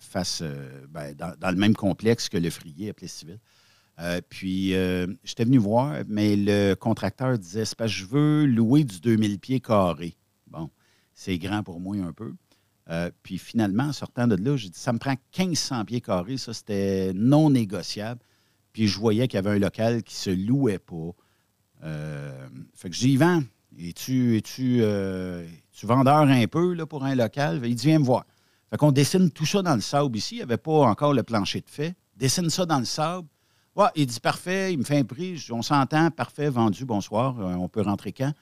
[0.01, 3.39] face, euh, ben, dans, dans le même complexe que le Frier à Plessisville.
[4.01, 4.71] Euh, puis,
[5.23, 9.39] j'étais venu voir, mais le contracteur disait, c'est parce que je veux louer du 2000
[9.39, 10.17] pieds carrés.
[10.47, 10.71] Bon,
[11.15, 12.33] c'est grand pour moi un peu.
[12.91, 16.39] Euh, puis finalement, en sortant de là, j'ai dit, ça me prend 1500 pieds carrés.
[16.39, 18.21] Ça, c'était non négociable.
[18.73, 21.11] Puis je voyais qu'il y avait un local qui se louait pas.
[21.85, 23.43] Euh, fait que dis, Yvan,
[23.79, 27.61] es-tu es-tu, euh, es-tu vendeur un peu là, pour un local?
[27.65, 28.25] Il dit, viens me voir.
[28.71, 30.37] Fait qu'on dessine tout ça dans le sable ici.
[30.37, 31.95] Il n'y avait pas encore le plancher de fait.
[32.17, 33.29] Dessine ça dans le sable.
[33.77, 35.47] Ouais, il dit, parfait, il me fait un prix.
[35.51, 37.39] On s'entend, parfait, vendu, bonsoir.
[37.39, 38.33] Euh, on peut rentrer quand?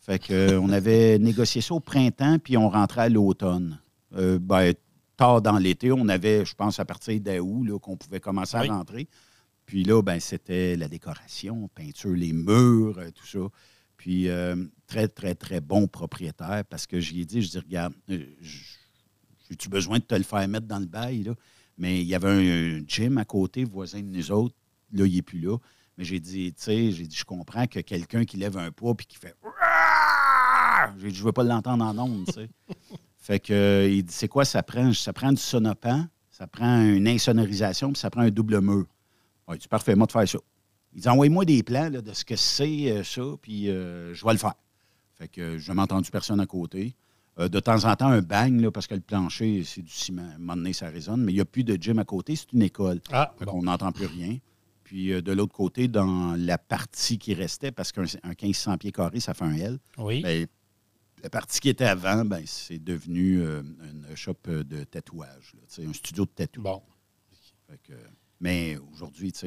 [0.00, 3.78] Fait que, euh, on avait négocié ça au printemps, puis on rentrait à l'automne.
[4.16, 4.72] Euh, ben,
[5.16, 8.68] tard dans l'été, on avait, je pense, à partir d'août, qu'on pouvait commencer à Oui.
[8.68, 9.08] rentrer.
[9.66, 13.38] Puis là, ben, c'était la décoration, peinture, les murs, euh, tout ça.
[13.96, 14.56] Puis euh,
[14.86, 19.98] très, très, très bon propriétaire parce que j'y ai dit, je dis, regarde, j'ai-tu besoin
[19.98, 21.34] de te le faire mettre dans le bail, là?
[21.78, 24.54] Mais il y avait un, un gym à côté, voisin de nous autres.
[24.92, 25.56] Là, il n'est plus là.
[25.96, 28.94] Mais j'ai dit, tu sais, j'ai dit, je comprends que quelqu'un qui lève un poids
[28.94, 29.34] puis qui fait.
[30.98, 32.48] J'ai dit, je veux pas l'entendre en ondes, tu sais.
[33.20, 34.92] fait que, euh, il dit, c'est quoi ça prend?
[34.92, 38.86] Ça prend du sonopan, ça prend une insonorisation, puis ça prend un double mur.
[39.46, 40.38] Ouais, il dit, parfait, moi de faire ça.
[40.94, 44.24] Il dit, envoyez-moi des plans là, de ce que c'est, euh, ça, puis euh, je
[44.24, 44.54] vais le faire.
[45.14, 46.94] Fait que je n'ai entendu personne à côté.
[47.38, 50.22] Euh, de temps en temps, un bang, là, parce que le plancher, c'est du ciment.
[50.22, 52.34] À un moment donné, ça résonne, mais il n'y a plus de gym à côté,
[52.36, 53.00] c'est une école.
[53.12, 53.52] Ah, bon.
[53.52, 54.38] qu'on n'entend plus rien.
[54.82, 58.90] Puis euh, de l'autre côté, dans la partie qui restait, parce qu'un un 1500 pieds
[58.92, 60.22] carrés, ça fait un L, Oui.
[60.22, 60.46] ben,
[61.22, 65.84] la partie qui était avant, ben, c'est devenu euh, une shop euh, de tatouage, là,
[65.86, 66.62] un studio de tatou.
[66.62, 66.82] Bon.
[67.84, 67.92] Que-
[68.40, 69.46] mais aujourd'hui, je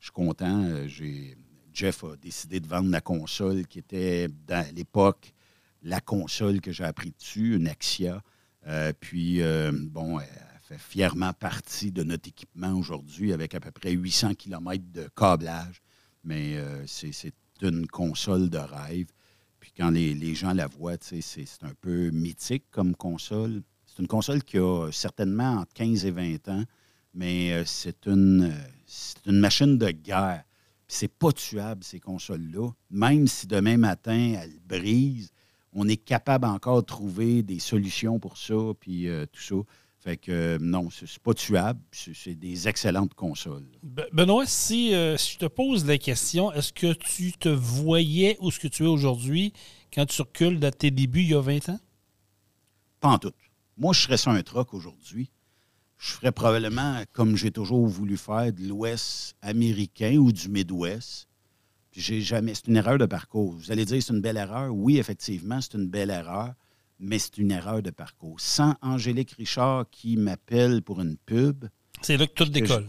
[0.00, 0.64] suis content.
[0.64, 1.36] euh, j'ai-
[1.72, 5.32] Jeff a décidé de vendre la console qui était, dans, à l'époque,
[5.82, 8.22] la console que j'ai appris dessus, une Axia.
[8.66, 10.28] Euh, puis, euh, bon, elle
[10.60, 15.80] fait fièrement partie de notre équipement aujourd'hui avec à peu près 800 km de câblage.
[16.24, 16.56] Mais
[16.86, 19.06] c'est c'est une console de rêve.
[19.76, 23.62] Quand les, les gens la voient, c'est un peu mythique comme console.
[23.86, 26.64] C'est une console qui a certainement entre 15 et 20 ans,
[27.14, 30.44] mais euh, c'est une, euh, une machine de guerre.
[30.88, 32.70] C'est pas tuable, ces consoles-là.
[32.90, 35.32] Même si demain matin, elles brisent,
[35.72, 39.54] on est capable encore de trouver des solutions pour ça, puis euh, tout ça.
[40.02, 41.80] Fait que euh, non, c'est pas tuable.
[41.92, 43.64] C'est des excellentes consoles.
[43.84, 48.36] Be- Benoît, si, euh, si je te pose la question, est-ce que tu te voyais
[48.40, 49.52] où ce que tu es aujourd'hui
[49.94, 51.78] quand tu recules de tes débuts il y a 20 ans?
[53.00, 53.32] Pas en tout.
[53.76, 55.30] Moi, je serais sur un truck aujourd'hui.
[55.98, 61.28] Je ferais probablement, comme j'ai toujours voulu faire, de l'Ouest américain ou du Midwest.
[61.92, 62.54] Puis j'ai jamais.
[62.54, 63.52] C'est une erreur de parcours.
[63.52, 64.74] Vous allez dire c'est une belle erreur.
[64.74, 66.54] Oui, effectivement, c'est une belle erreur,
[66.98, 68.40] mais c'est une erreur de parcours.
[68.40, 71.66] Sans Angélique Richard qui m'appelle pour une pub,
[72.00, 72.86] C'est là que tout décolle.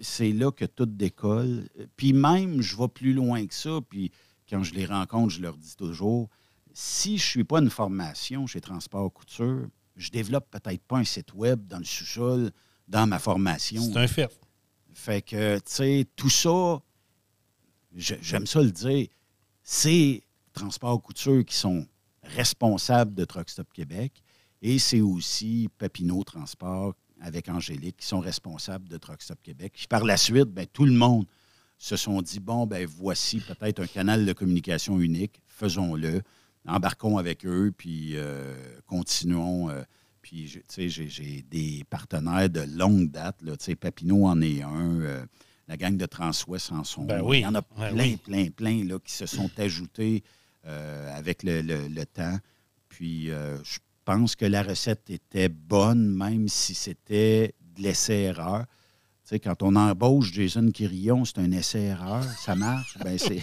[0.00, 1.68] c'est là que tout décolle.
[1.96, 3.78] Puis même, je vais plus loin que ça.
[3.88, 4.10] Puis
[4.48, 6.28] quand je les rencontre, je leur dis toujours
[6.78, 9.66] si je ne suis pas une formation chez Transport Couture,
[9.96, 12.50] je développe peut-être pas un site web dans le sous-sol,
[12.86, 13.80] dans ma formation.
[13.82, 14.30] C'est un fait.
[14.92, 16.82] Fait que, tu sais, tout ça,
[17.94, 19.08] j'aime ça le dire,
[19.62, 20.22] c'est
[20.52, 21.86] Transport Couture qui sont
[22.34, 24.22] responsables de Truck Stop Québec
[24.62, 29.72] et c'est aussi Papineau Transport avec Angélique qui sont responsables de Truck Stop Québec.
[29.74, 31.26] Puis par la suite, ben, tout le monde
[31.78, 36.22] se sont dit, bon, ben voici peut-être un canal de communication unique, faisons-le,
[36.66, 38.54] embarquons avec eux, puis euh,
[38.86, 39.70] continuons.
[39.70, 39.82] euh,
[40.22, 43.40] puis, tu sais, j'ai- des partenaires de longue date.
[43.42, 45.00] Là, tu sais, Papineau en est un.
[45.00, 45.24] euh,
[45.68, 47.22] la gang de Transwest en sont Ben un.
[47.22, 48.16] oui, Il y en a ben plein, oui.
[48.16, 50.24] plein, plein là, qui se sont ajoutés
[50.66, 52.38] euh, avec le, le- le temps.
[52.88, 58.64] Puis, euh, je pense que la recette était bonne, même si c'était de l'essai-erreur.
[59.24, 62.96] Tu sais, quand on embauche Jason Quirillon, c'est un essai-erreur, ça marche?
[63.04, 63.42] Ben c'est...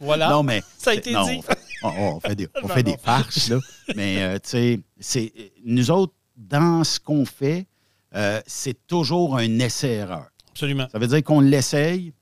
[0.00, 0.28] Voilà.
[0.30, 0.62] Non, mais.
[0.78, 1.36] Ça a été non, dit.
[1.38, 3.58] On fait, on- on fait des, on fait des farces, là.
[3.96, 5.32] Mais, euh, tu sais, c'est-
[5.64, 7.66] nous autres, dans ce qu'on fait,
[8.14, 10.28] euh, c'est toujours un essai-erreur.
[10.50, 10.86] Absolument.
[10.90, 12.12] Ça veut dire qu'on l'essaye.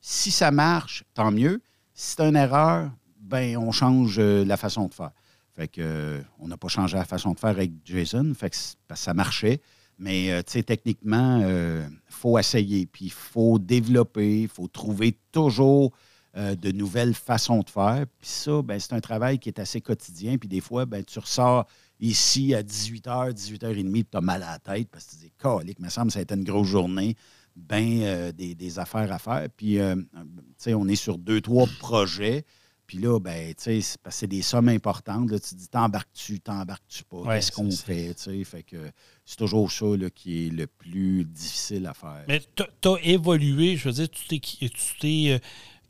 [0.00, 1.60] Si ça marche, tant mieux.
[2.00, 5.10] Si c'est une erreur, ben on change euh, la façon de faire.
[5.56, 8.56] Fait que euh, on n'a pas changé la façon de faire avec Jason, fait que
[8.86, 9.60] parce que ça marchait.
[9.98, 15.90] Mais euh, techniquement, il faut essayer, puis il faut développer, il faut trouver toujours
[16.36, 18.04] de nouvelles façons de faire.
[18.20, 20.38] Puis ça, ben, c'est un travail qui est assez quotidien.
[20.38, 21.66] Puis des fois, ben, tu ressors
[21.98, 25.22] ici à 18h, 18h30, puis tu as mal à la tête parce que tu te
[25.22, 27.16] dis, calique, me semble que ça a été une grosse journée,
[27.58, 29.48] ben euh, des, des affaires à faire.
[29.56, 30.02] Puis, euh, tu
[30.56, 32.44] sais, on est sur deux, trois projets.
[32.86, 35.30] Puis là, ben, tu sais, c'est des sommes importantes.
[35.30, 37.18] Là, tu te dis, t'embarques-tu, t'embarques-tu pas?
[37.18, 38.14] Ouais, Qu'est-ce qu'on fait?
[38.14, 38.90] Tu sais, fait que
[39.26, 42.24] c'est toujours ça là, qui est le plus difficile à faire.
[42.28, 45.38] Mais tu as évolué, je veux dire, tu t'es tu t'es, euh,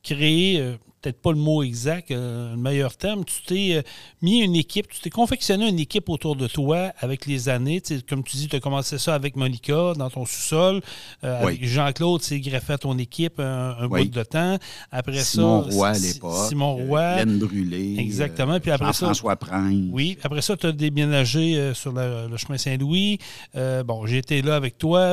[0.02, 3.82] créé, euh, peut-être pas le mot exact, euh, le meilleur terme, tu t'es euh,
[4.20, 7.80] mis une équipe, tu t'es confectionné une équipe autour de toi avec les années.
[7.80, 10.80] Tu sais, comme tu dis, tu as commencé ça avec Monica dans ton sous-sol.
[11.24, 11.58] euh, Oui.
[11.62, 14.04] Jean-Claude, c'est greffé à ton équipe un, un Oui.
[14.06, 14.58] bout de temps.
[14.90, 16.48] Après Simon ça, Roy à l'époque.
[16.48, 17.22] Simon Roy.
[17.22, 17.96] Glenn Brûlé.
[17.98, 18.58] Exactement.
[18.58, 19.74] Puis après ça- Jean-François Prince.
[19.92, 23.18] Oui, après ça, tu as déménagé sur le, le chemin Saint-Louis.
[23.54, 25.12] Bon, j'ai été là avec toi,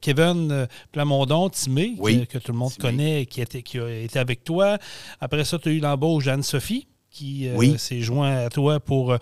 [0.00, 2.82] Kevin Plamondon, Timé, Oui, que, que tout le monde Timé.
[2.82, 4.78] connaît, qui, était, qui a été avec toi.
[5.20, 9.18] Après ça, tu as eu l'embauche d'Anne-Sophie, qui euh, s'est joint à toi pour euh,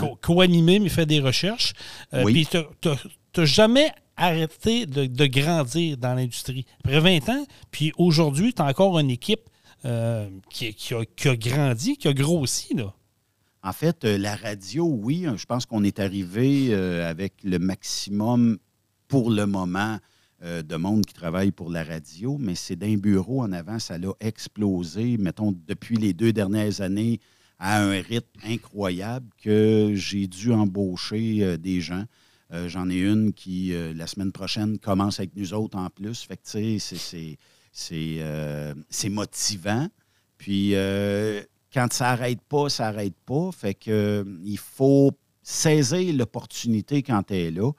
[0.00, 1.72] co- co-animer, mais faire des recherches.
[2.14, 2.32] Euh, Oui.
[2.32, 2.46] Puis
[2.82, 6.64] tu n'as jamais arrêté de, de grandir dans l'industrie.
[6.84, 9.40] Après 20 ans, puis aujourd'hui, tu as encore une équipe
[9.84, 12.74] euh, qui, qui a, qui a grandi, qui a grossi.
[12.74, 12.94] Là.
[13.62, 18.58] En fait, la radio, oui, euh, je pense qu'on est arrivé avec le maximum
[19.08, 19.98] pour le moment
[20.42, 23.96] euh, de monde qui travaille pour la radio, mais c'est d'un bureau en avant, ça
[23.98, 27.20] l'a explosé, mettons, depuis les deux dernières années
[27.58, 32.04] à un rythme incroyable que j'ai dû embaucher euh, des gens.
[32.52, 36.22] Euh, J'en ai une qui, la semaine prochaine, commence avec nous autres en plus.
[36.22, 36.78] Fait que, c'est-
[37.72, 39.88] c'est- motivant.
[40.38, 40.72] Puis,
[41.72, 43.50] quand ça n'arrête pas, ça n'arrête pas.
[43.52, 45.10] Fait que, il faut
[45.42, 47.70] saisir l'opportunité quand elle est là.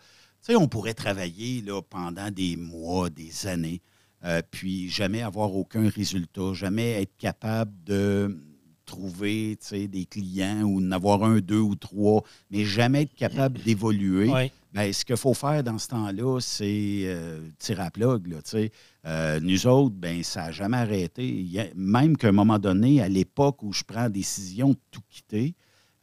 [0.43, 3.81] Tu sais, on pourrait travailler là, pendant des mois, des années,
[4.23, 8.37] euh, puis jamais avoir aucun résultat, jamais être capable de
[8.85, 13.13] trouver tu sais, des clients ou d'en avoir un, deux ou trois, mais jamais être
[13.15, 14.29] capable d'évoluer.
[14.73, 18.27] Ben, ce qu'il faut faire dans ce temps-là, c'est euh, tirer à plug.
[18.27, 18.71] Là, tu sais.
[19.05, 21.45] Euh, nous autres, ben, ça n'a jamais arrêté.
[21.57, 25.01] A- même qu'à un moment donné, à l'époque où je prends la décision de tout
[25.09, 25.55] quitter,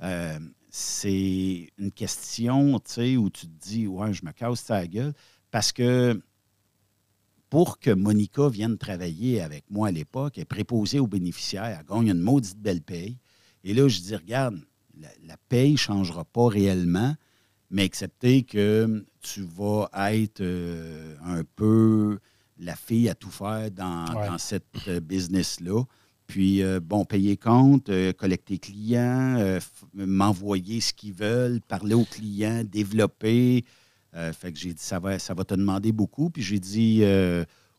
[0.03, 0.39] euh,
[0.77, 5.13] c'est une question où tu te dis Ouais, je me casse ta gueule.
[5.53, 6.21] Parce que
[7.49, 11.87] pour que Monica vienne travailler avec moi à l'époque, elle est préposée aux bénéficiaires, elle
[11.87, 13.19] gagne une maudite belle paye.
[13.63, 14.59] Et là, je dis Regarde,
[14.99, 17.15] la, la paye ne changera pas réellement,
[17.71, 22.19] mais excepté que tu vas être euh, un peu
[22.59, 24.27] la fille à tout faire dans, Ouais.
[24.27, 25.85] dans cette euh, business-là.
[26.27, 29.61] Puis, euh, bon, payer compte, euh, collecter clients, euh,
[29.95, 33.65] m'envoyer ce qu'ils veulent, parler aux clients, développer.
[34.33, 36.31] Fait que j'ai dit, ça va, ça va te demander beaucoup.
[36.31, 37.03] Puis j'ai dit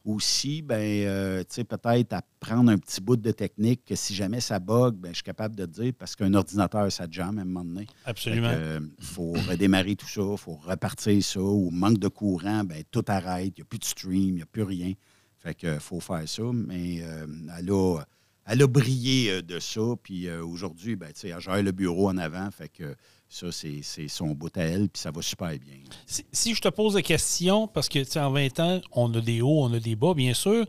[0.04, 4.60] aussi, ben, tu sais, peut-être apprendre un petit bout de technique que si jamais ça
[4.60, 7.46] bug, ben, je suis capable de te dire parce qu'un ordinateur, ça jamme à un
[7.46, 7.88] moment donné.
[8.04, 8.52] Absolument.
[9.00, 11.40] Il faut redémarrer tout ça, il faut repartir ça.
[11.40, 14.42] Ou manque de courant, ben, tout arrête, il n'y a plus de stream, il n'y
[14.42, 14.92] a plus rien.
[15.38, 16.44] Fait que faut faire ça.
[16.54, 16.96] Mais
[17.58, 18.02] elle, a,
[18.46, 19.82] elle a brillé euh, de ça.
[20.02, 22.50] Puis euh, aujourd'hui, ben, tu sais, elle gère le bureau en avant.
[22.52, 22.96] Fait que
[23.28, 25.80] ça, c'est c'est son bout à elle, puis ça va super bien.
[26.06, 29.14] Si, si je te pose la question, parce que tu sais, en 20 ans, on
[29.14, 30.66] a des hauts, on a des bas, bien sûr.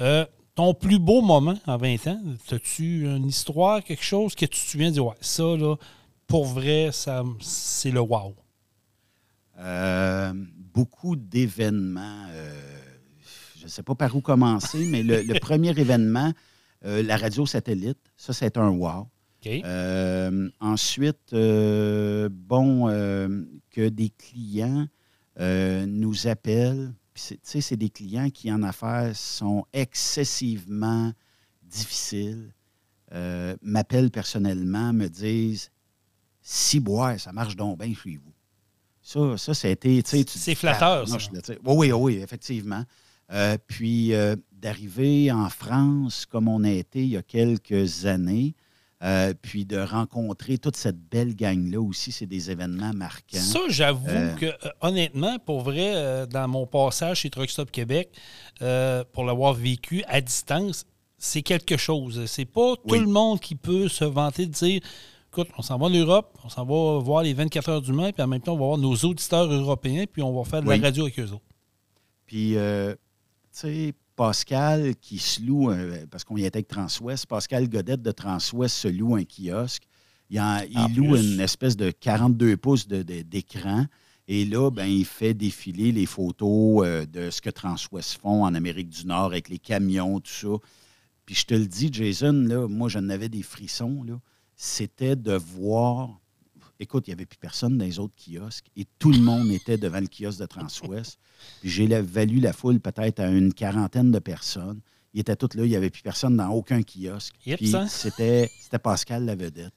[0.00, 0.24] euh,
[0.54, 2.20] ton plus beau moment en 20 ans,
[2.50, 5.76] as-tu une histoire, quelque chose que tu te souviens de dire, ouais, ça, là,
[6.26, 8.34] pour vrai, ça, c'est le wow?
[9.60, 10.32] Euh,
[10.74, 12.26] beaucoup d'événements.
[12.30, 12.52] euh,
[13.58, 16.32] je ne sais pas par où commencer, mais le, le premier événement,
[16.84, 19.08] euh, la radio satellite, ça, c'est un wow.
[19.64, 22.86] Euh, ensuite, euh, bon,
[23.70, 24.86] que des clients
[25.38, 26.92] nous appellent.
[27.14, 31.12] C'est- Tu sais, c'est des clients qui, en affaires, sont excessivement
[31.62, 32.52] difficiles.
[33.62, 35.70] m'appellent personnellement, me disent
[36.42, 38.32] Si boire, ça marche donc bien chez vous.
[39.02, 40.02] Ça, ça, ça a été.
[40.02, 41.54] tu C'est flatteur, Tabarnouche, ça.
[41.64, 42.84] Oui, oui, oui, effectivement.
[43.66, 48.54] Puis euh, d'arriver en France comme on a été il y a quelques années,
[49.04, 53.38] euh, puis de rencontrer toute cette belle gang-là aussi, c'est des événements marquants.
[53.38, 57.70] Ça, j'avoue Euh, que, euh, honnêtement, pour vrai, euh, dans mon passage chez Truck Stop
[57.70, 58.10] Québec,
[59.12, 60.84] pour l'avoir vécu à distance,
[61.16, 62.24] c'est quelque chose.
[62.26, 64.80] C'est pas tout le monde qui peut se vanter de dire
[65.30, 68.10] écoute, on s'en va en Europe, on s'en va voir les 24 heures du Mans,
[68.12, 70.68] puis en même temps, on va voir nos auditeurs européens, puis on va faire de
[70.68, 70.78] Oui.
[70.78, 71.42] la radio avec eux autres.
[72.26, 72.96] Puis, tu
[73.52, 78.10] sais, Pascal qui se loue, un- parce qu'on y était avec Transwest, Pascal Godette de
[78.10, 79.84] Transwest se loue un kiosque.
[80.28, 81.34] Il, en- il En loue plus.
[81.34, 83.86] une espèce de 42 pouces de- de- d'écran.
[84.26, 88.54] Et là, ben, il fait défiler les photos euh, de ce que Transwest font en
[88.54, 90.48] Amérique du Nord avec les camions, tout ça.
[91.24, 94.02] Puis je te le dis, Jason, là, moi, j'en avais des frissons.
[94.02, 94.20] là.
[94.56, 96.20] C'était de voir.
[96.80, 99.76] Écoute, il n'y avait plus personne dans les autres kiosques et tout le monde était
[99.78, 101.18] devant le kiosque de Transwest.
[101.60, 104.80] Puis j'ai valu la foule peut-être à une quarantaine de personnes.
[105.14, 107.34] Ils étaient tous là, il n'y avait plus personne dans aucun kiosque.
[107.46, 107.88] Yep, Puis ça.
[107.88, 109.74] c'était c'était Pascal la vedette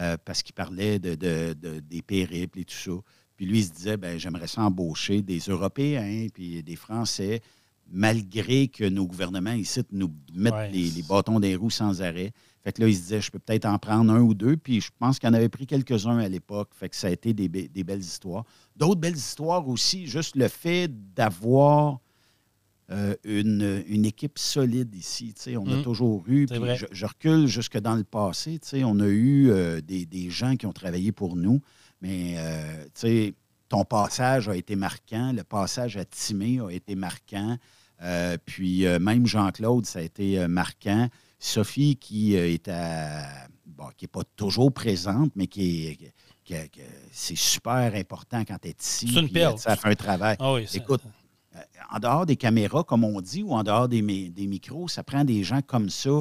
[0.00, 2.90] euh, parce qu'il parlait de, de- de- des périples et tout ça.
[3.36, 7.40] Puis lui, il se disait, ben j'aimerais ça embaucher des Européens puis des Français,
[7.90, 10.70] malgré que nos gouvernements ici nous mettent Ouais.
[10.70, 12.32] les, les bâtons des roues sans arrêt.
[12.64, 14.56] Fait que là, il se disait, je peux peut-être en prendre un ou deux.
[14.56, 16.70] Puis je pense qu'il en avait pris quelques-uns à l'époque.
[16.74, 18.44] Fait que ça a été des, be- des belles histoires.
[18.76, 21.98] D'autres belles histoires aussi, juste le fait d'avoir
[22.90, 25.34] euh, une, une équipe solide ici.
[25.56, 25.82] On a Mm.
[25.82, 26.46] toujours eu.
[26.46, 26.58] Puis.
[26.76, 28.60] Je, je recule jusque dans le passé.
[28.84, 31.60] on a eu euh, des, des gens qui ont travaillé pour nous.
[32.00, 33.30] Mais euh,
[33.68, 35.32] ton passage a été marquant.
[35.32, 37.56] Le passage à Timé a été marquant.
[38.44, 41.08] Puis même Jean-Claude, ça a été marquant.
[41.44, 46.14] Sophie, qui euh, est à- bon, qui n'est pas toujours présente, mais qui est.
[47.10, 49.08] c'est super important quand tu es ici.
[49.12, 49.54] C'est une puis, perle.
[49.54, 50.36] euh, Ça fait un travail.
[50.38, 51.02] Ah oui, Écoute,
[51.56, 51.58] euh,
[51.90, 55.02] en dehors des caméras, comme on dit, ou en dehors des, mi- des micros, ça
[55.02, 56.20] prend des gens comme ça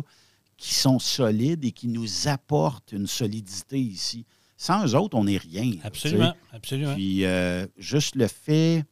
[0.58, 4.26] qui sont solides et qui nous apportent une solidité ici.
[4.58, 5.74] Sans eux autres, on n'est rien.
[5.84, 6.94] absolument, absolument.
[6.96, 8.84] Puis euh, juste le fait,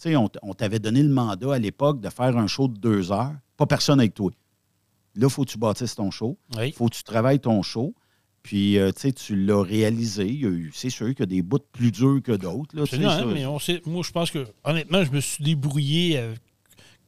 [0.00, 3.10] tu sais, on t'avait donné le mandat à l'époque de faire un show de deux
[3.12, 4.30] heures, pas personne avec toi.
[5.14, 6.68] Là, il faut que tu bâtisses ton show, oui.
[6.68, 7.94] il faut que tu travailles ton show.
[8.42, 10.40] Puis, euh, tu sais, tu l'as réalisé.
[10.72, 12.74] C'est sûr qu'il y a des bouts plus durs que d'autres.
[12.76, 16.34] là, hein, mais on sait- moi, je pense que, honnêtement, je me suis débrouillé euh,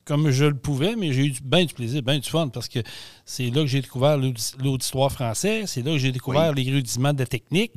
[0.05, 2.79] comme je le pouvais, mais j'ai eu bien du plaisir, bien du fun, parce que
[3.25, 7.13] c'est là que j'ai découvert l'audi- l'auditoire français, c'est là que j'ai découvert les rudiments
[7.15, 7.73] de la technique.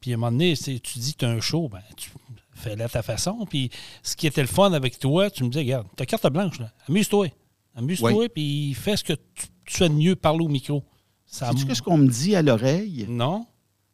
[0.00, 2.10] Puis à un moment donné, tu dis que tu as un show, ben, tu
[2.52, 3.46] fais-le à ta façon.
[3.48, 3.70] Puis
[4.02, 6.70] ce qui était le fun avec toi, tu me disais, regarde, ta carte blanche, là,
[6.88, 7.28] amuse-toi.
[7.74, 8.28] Amuse-toi, Oui.
[8.28, 10.82] puis fais ce que tu, tu fais de mieux, parle au micro.
[11.26, 13.06] Ça Sais-tu qu'est-ce qu'on me dit à l'oreille?
[13.08, 13.44] Non?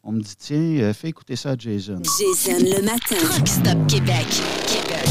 [0.06, 1.96] on me dit, tiens, euh, fais écouter ça à Jason.
[2.04, 3.16] Jason le matin.
[3.18, 4.26] Truck Stop Québec.
[4.66, 5.04] Québec.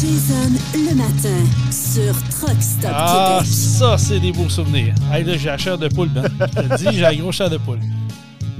[0.00, 3.52] Jason le matin sur Truck Stop Ah, Québec.
[3.54, 4.94] ça, c'est des beaux souvenirs.
[5.12, 6.24] Hey, là, j'ai la chair de poule, Ben.
[6.40, 7.78] Je te dis, j'ai la grosse chair de poule.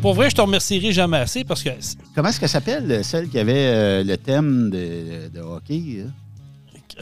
[0.01, 1.71] Pour vrai, je te remercierai jamais assez parce que
[2.15, 6.05] Comment est-ce qu'elle s'appelle, celle qui avait euh, le thème de, de hockey?
[6.07, 6.11] hein?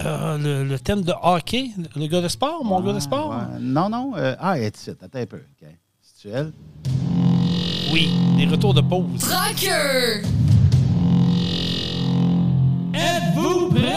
[0.04, 3.30] Euh, le, le thème de hockey, le gars de sport, mon gars de Ouais, sport,
[3.30, 3.58] ouais.
[3.60, 4.12] Non, non.
[4.16, 4.90] euh, ah, ici.
[4.90, 5.36] Attends un peu.
[5.38, 5.68] OK.
[6.02, 6.52] C'est-tu elle?
[7.92, 9.04] oui, des retours de pause.
[9.18, 10.22] Trucker!
[12.94, 13.96] Êtes-vous prêts?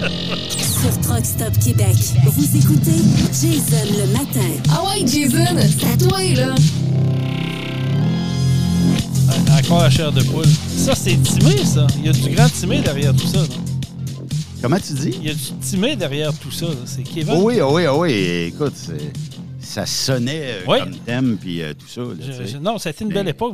[0.80, 1.96] Sur Truck Stop Québec.
[2.24, 3.00] Vous écoutez
[3.32, 4.48] Jason le matin.
[4.70, 6.54] Ah ouais, Jason, c'est à toi, là.
[9.58, 10.46] Encore la chair de poule.
[10.46, 11.86] Ça, c'est timé, ça.
[11.98, 13.38] Il y a du grand timé derrière tout ça.
[13.38, 13.46] là.
[14.60, 15.10] Comment tu dis?
[15.20, 16.66] Il y a du timé derrière tout ça.
[16.84, 17.34] C'est Kevin.
[17.36, 18.12] Oh oui, oh oui, oh oui.
[18.52, 18.74] Écoute,
[19.60, 20.78] ça sonnait euh, Oui.
[20.80, 22.00] comme thème, puis euh, tout ça.
[22.00, 23.52] là, Je- non, ça a été une belle époque.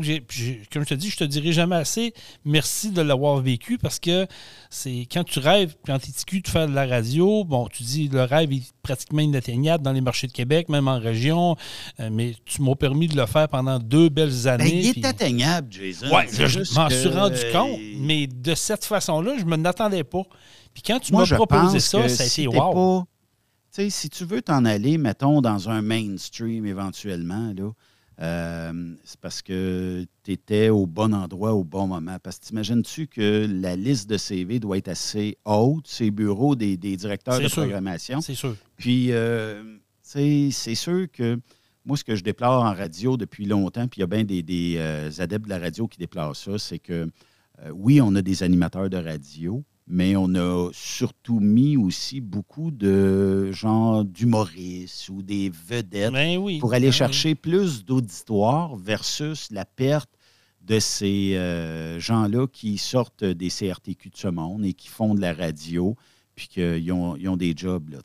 [0.73, 2.15] Comme je te dis, je te dirai jamais assez
[2.47, 4.27] merci de l'avoir vécu parce que
[4.71, 8.09] c'est quand tu rêves, quand tu es de faire de la radio, bon, tu dis
[8.11, 11.57] le rêve est pratiquement inatteignable dans les marchés de Québec, même en région,
[12.01, 14.81] euh, mais tu m'as permis de le faire pendant deux belles Ben, années.
[14.85, 16.07] il puis- est atteignable, Jason.
[16.29, 20.05] C'est je, m'en que, suis rendu compte, mais de cette façon-là, je ne m'en attendais
[20.05, 20.23] pas.
[20.75, 23.05] Puis quand tu m'as proposé ça, ça a si été wow.
[23.73, 27.71] pas- si tu veux t'en aller, mettons, dans un mainstream éventuellement, là,
[28.21, 32.17] euh, c'est parce que tu étais au bon endroit au bon moment.
[32.23, 36.77] Parce que t'imagines-tu que la liste de CV doit être assez haute, ces bureaux des,
[36.77, 37.63] des directeurs de sûr.
[37.63, 38.21] programmation.
[38.21, 38.57] C'est sûr.
[38.77, 41.41] Puis, euh, c'est sûr que
[41.85, 44.43] moi, ce que je déplore en radio depuis longtemps, puis il y a bien des,
[44.43, 47.11] des, euh, adeptes de la radio qui déplorent ça, c'est que
[47.73, 53.51] oui, on a des animateurs de radio, mais on a surtout mis aussi beaucoup de
[53.53, 56.59] gens d'humoristes ou des vedettes Ben oui.
[56.59, 60.11] pour aller Ben chercher plus d'auditoire versus la perte
[60.63, 65.21] de ces euh, gens-là qui sortent des CRTQ de ce monde et qui font de
[65.21, 65.95] la radio,
[66.35, 67.91] puis qu'ils ont, ils ont des jobs.
[67.91, 67.99] Là.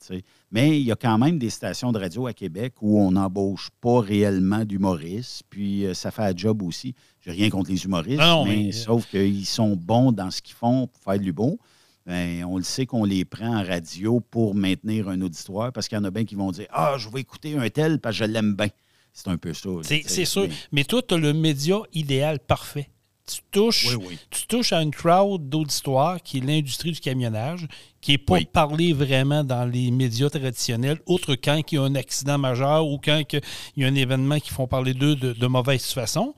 [0.50, 3.70] Mais il y a quand même des stations de radio à Québec où on n'embauche
[3.80, 6.94] pas réellement d'humoristes, puis euh, ça fait un job aussi.
[7.24, 10.54] J'ai rien contre les humoristes, Non, mais, mais- sauf qu'ils sont bons dans ce qu'ils
[10.54, 11.58] font pour faire de l'humour.
[12.06, 15.96] Ben, on le sait qu'on les prend en radio pour maintenir un auditoire parce qu'il
[15.96, 18.24] y en a bien qui vont dire Ah, je vais écouter un tel parce que
[18.24, 18.68] je l'aime bien.
[19.12, 19.68] C'est un peu ça.
[19.82, 20.42] C'est sûr.
[20.48, 22.88] mais- Mais toi, tu as le média idéal parfait.
[23.30, 24.18] Tu touches, Oui, oui.
[24.30, 27.68] tu touches à une crowd d'auditoire qui est l'industrie du camionnage,
[28.00, 28.44] qui n'est pas Oui.
[28.50, 32.98] parlé vraiment dans les médias traditionnels, autre quand il y a un accident majeur ou
[32.98, 33.40] quand il
[33.76, 36.34] y a un événement qui font parler d'eux de, de mauvaise façon.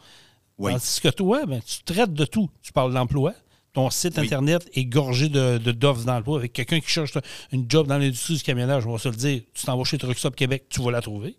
[0.58, 0.72] Oui.
[0.72, 2.48] Tandis que toi, ben, tu traites de tout.
[2.62, 3.34] Tu parles d'emploi.
[3.72, 4.26] Ton site Oui.
[4.26, 6.38] Internet est gorgé de d'offres d'emploi.
[6.38, 7.12] Avec quelqu'un qui cherche
[7.52, 9.96] une job dans l'industrie du camionnage, on va se le dire, tu t'en vas chez
[9.98, 11.36] Truck Stop Québec, tu vas la trouver.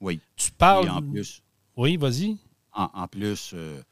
[0.00, 0.20] Oui.
[0.36, 0.86] Tu parles.
[0.86, 1.42] Et en plus,
[1.76, 2.36] Oui, vas-y.
[2.72, 3.82] en, en plus euh,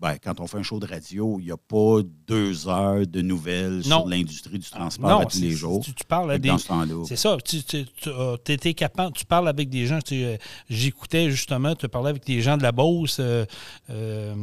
[0.00, 3.20] ben, quand on fait un show de radio, il n'y a pas deux heures de
[3.20, 4.00] nouvelles Non.
[4.00, 5.82] sur l'industrie du transport à tous les jours.
[5.84, 6.48] Tu, tu parles que des.
[6.50, 7.04] Dans ce.
[7.04, 7.36] C'est ça.
[7.44, 8.36] Tu, tu, tu euh,
[8.74, 9.12] capable.
[9.14, 9.98] Tu parles avec des gens.
[10.12, 10.36] euh,
[10.68, 13.44] J'écoutais justement, tu parlais avec des gens de la Beauce euh,
[13.90, 14.34] euh,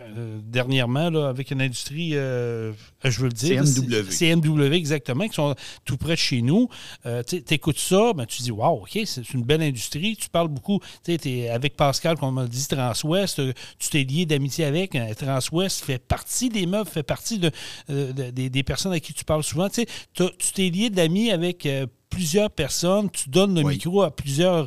[0.00, 2.72] euh, dernièrement, là, avec une industrie, euh,
[3.04, 3.64] je veux le dire.
[3.66, 4.10] CMW.
[4.10, 6.68] CMW, exactement, qui sont tout près de chez nous.
[7.06, 10.16] Euh, tu écoutes ça, ben, tu dis, waouh, OK, c'est une belle industrie.
[10.16, 10.80] Tu parles beaucoup.
[11.04, 13.38] Tu es avec Pascal, comme on m'a dit, Transwest.
[13.38, 14.94] euh, Tu t'es lié d'amitié avec.
[14.94, 17.50] euh, Transwest fait partie des meubles, fait partie de,
[17.90, 19.68] euh, de- des, des personnes à qui tu parles souvent.
[19.68, 19.84] Tu
[20.54, 23.10] t'es lié d'amis avec euh, plusieurs personnes.
[23.10, 23.74] Tu donnes le Oui.
[23.74, 24.66] micro à plusieurs euh,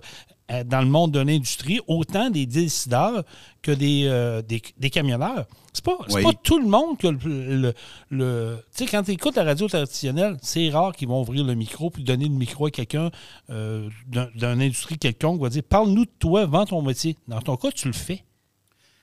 [0.65, 3.23] dans le monde de l'industrie, autant des décideurs
[3.61, 5.45] que des, euh, des, des camionneurs.
[5.73, 6.23] C'est pas, Oui.
[6.23, 7.17] pas tout le monde que le.
[7.61, 7.73] le-
[8.09, 11.53] le- tu sais, quand tu écoutes la radio traditionnelle, c'est rare qu'ils vont ouvrir le
[11.53, 13.11] micro puis donner le micro à quelqu'un
[13.49, 17.15] euh, d'un- d'une industrie quelconque, va dire Parle-nous de toi, vends ton métier.
[17.27, 18.23] Dans ton cas, tu le fais.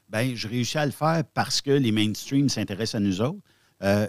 [0.08, 3.38] Ben, je réussis à le faire parce que les mainstreams s'intéressent à nous autres.
[3.82, 4.06] Euh,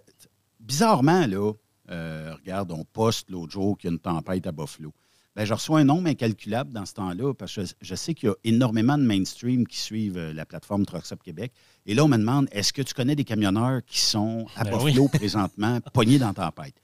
[0.60, 1.52] bizarrement, là,
[1.92, 4.92] euh, regarde, on poste l'autre jour qu'il y a une tempête à Buffalo.
[5.36, 8.32] Ben, je reçois un nombre incalculable dans ce temps-là parce que je, sais qu'il y
[8.32, 11.52] a énormément de mainstream qui suivent euh, la plateforme Trucks Up Québec.
[11.86, 14.78] Et là, on me demande est-ce que tu connais des camionneurs qui sont à Ben
[14.78, 16.76] Buffalo présentement, pognés dans la tempête?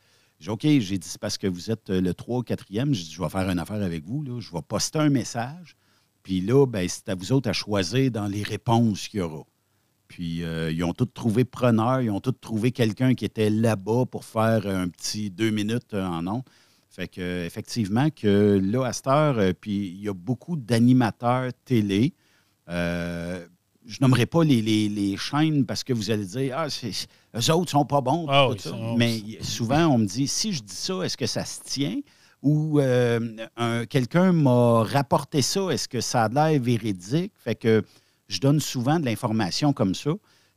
[0.41, 2.93] J'ai OK, j'ai dit c'est parce que vous êtes euh, le 3 ou 4e.
[2.93, 4.22] J'ai dit je vais faire une affaire avec vous.
[4.22, 4.41] Là.
[4.41, 5.78] Je vais poster un message.
[6.22, 9.43] Puis là, ben, c'est à vous autres à choisir dans les réponses qu'il y aura.
[10.10, 14.06] Puis euh, ils ont tous trouvé preneur, ils ont tous trouvé quelqu'un qui était là-bas
[14.12, 16.43] pour faire un petit deux minutes en nom.
[16.94, 21.52] Fait que effectivement que là, à cette heure, euh, puis il y a beaucoup d'animateurs
[21.66, 22.14] télé.
[22.70, 23.46] Euh,
[23.86, 26.92] je nommerai pas les, les- les chaînes parce que vous allez dire Ah, c'est,
[27.36, 28.26] eux autres sont pas bons.
[28.30, 28.76] Ah oui, ça.
[28.98, 32.00] Mais souvent, on me dit si je dis ça, est-ce que ça se tient?
[32.44, 33.20] ou euh,
[33.56, 35.70] un- quelqu'un m'a rapporté ça.
[35.70, 37.34] Est-ce que ça a l'air véridique?
[37.38, 37.84] Fait que
[38.28, 40.10] je donne souvent de l'information comme ça.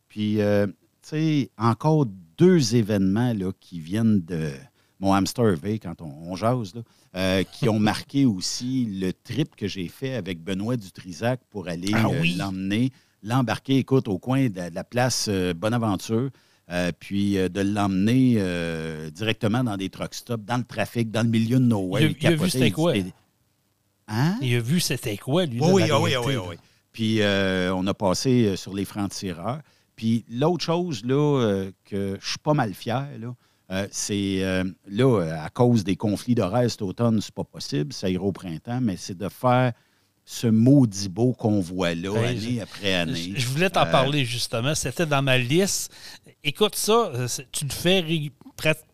[0.09, 0.73] Puis, euh, tu
[1.11, 2.07] sais, encore
[2.39, 4.53] deux événements là, qui viennent de
[5.01, 6.83] mon hamster V, quand on, on jase, là,
[7.17, 11.91] euh, qui ont marqué aussi le trip que j'ai fait avec Benoît Dutrisac pour aller
[11.93, 12.91] Ah euh, l'emmener,
[13.23, 16.31] l'embarquer, écoute, au coin de la, de la place euh, Bonaventure.
[16.99, 18.41] puis de l'emmener
[19.11, 22.03] directement dans des truck stops, dans le trafic, dans le milieu de nowhere.
[22.03, 22.95] Il il a vu c'était quoi?
[24.07, 24.39] Hein?
[24.43, 25.61] Il a vu c'était quoi, lui.
[25.61, 26.57] Oui, là, oui, oui, oui, oui.
[26.93, 29.61] Puis on a passé sur les francs-tireurs.
[29.95, 33.35] Puis l'autre chose, là, que je suis pas mal fier, là,
[33.71, 38.11] euh, c'est, euh, là, à cause des conflits d'horaires cet automne, c'est pas possible, ça
[38.11, 39.73] ira au printemps, mais c'est de faire
[40.27, 43.33] ce maudit beau convoi-là, Ben, année après année.
[43.35, 44.75] Je je voulais t'en Euh, parler justement.
[44.75, 45.93] C'était dans ma liste.
[46.43, 47.13] Écoute ça,
[47.53, 48.31] tu le fais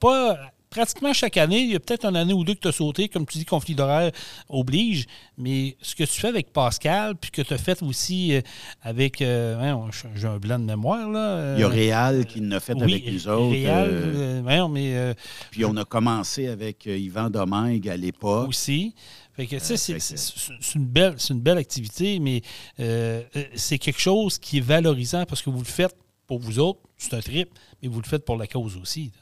[0.00, 0.38] pas
[0.70, 1.60] pratiquement chaque année.
[1.60, 3.08] Il y a peut-être une année ou deux que tu as sauté.
[3.08, 4.12] Comme tu dis, conflit d'horaire
[4.48, 5.06] oblige.
[5.36, 8.40] Mais ce que tu fais avec Pascal, puis que tu as fait aussi euh,
[8.82, 9.20] avec.
[9.20, 11.54] euh, J'ai un blanc de mémoire, là.
[11.56, 13.50] Il y a euh, Réal qui l'a fait oui, avec nous autres.
[13.52, 15.14] Réal, euh, euh, mais euh,
[15.50, 18.48] puis on a commencé avec euh, Yvan Domingue à l'époque.
[18.48, 18.94] aussi.
[19.34, 22.42] Fait que, tu sais, c'est- une belle, c'est une belle activité, mais
[22.78, 25.96] euh, euh, c'est quelque chose qui est valorisant parce que vous le faites
[26.26, 27.48] pour vous autres, c'est un trip,
[27.82, 29.06] mais vous le faites pour la cause aussi.
[29.14, 29.20] là.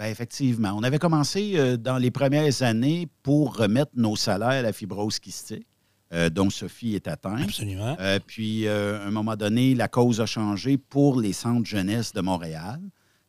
[0.00, 0.72] Bien, effectivement.
[0.74, 5.18] On avait commencé euh, dans les premières années pour remettre nos salaires à la fibrose
[5.18, 5.66] kystique,
[6.14, 7.42] euh, dont Sophie est atteinte.
[7.42, 7.98] Absolument.
[8.00, 12.22] Euh, puis, à un moment donné, la cause a changé pour les centres jeunesse de
[12.22, 12.80] Montréal.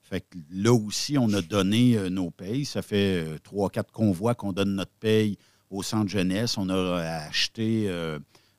[0.02, 2.64] Fait que là aussi, on a donné nos payes.
[2.64, 5.38] Ça fait trois, quatre convois qu'on donne notre paye
[5.70, 6.58] au centre jeunesse.
[6.58, 7.94] On a acheté,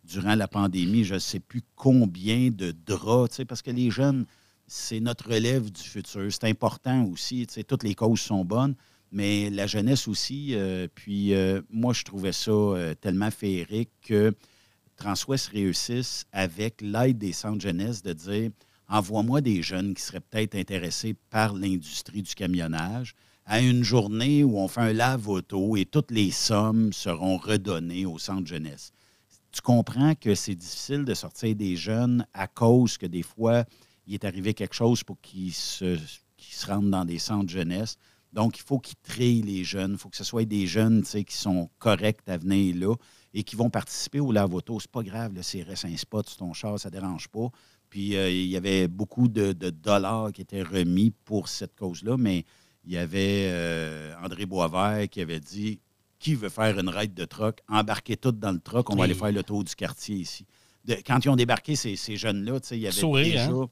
[0.05, 3.91] durant la pandémie, je ne sais plus combien de draps, tu sais, parce que les
[3.91, 4.27] jeunes,
[4.75, 6.33] c'est notre relève du futur.
[6.33, 7.47] C'est important aussi.
[7.69, 8.75] Toutes les causes sont bonnes,
[9.11, 10.55] mais la jeunesse aussi.
[10.55, 14.33] euh, puis euh, moi, je trouvais ça euh, tellement féerique que
[14.97, 18.51] Transwest réussisse, avec l'aide des centres jeunesse, de dire
[18.89, 23.15] envoie-moi des jeunes qui seraient peut-être intéressés par l'industrie du camionnage
[23.45, 28.19] à une journée où on fait un lave-auto et toutes les sommes seront redonnées au
[28.19, 28.93] centre jeunesse.
[29.51, 33.65] Tu comprends que c'est difficile de sortir des jeunes à cause que des fois,
[34.07, 35.99] il est arrivé quelque chose pour qu'ils se,
[36.39, 37.97] se rendent dans des centres jeunesse.
[38.33, 39.93] Donc, il faut qu'ils trient les jeunes.
[39.93, 42.95] Il faut que ce soit des jeunes qui sont corrects à venir là
[43.35, 44.81] et qui vont participer au lave-auto.
[44.81, 47.49] C'est pas grave, le CRS un spot sur ton char, ça ne dérange pas.
[47.91, 52.17] Puis, euh, il y avait beaucoup de, de dollars qui étaient remis pour cette cause-là,
[52.17, 52.45] mais
[52.85, 55.79] il y avait euh, André Boisvert qui avait dit
[56.19, 59.15] qui veut faire une raide de truck, embarquez toutes dans le truck, on va aller
[59.15, 60.47] faire le tour du quartier ici.
[60.85, 63.47] De- quand ils ont débarqué, ces, ces jeunes-là, il y avait Sourire, déjà.
[63.51, 63.69] hein?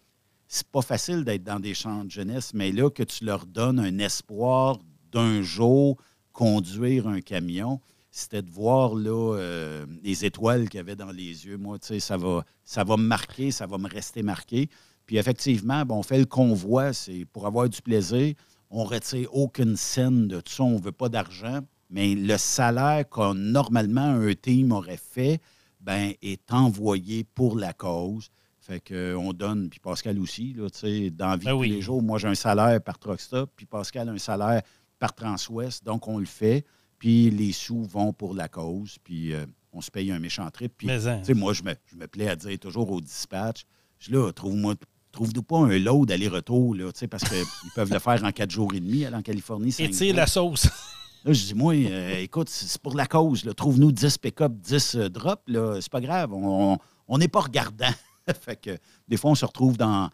[0.53, 3.78] C'est pas facile d'être dans des champs de jeunesse, mais là, que tu leur donnes
[3.78, 4.80] un espoir
[5.12, 5.96] d'un jour
[6.32, 7.80] conduire un camion,
[8.11, 11.57] c'était de voir là, euh, les étoiles qu'il y avait dans les yeux.
[11.57, 14.68] Moi, tu sais, ça va, ça va me marquer, ça va me rester marqué.
[15.07, 18.34] Puis effectivement, bon, on fait le convoi, c'est pour avoir du plaisir.
[18.70, 23.09] On retire aucune scène de tout ça, on ne veut pas d'argent, mais le salaire
[23.09, 25.40] qu'on normalement un team aurait fait,
[25.80, 28.30] ben, est envoyé pour la cause.
[28.70, 31.68] Fait qu'on donne, puis Pascal aussi, là, tu sais, dans la vie Ben oui.
[31.70, 34.62] tous les jours, moi j'ai un salaire par truck stop, puis Pascal a un salaire
[35.00, 36.64] par Transwest, donc on le fait,
[36.96, 40.72] puis les sous vont pour la cause, puis euh, on se paye un méchant trip.
[40.76, 41.18] Puis, hein.
[41.18, 43.64] tu sais, moi, je me, je me plais à dire toujours au dispatch,
[43.98, 44.76] je là, trouve-moi,
[45.10, 47.42] trouve-nous pas un load d'aller-retour, là, tu sais, parce qu'ils
[47.74, 50.16] peuvent le faire en quatre jours et demi, aller en Californie, Étire jours.
[50.16, 50.68] la sauce.
[51.24, 53.44] Là, je dis, moi, euh, écoute, c'est pour la cause.
[53.44, 53.52] là.
[53.52, 55.42] Trouve-nous 10 pick-up, 10 euh, drops.
[55.48, 55.78] là.
[55.78, 56.32] C'est pas grave.
[56.32, 56.78] On
[57.10, 57.90] on n'est pas regardant.
[58.41, 58.78] fait que
[59.09, 60.11] des fois, on se retrouve dans,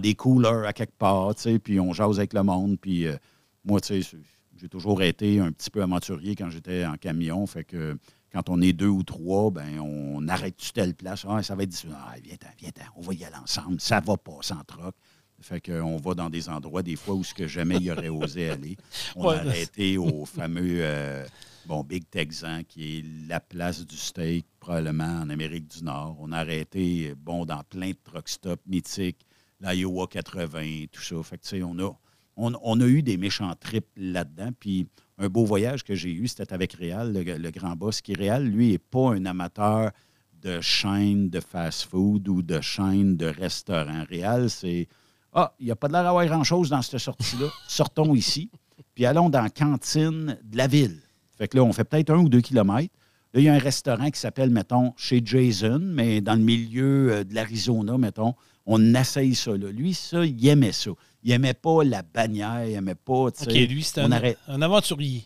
[0.00, 2.78] des coolers à quelque part, puis on jase avec le monde.
[2.80, 3.16] Puis euh,
[3.64, 7.46] moi, j'ai toujours été un petit peu aventurier quand j'étais en camion.
[7.46, 7.96] Fait que
[8.32, 11.24] quand on est deux ou trois, ben on arrête-tu telle place?
[11.28, 11.94] Ah, ça va être difficile.
[11.96, 12.84] Ah, viens-t'en, viens-t'en.
[12.96, 13.80] On va y aller ensemble.
[13.80, 14.94] Ça va pas sans troc.
[15.40, 18.48] Fait qu'on va dans des endroits, des fois, où ce que jamais il aurait osé
[18.50, 18.76] aller.
[19.16, 19.34] On Ouais.
[19.36, 21.26] a arrêté au fameux euh,
[21.66, 26.16] bon, Big Texan, qui est la place du steak, probablement en Amérique du Nord.
[26.20, 29.26] On a arrêté, bon, dans plein de truck stops mythiques,
[29.60, 31.22] l'Iowa 80, tout ça.
[31.22, 31.90] Fait que, tu sais, on a,
[32.36, 34.50] on, on a eu des méchants trips là-dedans.
[34.58, 34.86] Puis
[35.18, 38.46] un beau voyage que j'ai eu, c'était avec Réal, le, le grand boss, qui, Réal,
[38.46, 39.90] lui, n'est pas un amateur
[40.40, 44.04] de chaîne de fast-food ou de chaîne de restaurant.
[44.08, 44.88] Réal, c'est
[45.34, 47.48] Ah, il n'y a pas de l'air d'avoir grand-chose dans cette sortie-là.
[47.68, 48.50] Sortons ici,
[48.94, 51.00] puis allons dans la cantine de la ville.
[51.36, 52.94] Fait que là, on fait peut-être un ou deux kilomètres.
[53.32, 57.12] Là, il y a un restaurant qui s'appelle, mettons, chez Jason, mais dans le milieu
[57.12, 59.56] euh, de l'Arizona, mettons, on essaye ça.
[59.56, 59.72] Là.
[59.72, 60.92] Lui, ça, il aimait ça.
[61.24, 65.24] Il aimait pas la bannière, il aimait pas, OK, lui, on un, arrête- un aventurier.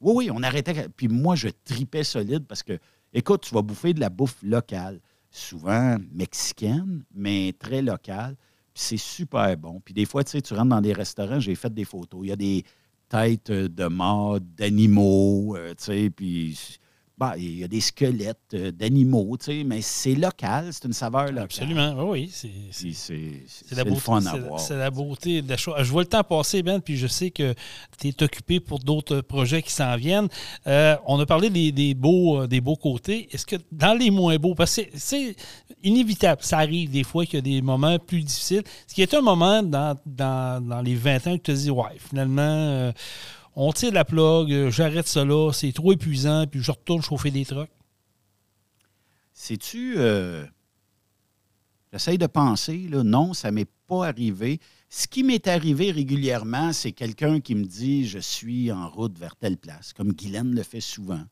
[0.00, 0.88] Oui, oui, on arrêtait.
[0.96, 2.78] Puis moi, je tripais solide parce que,
[3.12, 4.98] écoute, tu vas bouffer de la bouffe locale,
[5.30, 8.36] souvent mexicaine, mais très locale.
[8.74, 9.80] C'est super bon.
[9.84, 12.20] Puis des fois, tu sais, tu rentres dans des restaurants, j'ai fait des photos.
[12.24, 12.64] Il y a des
[13.08, 16.78] têtes de mort, d'animaux, euh, tu sais, puis
[17.20, 20.94] bah, il y a des squelettes euh, d'animaux, tu sais, mais c'est local, c'est une
[20.94, 21.42] saveur locale.
[21.44, 22.30] Absolument, oui, oui.
[22.32, 25.74] c'est- la, beauté, fun à la beauté de la chose.
[25.80, 27.54] Je vois le temps passer, Ben, puis je sais que
[27.98, 30.28] tu es occupé pour d'autres projets qui s'en viennent.
[30.66, 33.28] Euh, on a parlé des, des beaux, euh, des beaux côtés.
[33.32, 35.36] Est-ce que dans les moins beaux, parce que c'est- c'est
[35.82, 38.62] inévitable, ça arrive des fois qu'il y a des moments plus difficiles.
[38.86, 41.70] Ce qui est un moment dans, dans, dans les 20 ans que tu te dis,
[41.70, 42.92] ouais, finalement, euh,
[43.56, 47.30] on tire la plug, euh, j'arrête ça là, c'est trop épuisant, puis je retourne chauffer
[47.30, 47.70] des trucks.
[49.32, 50.44] Sais-tu, euh,
[51.92, 54.60] j'essaye de penser, là, non, ça m'est pas arrivé.
[54.88, 59.36] Ce qui m'est arrivé régulièrement, c'est quelqu'un qui me dit je suis en route vers
[59.36, 61.22] telle place, comme Guylaine le fait souvent.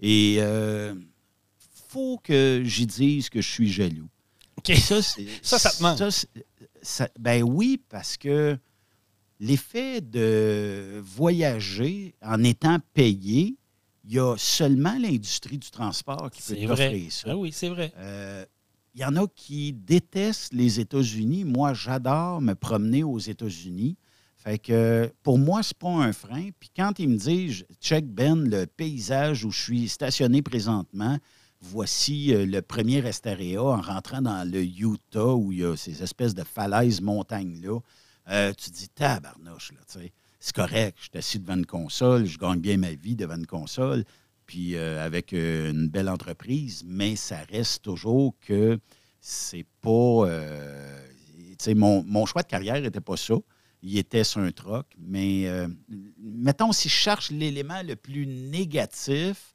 [0.00, 0.94] Et euh,
[1.88, 4.08] faut que j'y dise que je suis jaloux.
[4.66, 5.02] Ça,
[5.42, 5.98] Ça, ça te manque.
[6.82, 8.58] ça- ben oui, parce que
[9.42, 13.56] l'effet de voyager en étant payé,
[14.04, 17.28] il y a seulement l'industrie du transport qui peut t'offrir ça.
[17.30, 17.92] Ah oui, c'est vrai.
[17.98, 18.44] Euh,
[18.94, 21.44] Il y en a qui détestent les États-Unis.
[21.44, 23.96] Moi, j'adore me promener aux États-Unis.
[24.36, 26.50] Fait que pour moi, c'est pas un frein.
[26.60, 31.18] Puis quand ils me disent check Ben, le paysage où je suis stationné présentement,
[31.60, 36.02] voici euh, le premier Estaria en rentrant dans le Utah où il y a ces
[36.02, 37.78] espèces de falaises montagnes-là.
[38.28, 40.12] Euh, tu te dis tabarnouche, là, tu sais.
[40.38, 43.46] C'est correct, je suis assis devant une console, je gagne bien ma vie devant une
[43.46, 44.04] console
[44.44, 48.78] puis euh, avec euh, une belle entreprise, mais ça reste toujours que
[49.20, 50.26] c'est pas.
[50.26, 53.36] tu sais, mon, mon choix de carrière n'était pas ça.
[53.82, 55.46] Il était sur un troc, mais
[56.18, 59.51] mettons, si je cherche l'élément le plus négatif,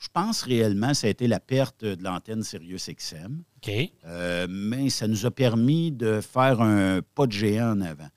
[0.00, 3.42] je pense réellement ça a été la perte de l'antenne Sirius XM.
[3.58, 3.70] OK.
[4.06, 8.08] Euh, mais ça nous a permis de faire un pas de géant en avant.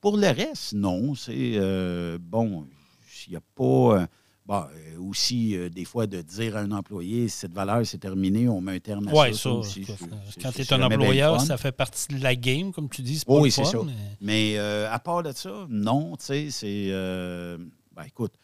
[0.00, 1.14] Pour le reste, non.
[1.14, 2.66] C'est euh, bon,
[3.26, 3.64] il n'y a pas.
[4.02, 4.06] euh,
[4.46, 8.48] bon, euh, aussi, euh, des fois, de dire à un employé cette valeur, c'est terminé,
[8.48, 9.40] on met un terme à Oui, ça.
[9.42, 9.50] ça.
[9.50, 9.84] aussi,
[10.42, 13.20] quand tu es un employeur, ça fait partie de la game, comme tu dis.
[13.26, 13.78] Pas Oui, c'est ça.
[13.84, 16.86] mais- Mais euh, à part de ça, non, tu sais, c'est.
[16.90, 17.58] euh,
[17.94, 18.34] ben, écoute,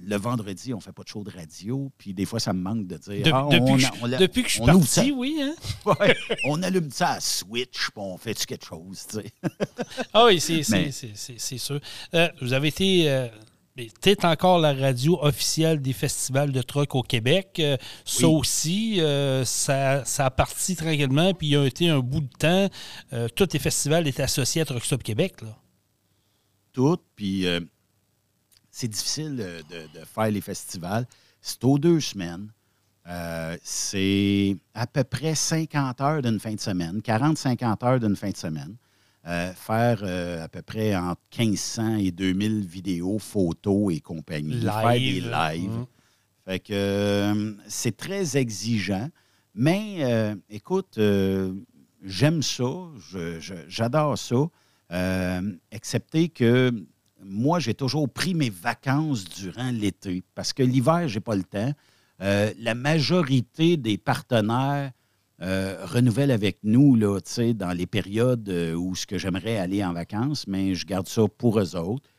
[0.00, 2.60] le vendredi, on ne fait pas de show de radio, puis des fois, ça me
[2.62, 3.22] manque de dire.
[3.24, 3.82] De- ah, depuis, on que
[4.12, 4.72] je, depuis que je suis ça.
[4.72, 5.38] parti, oui.
[5.42, 5.54] Hein?
[5.86, 9.32] Ouais, on allume ça à Switch, puis on fait-tu quelque chose, tu sais?
[10.12, 11.80] Ah oui, c'est sûr.
[12.14, 13.10] Euh, vous avez été.
[13.10, 13.28] euh,
[13.76, 17.56] peut-être encore la radio officielle des festivals de truck au Québec.
[17.60, 22.00] Euh, ça aussi, euh, ça, ça a parti tranquillement, puis il y a été un
[22.00, 22.68] bout de temps.
[23.36, 25.42] tous les festivals étaient associés à Truck Stop Québec.
[25.42, 25.56] Là.
[26.72, 26.98] tout.
[27.16, 27.46] Puis
[28.78, 31.04] c'est difficile de, de- de faire les festivals.
[31.40, 32.48] C'est aux deux semaines.
[33.08, 38.30] Euh, c'est à peu près 50 heures d'une fin de semaine, 40-50 heures d'une fin
[38.30, 38.76] de semaine.
[39.26, 44.60] Euh, faire euh, à peu près entre 1500 et 2000 vidéos, photos et compagnie.
[44.60, 45.30] Faire des Live.
[45.32, 45.70] lives.
[45.70, 45.86] Mhm.
[46.44, 49.08] Fait que c'est très exigeant.
[49.54, 50.98] Mais écoute,
[52.04, 52.64] j'aime ça,
[53.68, 55.40] j'adore ça,
[55.72, 56.72] excepté que
[57.24, 61.72] moi, j'ai toujours pris mes vacances durant l'été parce que l'hiver, j'ai pas le temps.
[62.20, 64.90] Euh, la majorité des partenaires
[65.40, 67.20] euh, renouvellent avec nous là,
[67.54, 71.22] dans les périodes euh, où ce que j'aimerais aller en vacances, mais je garde ça
[71.28, 72.10] pour eux autres.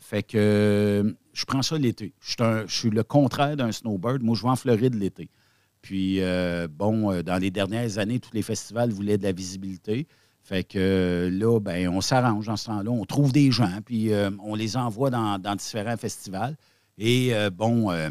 [0.00, 2.12] Fait que je prends ça l'été.
[2.20, 4.20] Je suis je le contraire d'un snowbird.
[4.20, 5.30] Moi, je vais en Floride l'été.
[5.80, 6.20] Puis,
[6.70, 10.08] bon, dans les dernières années, tous les festivals voulaient de la visibilité.
[10.42, 12.90] Fait que euh, là, ben, on s'arrange dans ce temps-là.
[12.90, 16.56] On trouve des gens, puis euh, on les envoie dans, dans différents festivals.
[16.98, 18.10] Et euh, bon, euh,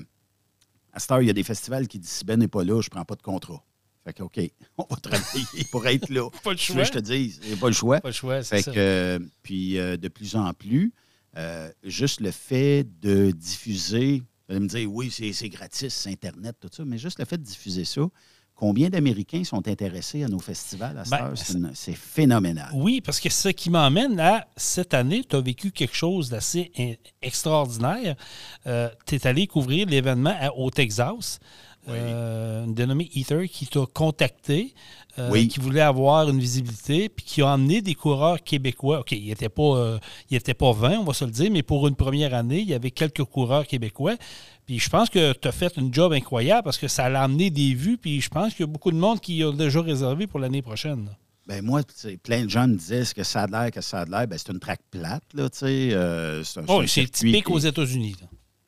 [0.94, 2.82] à cette heure, il y a des festivals qui disent si Ben n'est pas là,
[2.82, 3.64] je prends pas de contrat.
[4.06, 4.40] Fait que, OK,
[4.78, 6.30] on va travailler pour être là.
[6.44, 6.76] Pas le choix.
[6.78, 8.00] que je te dise, il n'y a pas le choix.
[8.00, 8.72] Pas le choix, c'est Fait ça.
[8.72, 10.94] que, puis de plus en plus,
[11.84, 16.56] juste le fait de diffuser, vous allez me dire, oui, c'est c'est gratis, c'est Internet,
[16.60, 18.02] tout ça, mais juste le fait de diffuser ça,
[18.60, 21.34] combien d'Américains sont intéressés à nos festivals à Ben?
[21.74, 22.70] C'est phénoménal.
[22.74, 26.72] Oui, parce que ce qui m'emmène à cette année, tu as vécu quelque chose d'assez
[26.78, 28.16] in- extraordinaire.
[29.06, 31.40] tu es allé couvrir l'événement à- au Texas.
[31.88, 31.94] Oui.
[31.98, 34.76] Euh, une dénommée Ether qui t'a contacté,
[35.18, 35.48] euh, Oui.
[35.48, 39.00] qui voulait avoir une visibilité, puis qui a emmené des coureurs québécois.
[39.00, 39.98] OK, il n'était pas, euh,
[40.30, 42.68] il était pas 20, on va se le dire, mais pour une première année, il
[42.70, 44.16] y avait quelques coureurs québécois.
[44.70, 47.50] Puis je pense que tu as fait une job incroyable parce que ça a amené
[47.50, 50.28] des vues, puis je pense qu'il y a beaucoup de monde qui a déjà réservé
[50.28, 51.06] pour l'année prochaine.
[51.06, 51.12] là.
[51.48, 51.82] Ben moi,
[52.22, 54.12] plein de gens me disaient ce que ça a de l'air, que ça a de
[54.12, 54.28] l'air?
[54.28, 55.90] Ben, c'est une track plate, là, tu sais.
[55.94, 58.16] euh, c'est Oh, typique qui- aux États-Unis.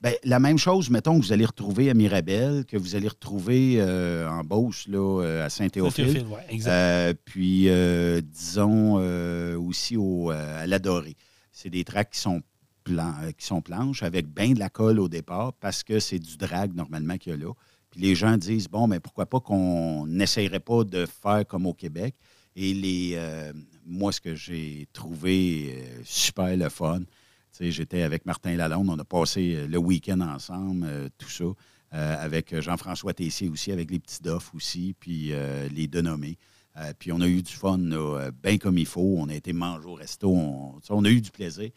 [0.02, 3.76] Ben, la même chose, mettons, que vous allez retrouver à Mirabel, que vous allez retrouver
[3.78, 6.26] euh, en Beauce, là, euh, à Saint-Théophile.
[6.32, 6.60] Ouais.
[6.66, 7.70] Euh, puis,
[8.24, 8.96] disons,
[9.68, 11.16] aussi au, à l'Adoré.
[11.52, 12.42] C'est des tracks qui sont,
[12.90, 16.38] euh, qui sont planches avec bien de la colle au départ parce que c'est du
[16.38, 17.54] drag normalement qu'il y a là.
[17.92, 21.74] Puis les gens disent, bon, mais pourquoi pas qu'on n'essayerait pas de faire comme au
[21.74, 22.16] Québec?
[22.56, 23.54] Et les, euh,
[23.86, 27.02] moi, ce que j'ai trouvé euh, super le fun,
[27.60, 30.88] j'étais avec Martin Lalonde, on a passé le week-end ensemble,
[31.20, 31.46] tout ça,
[31.92, 35.32] avec Jean-François Tessier aussi, avec les petits Doff aussi, puis
[35.72, 36.40] les dénommés.
[36.98, 37.78] Puis on a eu du fun,
[38.42, 39.16] bien comme il faut.
[39.20, 41.70] On a été manger au resto, on a eu du plaisir.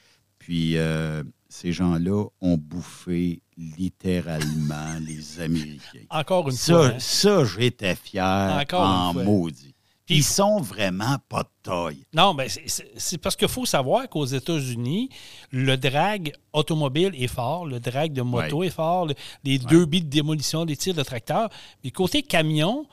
[0.45, 6.05] Puis euh, ces gens-là ont bouffé littéralement les Américains.
[6.11, 6.87] Encore une Ça, fois.
[6.89, 6.95] hein?
[6.99, 9.23] ça j'étais fier Encore une en fois.
[9.25, 9.75] maudit.
[10.07, 12.05] Puis- Ils sont vraiment pas de taille.
[12.13, 15.09] Non, mais c'est- parce qu'il faut savoir qu'aux États-Unis,
[15.51, 19.15] le drag automobile est fort, le drag de moto est fort, le-
[19.45, 21.49] les deux billes de démolition, les tirs de tracteur.
[21.83, 22.87] Mais côté camion,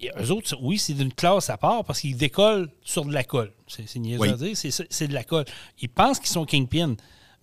[0.00, 3.24] et eux autres, oui, c'est d'une classe à part parce qu'ils décollent sur de la
[3.24, 3.52] colle.
[3.66, 4.28] C'est niaiseux Oui.
[4.28, 5.44] à dire, c'est de la colle.
[5.80, 6.94] Ils pensent qu'ils sont kingpin.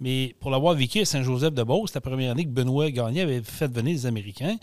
[0.04, 3.94] Mais pour l'avoir vécu à Saint-Joseph-de-Beauce, la première année que Benoît Gagné avait fait venir
[3.94, 4.58] les Américains,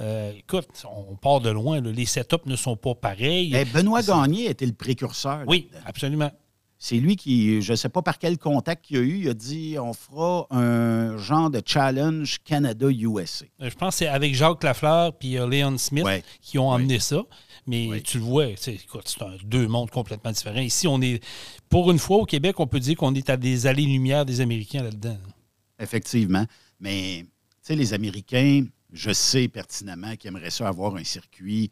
[0.00, 0.66] euh, écoute,
[1.08, 1.80] on part de loin.
[1.80, 1.92] là.
[1.92, 3.50] Les setups ne sont pas pareils.
[3.52, 5.44] Mais Benoît Gagné était le précurseur.
[5.46, 6.32] oui, absolument.
[6.82, 9.34] C'est lui qui, je ne sais pas par quel contact qu'il a eu, il a
[9.34, 13.44] dit on fera un genre de challenge Canada-USA.
[13.60, 16.24] Euh, Je pense que c'est avec Jacques Lafleur puis euh, Léon Smith Ouais.
[16.40, 17.22] qui ont amené ça.
[17.66, 18.78] Mais tu le vois, c'est
[19.44, 20.60] deux mondes complètement différents.
[20.60, 21.22] Ici, on est,
[21.68, 24.82] pour une fois au Québec, on peut dire qu'on est à des allées-lumière des Américains
[24.82, 25.18] là-dedans.
[25.78, 26.46] Effectivement.
[26.80, 27.28] Mais, tu
[27.60, 31.70] sais, les Américains, je sais pertinemment qu'ils aimeraient ça avoir un circuit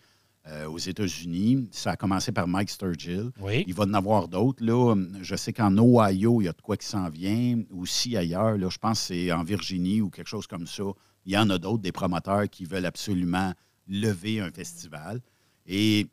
[0.49, 1.69] euh, aux États-Unis.
[1.73, 3.31] Ça a commencé par Mike Sturgill.
[3.41, 3.65] Oui.
[3.67, 4.65] Il va en avoir d'autres.
[4.65, 4.95] Là.
[5.21, 7.61] Je sais qu'en Ohio, il y a de quoi qui s'en vient.
[7.77, 10.85] Aussi ailleurs, là, je pense que c'est en Virginie ou quelque chose comme ça.
[11.27, 13.53] Il y en a d'autres, des promoteurs qui veulent absolument
[13.87, 15.21] lever un festival.
[15.67, 16.07] Et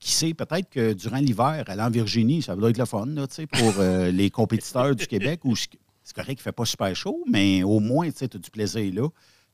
[0.00, 3.26] qui sait, peut-être que durant l'hiver, aller en Virginie, ça doit être le fun là,
[3.52, 5.40] pour euh, les compétiteurs du Québec.
[5.44, 5.70] Où c'est
[6.04, 8.92] c'est correct qu'il ne fait pas super chaud, mais au moins, tu as du plaisir
[8.94, 9.08] là.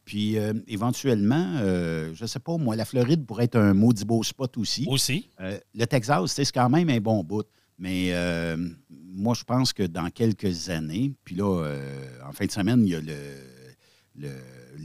[0.04, 4.04] Puis euh, éventuellement, euh, je ne sais pas, moi, la Floride pourrait être un maudit
[4.04, 4.86] beau spot aussi.
[4.88, 5.28] Aussi.
[5.40, 7.46] Euh, le Texas, c'est quand même un bon bout.
[7.78, 8.12] Mais
[8.90, 11.66] moi, je pense que dans quelques années, puis là,
[12.28, 13.14] en fin de semaine, il y a le,
[14.16, 14.28] le-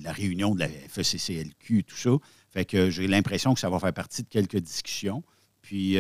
[0.01, 2.11] la réunion de la FECCLQ, tout ça.
[2.49, 5.24] Fait que j'ai l'impression que ça va faire partie de quelques discussions.
[5.61, 5.97] Puis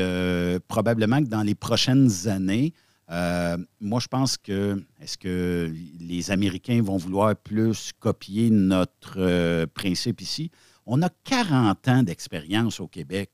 [0.69, 2.71] probablement que dans les prochaines années,
[3.11, 9.67] euh, moi, je pense que est-ce que les Américains vont vouloir plus copier notre euh,
[9.67, 10.49] principe ici?
[10.85, 13.31] On a 40 ans d'expérience au Québec.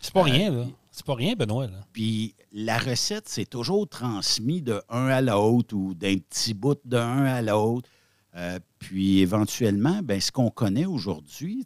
[0.00, 0.66] C'est pas Euh, rien, là.
[0.90, 1.66] C'est pas rien, Benoît.
[1.66, 1.80] Là.
[1.92, 7.24] Puis la recette, c'est toujours transmis de un à l'autre ou d'un petit bout d'un
[7.24, 7.88] à l'autre.
[8.78, 11.64] Puis éventuellement, ben, ce qu'on connaît aujourd'hui,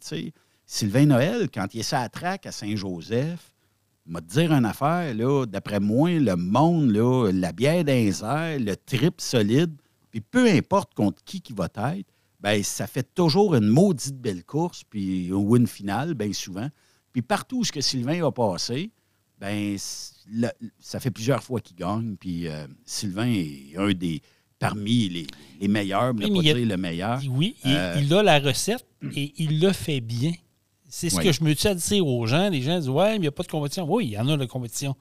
[0.65, 3.52] Sylvain Noël, quand il est à la traque à Saint-Joseph,
[4.05, 9.21] m'a dire une affaire, là, d'après moi, le monde, là, la bière airs, le trip
[9.21, 9.71] solide,
[10.11, 12.07] puis peu importe contre qui qui va être,
[12.39, 16.67] ben, ça fait toujours une maudite belle course, puis un win final, bien souvent.
[17.13, 18.91] Puis partout où ce que Sylvain a passé,
[19.39, 19.75] ben
[20.79, 22.15] ça fait plusieurs fois qu'il gagne.
[22.19, 24.21] Puis euh, Sylvain est un des
[24.59, 25.27] parmi les,
[25.59, 27.21] les meilleurs, mais Oui, pas a- dire le meilleur.
[27.29, 28.85] Oui, il, Euh, il a la recette
[29.15, 30.31] et il le fait bien.
[30.95, 31.23] C'est ce Oui.
[31.23, 32.49] que je me suis à dire aux gens.
[32.49, 33.87] Les gens disent Ouais, mais il n'y a pas de compétition.
[33.89, 34.95] Oui, il y en a de compétition.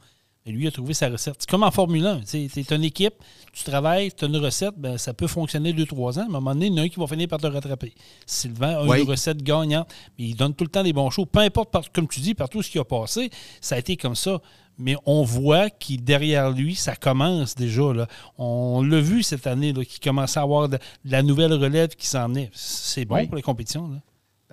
[0.47, 1.34] Mais lui, il a trouvé sa recette.
[1.38, 2.20] C'est comme en Formule 1.
[2.20, 3.12] Tu es une équipe,
[3.52, 6.24] tu travailles, tu as une recette, ben, ça peut fonctionner deux, trois ans.
[6.28, 7.47] Mais à un moment donné, il y en a un qui va finir par te
[7.47, 7.93] rattraper.
[8.24, 9.02] Sylvain a Oui.
[9.02, 9.86] une recette gagnante,
[10.19, 11.27] mais il donne tout le temps des bons shows.
[11.27, 13.28] Peu importe, par- comme tu dis, partout ce qui a passé,
[13.60, 14.40] ça a été comme ça.
[14.78, 17.93] Mais on voit qu'il derrière lui, ça commence déjà.
[17.93, 18.09] Là.
[18.39, 22.06] On l'a vu cette année, qu'il commençait à avoir de, de la nouvelle relève qui
[22.06, 22.51] s'en venait.
[22.55, 23.27] C'est bon Oui.
[23.27, 23.89] pour les compétitions.
[23.89, 23.97] Là.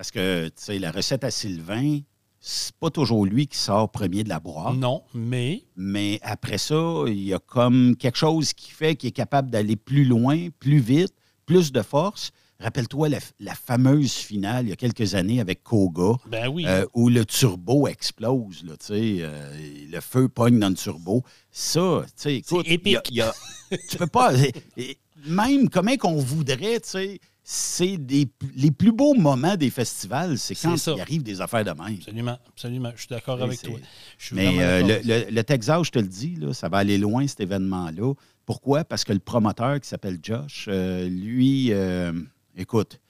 [0.00, 1.98] Parce que, tu sais, la recette à Sylvain,
[2.40, 4.72] c'est pas toujours lui qui sort premier de la broie.
[4.74, 9.12] Non, mais Mais après ça, il y a comme quelque chose qui fait qu'il est
[9.12, 11.12] capable d'aller plus loin, plus vite,
[11.44, 12.30] plus de force.
[12.60, 16.14] Rappelle-toi la, la fameuse finale il y a quelques années avec Koga.
[16.30, 16.64] ben oui.
[16.66, 19.52] Euh, où le turbo explose, là, tu sais, euh,
[19.92, 21.22] le feu pogne dans le turbo.
[21.50, 23.00] Ça, tu sais, écoute, C'est épique.
[23.10, 23.34] il y a-
[23.70, 24.32] y a- tu peux pas...
[25.26, 27.20] même comment qu'on voudrait, tu sais,
[27.52, 30.92] c'est des, les plus beaux moments des festivals, c'est quand ça.
[30.94, 31.96] il arrive des affaires de même.
[31.96, 32.92] absolument, absolument.
[32.94, 33.76] Je suis d'accord avec toi.
[34.18, 36.78] Je suis Mais euh, le, le- le Texas, je te le dis, là, ça va
[36.78, 38.14] aller loin, cet événement-là.
[38.46, 38.84] Pourquoi?
[38.84, 42.12] Parce que le promoteur qui s'appelle Josh, euh, lui, euh,
[42.56, 43.00] écoute,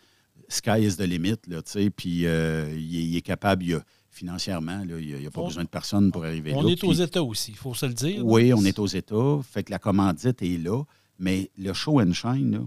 [0.49, 3.83] sky is the limit, là, tu sais, puis il, est- il est capable, il a,
[4.09, 6.71] financièrement, là, il n'y a, pas On- besoin de personne pour arriver On là.
[6.73, 8.25] est Puis- aux États aussi, il faut se le dire.
[8.25, 9.39] Oui, on est aux États.
[9.51, 10.83] Fait que la commandite est là.
[11.19, 12.61] Mais le show and shine, là,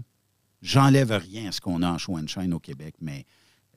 [0.64, 3.24] j'enlève rien à ce qu'on a en show and shine au Québec, mais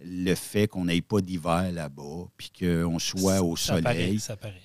[0.03, 4.19] le fait qu'on n'ait pas d'hiver là-bas, puis qu'on soit au Ça paraît, soleil.
[4.19, 4.61] ça paraît.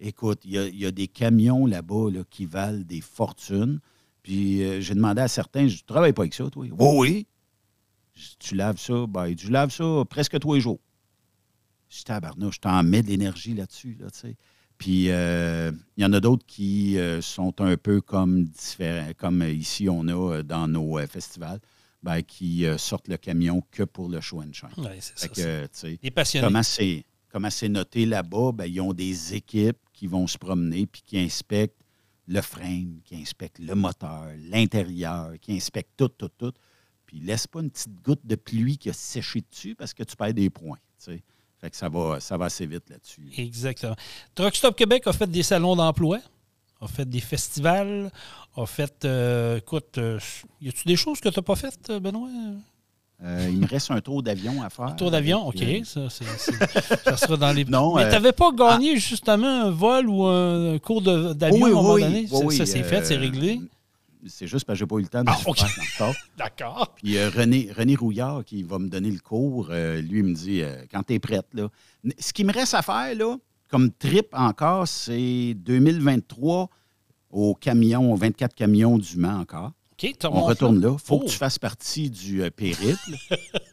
[0.00, 3.80] Écoute, il y a, il y a des camions là-bas là, qui valent des fortunes.
[4.22, 6.64] Puis euh, j'ai demandé à certains, je travaille pas avec ça, toi.
[6.70, 7.26] Oui, oui.
[8.16, 9.06] Dis, tu laves ça?
[9.06, 10.80] Ben, tu laves ça presque tous les jours.
[11.88, 14.36] Je dis, tabarnouche, je t'en mets de l'énergie là-dessus, là, tu sais.
[14.78, 19.42] Puis euh, il y en a d'autres qui euh, sont un peu comme différents, comme
[19.42, 21.58] ici on a euh, dans nos festivals,
[22.02, 24.68] ben, qui sortent le camion que pour le show and shine.
[24.76, 25.28] Oui, c'est ça.
[25.28, 26.46] Que, Des passionnés.
[26.46, 28.52] Comment c'est, comment c'est noté là-bas?
[28.52, 31.82] Ben, ils ont des équipes qui vont se promener puis qui inspectent
[32.28, 36.52] le frame, qui inspectent le moteur, l'intérieur, qui inspectent tout, tout, tout.
[37.04, 40.14] Puis laisse pas une petite goutte de pluie qui a séché dessus parce que tu
[40.14, 40.78] perds des points.
[41.60, 43.22] Fait que ça va, ça va assez vite là-dessus.
[43.36, 43.96] Exactement.
[44.34, 46.18] Truck Stop Québec a fait des salons d'emploi,
[46.80, 48.10] a fait des festivals,
[48.56, 49.04] a fait.
[49.04, 50.18] euh, écoute, euh,
[50.60, 52.28] y a-tu des choses que tu n'as pas faites, Benoît?
[53.24, 54.84] Euh, il me reste un tour d'avion à faire.
[54.84, 55.58] Un tour d'avion, OK.
[55.84, 57.64] Ça, ça sera dans les.
[57.64, 61.70] Non, Mais tu n'avais pas gagné justement un vol ou un cours de- d'avion oui,
[61.70, 62.18] à un moment oui, donné?
[62.20, 63.60] oui, Ça- oui, ça, c'est fait, c'est euh, réglé.
[64.26, 65.68] C'est juste parce que j'ai pas eu le temps de Ah, le faire
[66.00, 66.14] encore.
[66.36, 66.94] D'accord.
[66.96, 70.34] Puis euh, René, René Rouillard, qui va me donner le cours, euh, lui, il me
[70.34, 71.68] dit euh, quand tu es prête, là.
[72.18, 73.36] Ce qui me reste à faire, là,
[73.68, 76.68] comme trip encore, c'est 2023
[77.30, 79.72] au camion, aux 24 camions du Mans encore.
[79.92, 80.92] OK, tu On retourne là.
[80.92, 81.20] Il faut Oh.
[81.20, 83.14] que tu fasses partie du euh, périple.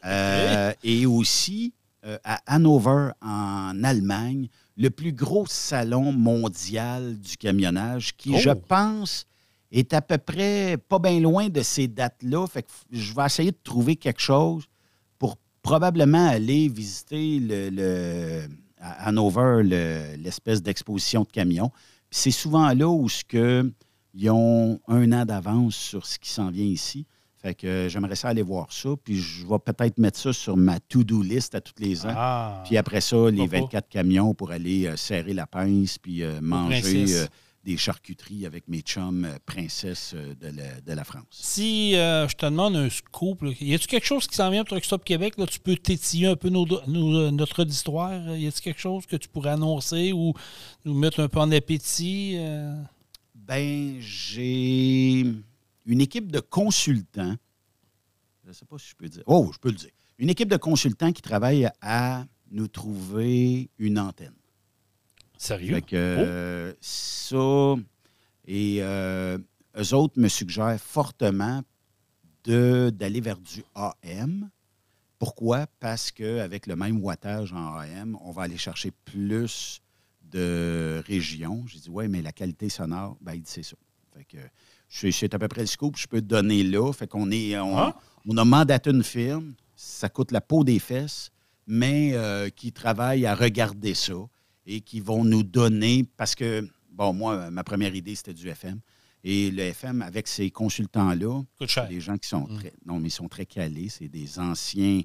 [0.84, 1.72] Et aussi
[2.24, 8.38] à Hanover, en Allemagne, le plus gros salon mondial du camionnage qui, Oh.
[8.38, 9.26] je pense,
[9.72, 12.46] est à peu près pas bien loin de ces dates-là.
[12.46, 14.64] Fait que je vais essayer de trouver quelque chose
[15.18, 18.48] pour probablement aller visiter le, le-
[18.78, 21.70] à Hanover le- l'espèce d'exposition de camions.
[22.10, 23.72] C'est souvent là où ce que
[24.14, 27.04] ils ont un an d'avance sur ce qui s'en vient ici.
[27.42, 28.90] Fait que euh, j'aimerais ça aller voir ça.
[29.04, 32.14] Puis je vais peut-être mettre ça sur ma to-do list à tous les ans.
[32.16, 32.62] Ah.
[32.64, 33.64] Puis après ça, les Pourquoi pas?
[33.64, 37.06] 24 camions pour aller euh, serrer la pince puis euh, manger
[37.66, 41.24] des charcuteries avec mes chums euh, princesses euh, de, la, de la France.
[41.32, 44.62] Si euh, je te demande un scoop, là, y a-tu quelque chose qui s'en vient
[44.62, 45.34] pour Truck Stop Québec?
[45.36, 48.36] Là, tu peux tétiller un peu nos- nos- notre auditoire?
[48.36, 50.32] Y a-tu quelque chose que tu pourrais annoncer ou
[50.84, 52.34] nous mettre un peu en appétit?
[52.36, 52.72] euh?
[53.34, 55.24] Ben, j'ai
[55.86, 57.34] une équipe de consultants.
[58.44, 59.24] Je ne sais pas si je peux dire.
[59.26, 59.90] Oh, je peux le dire.
[60.18, 64.32] Une équipe de consultants qui travaille à nous trouver une antenne.
[65.38, 65.74] Sérieux?
[65.74, 67.74] Fait que euh, ça,
[68.46, 69.38] et euh,
[69.78, 71.62] eux autres me suggèrent fortement
[72.44, 74.48] d'aller vers du AM.
[75.18, 75.66] Pourquoi?
[75.80, 79.80] Parce qu'avec le même wattage en AM, on va aller chercher plus
[80.22, 81.64] de régions.
[81.66, 83.76] J'ai dit, ouais, mais la qualité sonore, ben, il dit, c'est ça.
[84.14, 84.36] Fait que
[84.88, 86.92] c'est c'est à peu près le scoop que je peux te donner là.
[86.92, 87.96] Fait qu'on est, on, Ah.
[88.28, 91.30] on a mandaté une firme, ça coûte la peau des fesses,
[91.66, 94.14] mais euh, qui travaille à regarder ça
[94.66, 98.80] et qui vont nous donner, parce que, bon, moi, ma première idée, c'était du FM.
[99.24, 101.42] Et le FM, avec ces consultants-là,
[101.88, 102.58] des gens qui sont Mm.
[102.58, 102.72] très.
[102.84, 103.88] Non, mais ils sont très calés.
[103.88, 105.00] C'est des anciens,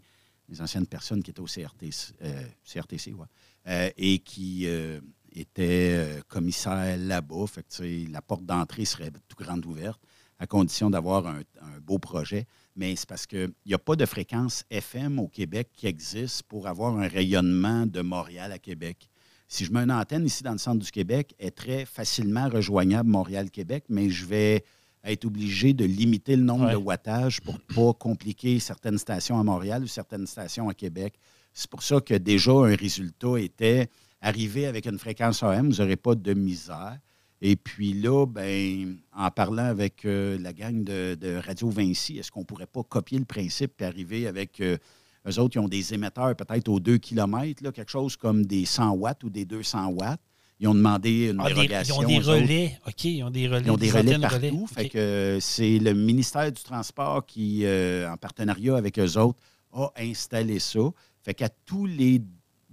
[0.49, 3.25] des anciennes personnes qui étaient au CRTC, euh, CRTC ouais,
[3.67, 4.99] euh, et qui euh,
[5.33, 7.47] étaient commissaires là-bas.
[7.47, 10.01] Fait que, la porte d'entrée serait tout grande ouverte,
[10.39, 12.45] à condition d'avoir un, un beau projet.
[12.75, 16.67] Mais c'est parce qu'il n'y a pas de fréquence FM au Québec qui existe pour
[16.67, 19.09] avoir un rayonnement de Montréal à Québec.
[19.53, 22.47] Si je mets une antenne ici dans le centre du Québec, elle est très facilement
[22.47, 24.63] rejoignable Montréal-Québec, mais je vais
[25.03, 26.71] être obligé de limiter le nombre Ouais.
[26.71, 31.15] de wattage pour ne pas compliquer certaines stations à Montréal ou certaines stations à Québec.
[31.51, 33.89] C'est pour ça que déjà un résultat était
[34.21, 36.97] arrivé avec une fréquence AM, vous n'aurez pas de misère.
[37.41, 42.31] Et puis là, ben, en parlant avec euh, la gang de, de Radio Vinci, est-ce
[42.31, 44.77] qu'on ne pourrait pas copier le principe et arriver avec euh,
[45.27, 48.65] eux autres, ils ont des émetteurs peut-être aux 2 km, là, quelque chose comme des
[48.65, 50.19] 100 watts ou des 200 watts.
[50.59, 52.79] Ils ont demandé une Ah, des- ils ont des relais.
[52.87, 53.63] OK, ils ont des relais.
[53.65, 54.67] Ils ont des relais partout.
[54.67, 59.39] Fait que euh, c'est le ministère du Transport qui, euh, en partenariat avec eux autres,
[59.73, 60.79] a installé ça.
[61.23, 62.21] Fait qu'à tous les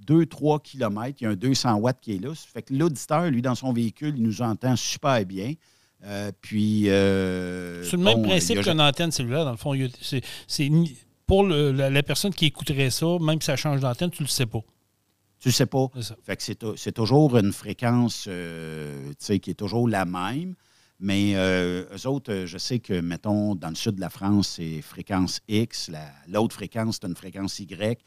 [0.06, 2.32] 2-3 kilomètres, il y a un 200 watts qui est là.
[2.34, 5.54] Fait que l'auditeur, lui, dans son véhicule, il nous entend super bien.
[6.04, 6.88] Euh, puis.
[6.90, 9.74] euh, C'est le même bon, principe a- qu'une antenne cellulaire, dans le fond.
[10.00, 10.22] c'est-
[11.28, 14.28] pour le- la, la personne qui écouterait ça, même si ça change d'antenne, tu le
[14.28, 14.60] sais pas.
[15.38, 15.86] Tu sais pas.
[16.76, 20.56] C'est toujours une fréquence euh, qui est toujours la même.
[21.00, 24.48] Mais euh, eux autres, euh, je sais que, mettons, dans le sud de la France,
[24.56, 25.90] c'est fréquence X.
[25.90, 28.00] La- l'autre fréquence, c'est une fréquence Y.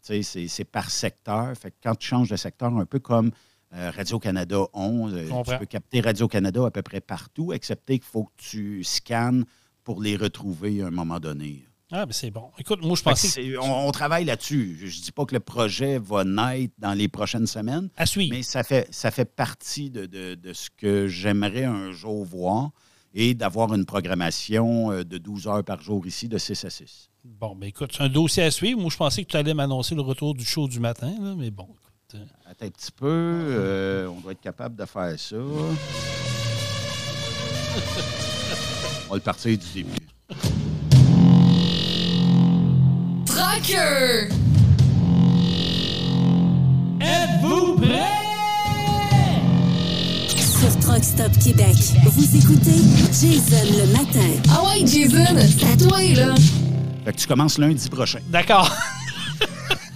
[0.00, 1.54] C'est- par secteur.
[1.58, 3.32] Fait que quand tu changes de secteur, un peu comme
[3.74, 5.52] euh, Radio-Canada 11, euh, comprends.
[5.52, 9.44] tu peux capter Radio-Canada à peu près partout, excepté qu'il faut que tu scannes
[9.84, 11.66] pour les retrouver à un moment donné.
[11.90, 12.50] Ah, ben c'est bon.
[12.58, 14.76] Écoute, moi, je pensais que- c'est- on, on travaille là-dessus.
[14.78, 18.34] Je ne dis pas que le projet va naître dans les prochaines semaines, à suivre.
[18.36, 22.70] mais ça fait, ça fait partie de, de- de ce que j'aimerais un jour voir
[23.14, 27.08] et d'avoir une programmation euh, de 12 heures par jour ici, de 6 à 6.
[27.24, 28.78] Bon, ben écoute, c'est un dossier à suivre.
[28.78, 31.50] Moi, je pensais que tu allais m'annoncer le retour du show du matin, là, mais
[31.50, 31.64] bon.
[31.64, 35.36] écoute, euh, Attends un petit peu, euh, on doit être capable de faire ça.
[39.06, 39.90] on va le partir du début.
[43.38, 44.28] Trucker!
[47.00, 48.18] Êtes-vous prêts?
[50.28, 52.80] Sur Truck Stop Québec, vous écoutez
[53.12, 54.28] Jason le matin.
[54.50, 56.34] Ah ouais, Jason, c'est à toi, là.
[57.04, 58.18] Fait que tu commences lundi prochain.
[58.28, 58.74] D'accord.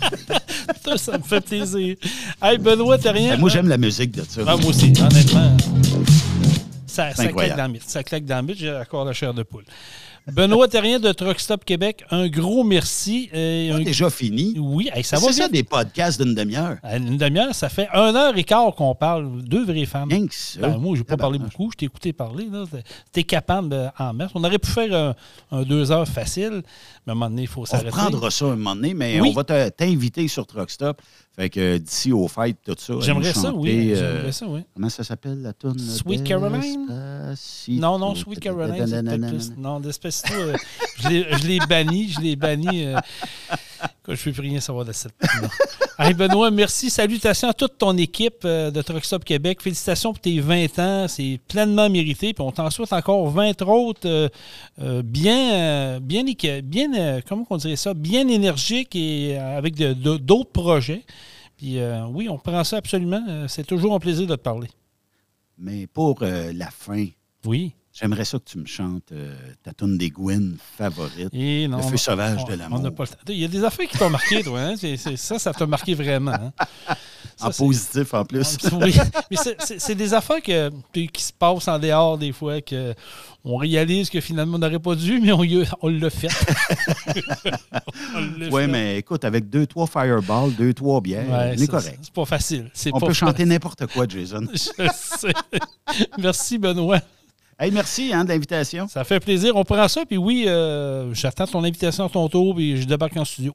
[0.75, 1.97] Putain, ça me fait plaisir.
[2.41, 3.31] Hey, Benoît, t'as rien?
[3.31, 4.43] Ben, moi, j'aime la musique de ça.
[4.47, 5.57] Ah, moi aussi, honnêtement.
[6.87, 7.89] Ça, ça claque dans le mythe.
[7.89, 8.59] Ça claque dans le mythe.
[8.59, 9.65] J'ai encore la chair de poule.
[10.31, 13.29] Benoît Terrien de Truck Stop Québec, un gros merci.
[13.33, 14.55] et un- déjà fini.
[14.59, 16.77] Oui, hey, ça va C'est ça des podcasts d'une demi-heure.
[16.83, 19.43] À Une demi-heure, ça fait un heure et quart qu'on parle.
[19.43, 20.09] Deux vraies femmes.
[20.09, 20.29] Ben,
[20.79, 21.71] moi, je n'ai pas parlé beaucoup.
[21.73, 22.47] Je t'ai écouté parler.
[23.13, 24.33] T'es capable d'en mettre.
[24.37, 25.15] On aurait pu faire un,
[25.51, 26.63] un deux heures facile,
[27.07, 27.91] mais à un moment donné, il faut On s'arrêter.
[27.91, 29.31] reprendra ça un moment donné, mais Oui.
[29.31, 31.01] on va te- t'inviter sur Truckstop.
[31.35, 32.93] Fait que euh, d'ici aux fêtes, tout ça.
[33.01, 33.93] J'aimerais ça, oui.
[33.95, 34.61] euh, J'aimerais ça, oui.
[34.75, 35.79] Comment ça s'appelle la tourne?
[35.79, 36.87] Sweet Caroline?
[37.81, 38.75] Non, non, Sweet Caroline.
[39.57, 40.55] Non, Despacito, euh,
[40.99, 42.87] je l'ai- je l'ai banni, je l'ai banni.
[44.07, 45.15] Je ne peux plus rien savoir de cette.
[45.99, 46.91] Hey, Benoît, merci.
[46.91, 49.61] Salutations à toute ton équipe euh, de Truck Stop Québec.
[49.63, 51.07] Félicitations pour tes 20 ans.
[51.07, 52.33] C'est pleinement mérité.
[52.33, 54.29] Puis on t'en souhaite encore 20 autres euh,
[54.81, 56.25] euh, bien, bien,
[56.65, 61.05] bien euh, comment on dirait ça, bien énergiques et avec de- de- d'autres projets.
[61.59, 61.79] Puis
[62.13, 63.23] oui, on prend ça absolument.
[63.47, 64.69] C'est toujours un plaisir de te parler.
[65.59, 67.07] Mais pour la fin,
[67.45, 67.73] Oui.
[67.93, 71.29] J'aimerais ça que tu me chantes euh, ta tourne des Gwyn favorite.
[71.33, 72.81] Et non, Le on feu a- sauvage on- de l'amour.
[72.83, 73.05] on.
[73.29, 74.61] Il y a des affaires qui t'ont marqué, toi.
[74.61, 74.75] Hein?
[75.17, 76.33] Ça, ça t'a marqué vraiment.
[76.33, 76.53] hein?
[77.37, 78.59] Ça, en positif en plus.
[78.73, 78.95] Oui,
[79.31, 82.95] mais c'est- des affaires que, qui se passent en dehors des fois, que
[83.45, 85.43] on réalise que finalement on n'aurait pas dû, mais on,
[85.81, 86.29] on l'a fait.
[88.15, 91.67] On Oui, mais écoute, avec deux, trois fireballs, deux, trois bières, Ouais, on est c'est-
[91.67, 91.99] correct.
[92.03, 92.71] C'est pas facile.
[92.93, 94.47] On pas peut chanter n'importe quoi, Jason.
[94.53, 94.59] Je
[94.95, 95.33] sais.
[96.19, 97.01] Merci, Benoît.
[97.59, 98.89] Hey, merci hein, de l'invitation.
[98.89, 99.57] Ça fait plaisir.
[99.57, 103.17] On prend ça, puis oui, euh, j'attends ton invitation à ton tour, puis je débarque
[103.17, 103.55] en studio.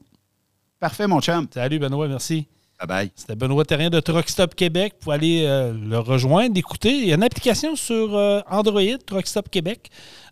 [0.80, 1.48] Parfait, mon chum.
[1.52, 2.48] Salut, Benoît, merci.
[2.80, 3.12] Bye bye.
[3.16, 4.94] C'était Benoît Terrien de Truck Stop Québec.
[4.94, 6.96] Vous pouvez aller euh, le rejoindre, l'écouter.
[6.96, 9.90] Il y a une application sur euh, Android, Truck Stop Québec,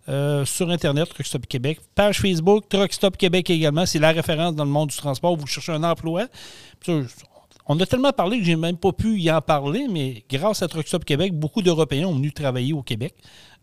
[0.09, 1.79] euh, sur Internet, Truck Stop Québec.
[1.95, 3.87] Page Facebook, Truck Stop Québec également.
[3.87, 5.35] C'est la référence dans le monde du transport.
[5.35, 6.27] Vous cherchez un emploi.
[7.65, 10.67] On a tellement parlé que j'ai même pas pu y en parler, mais grâce à
[10.67, 13.15] Truck Stop Québec, beaucoup d'Européens ont venu travailler au Québec.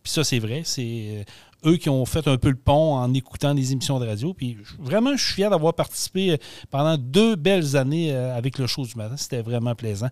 [0.02, 0.62] Puis ça, c'est vrai.
[0.64, 1.24] C'est
[1.64, 4.34] euh, eux qui ont fait un peu le pont en écoutant des émissions de radio.
[4.34, 6.36] Puis vraiment, je suis fier d'avoir participé euh,
[6.70, 9.16] pendant deux belles années euh, avec le show du matin.
[9.16, 10.08] C'était vraiment plaisant.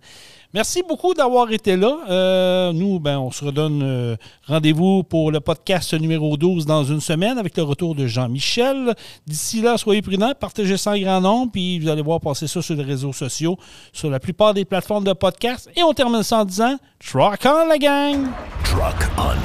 [0.53, 1.97] Merci beaucoup d'avoir été là.
[2.09, 4.17] Euh, nous, ben, on se redonne euh,
[4.47, 8.95] rendez-vous pour le podcast numéro 12 dans une semaine avec le retour de Jean-Michel.
[9.27, 12.61] D'ici là, soyez prudents, partagez ça en grand nombre, puis vous allez voir passer ça
[12.63, 13.57] sur les réseaux sociaux,
[13.93, 15.71] sur la plupart des plateformes de podcast.
[15.77, 18.27] Et on termine ça en disant Truck on la gang!
[18.65, 19.37] Truck On.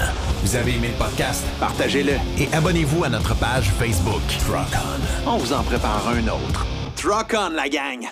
[0.43, 1.43] Vous avez aimé le podcast?
[1.59, 2.13] Partagez-le.
[2.39, 4.21] Et abonnez-vous à notre page Facebook.
[4.47, 4.81] Truck
[5.25, 5.33] On.
[5.33, 6.65] On vous en prépare un autre.
[6.95, 8.07] Truck on, la gang!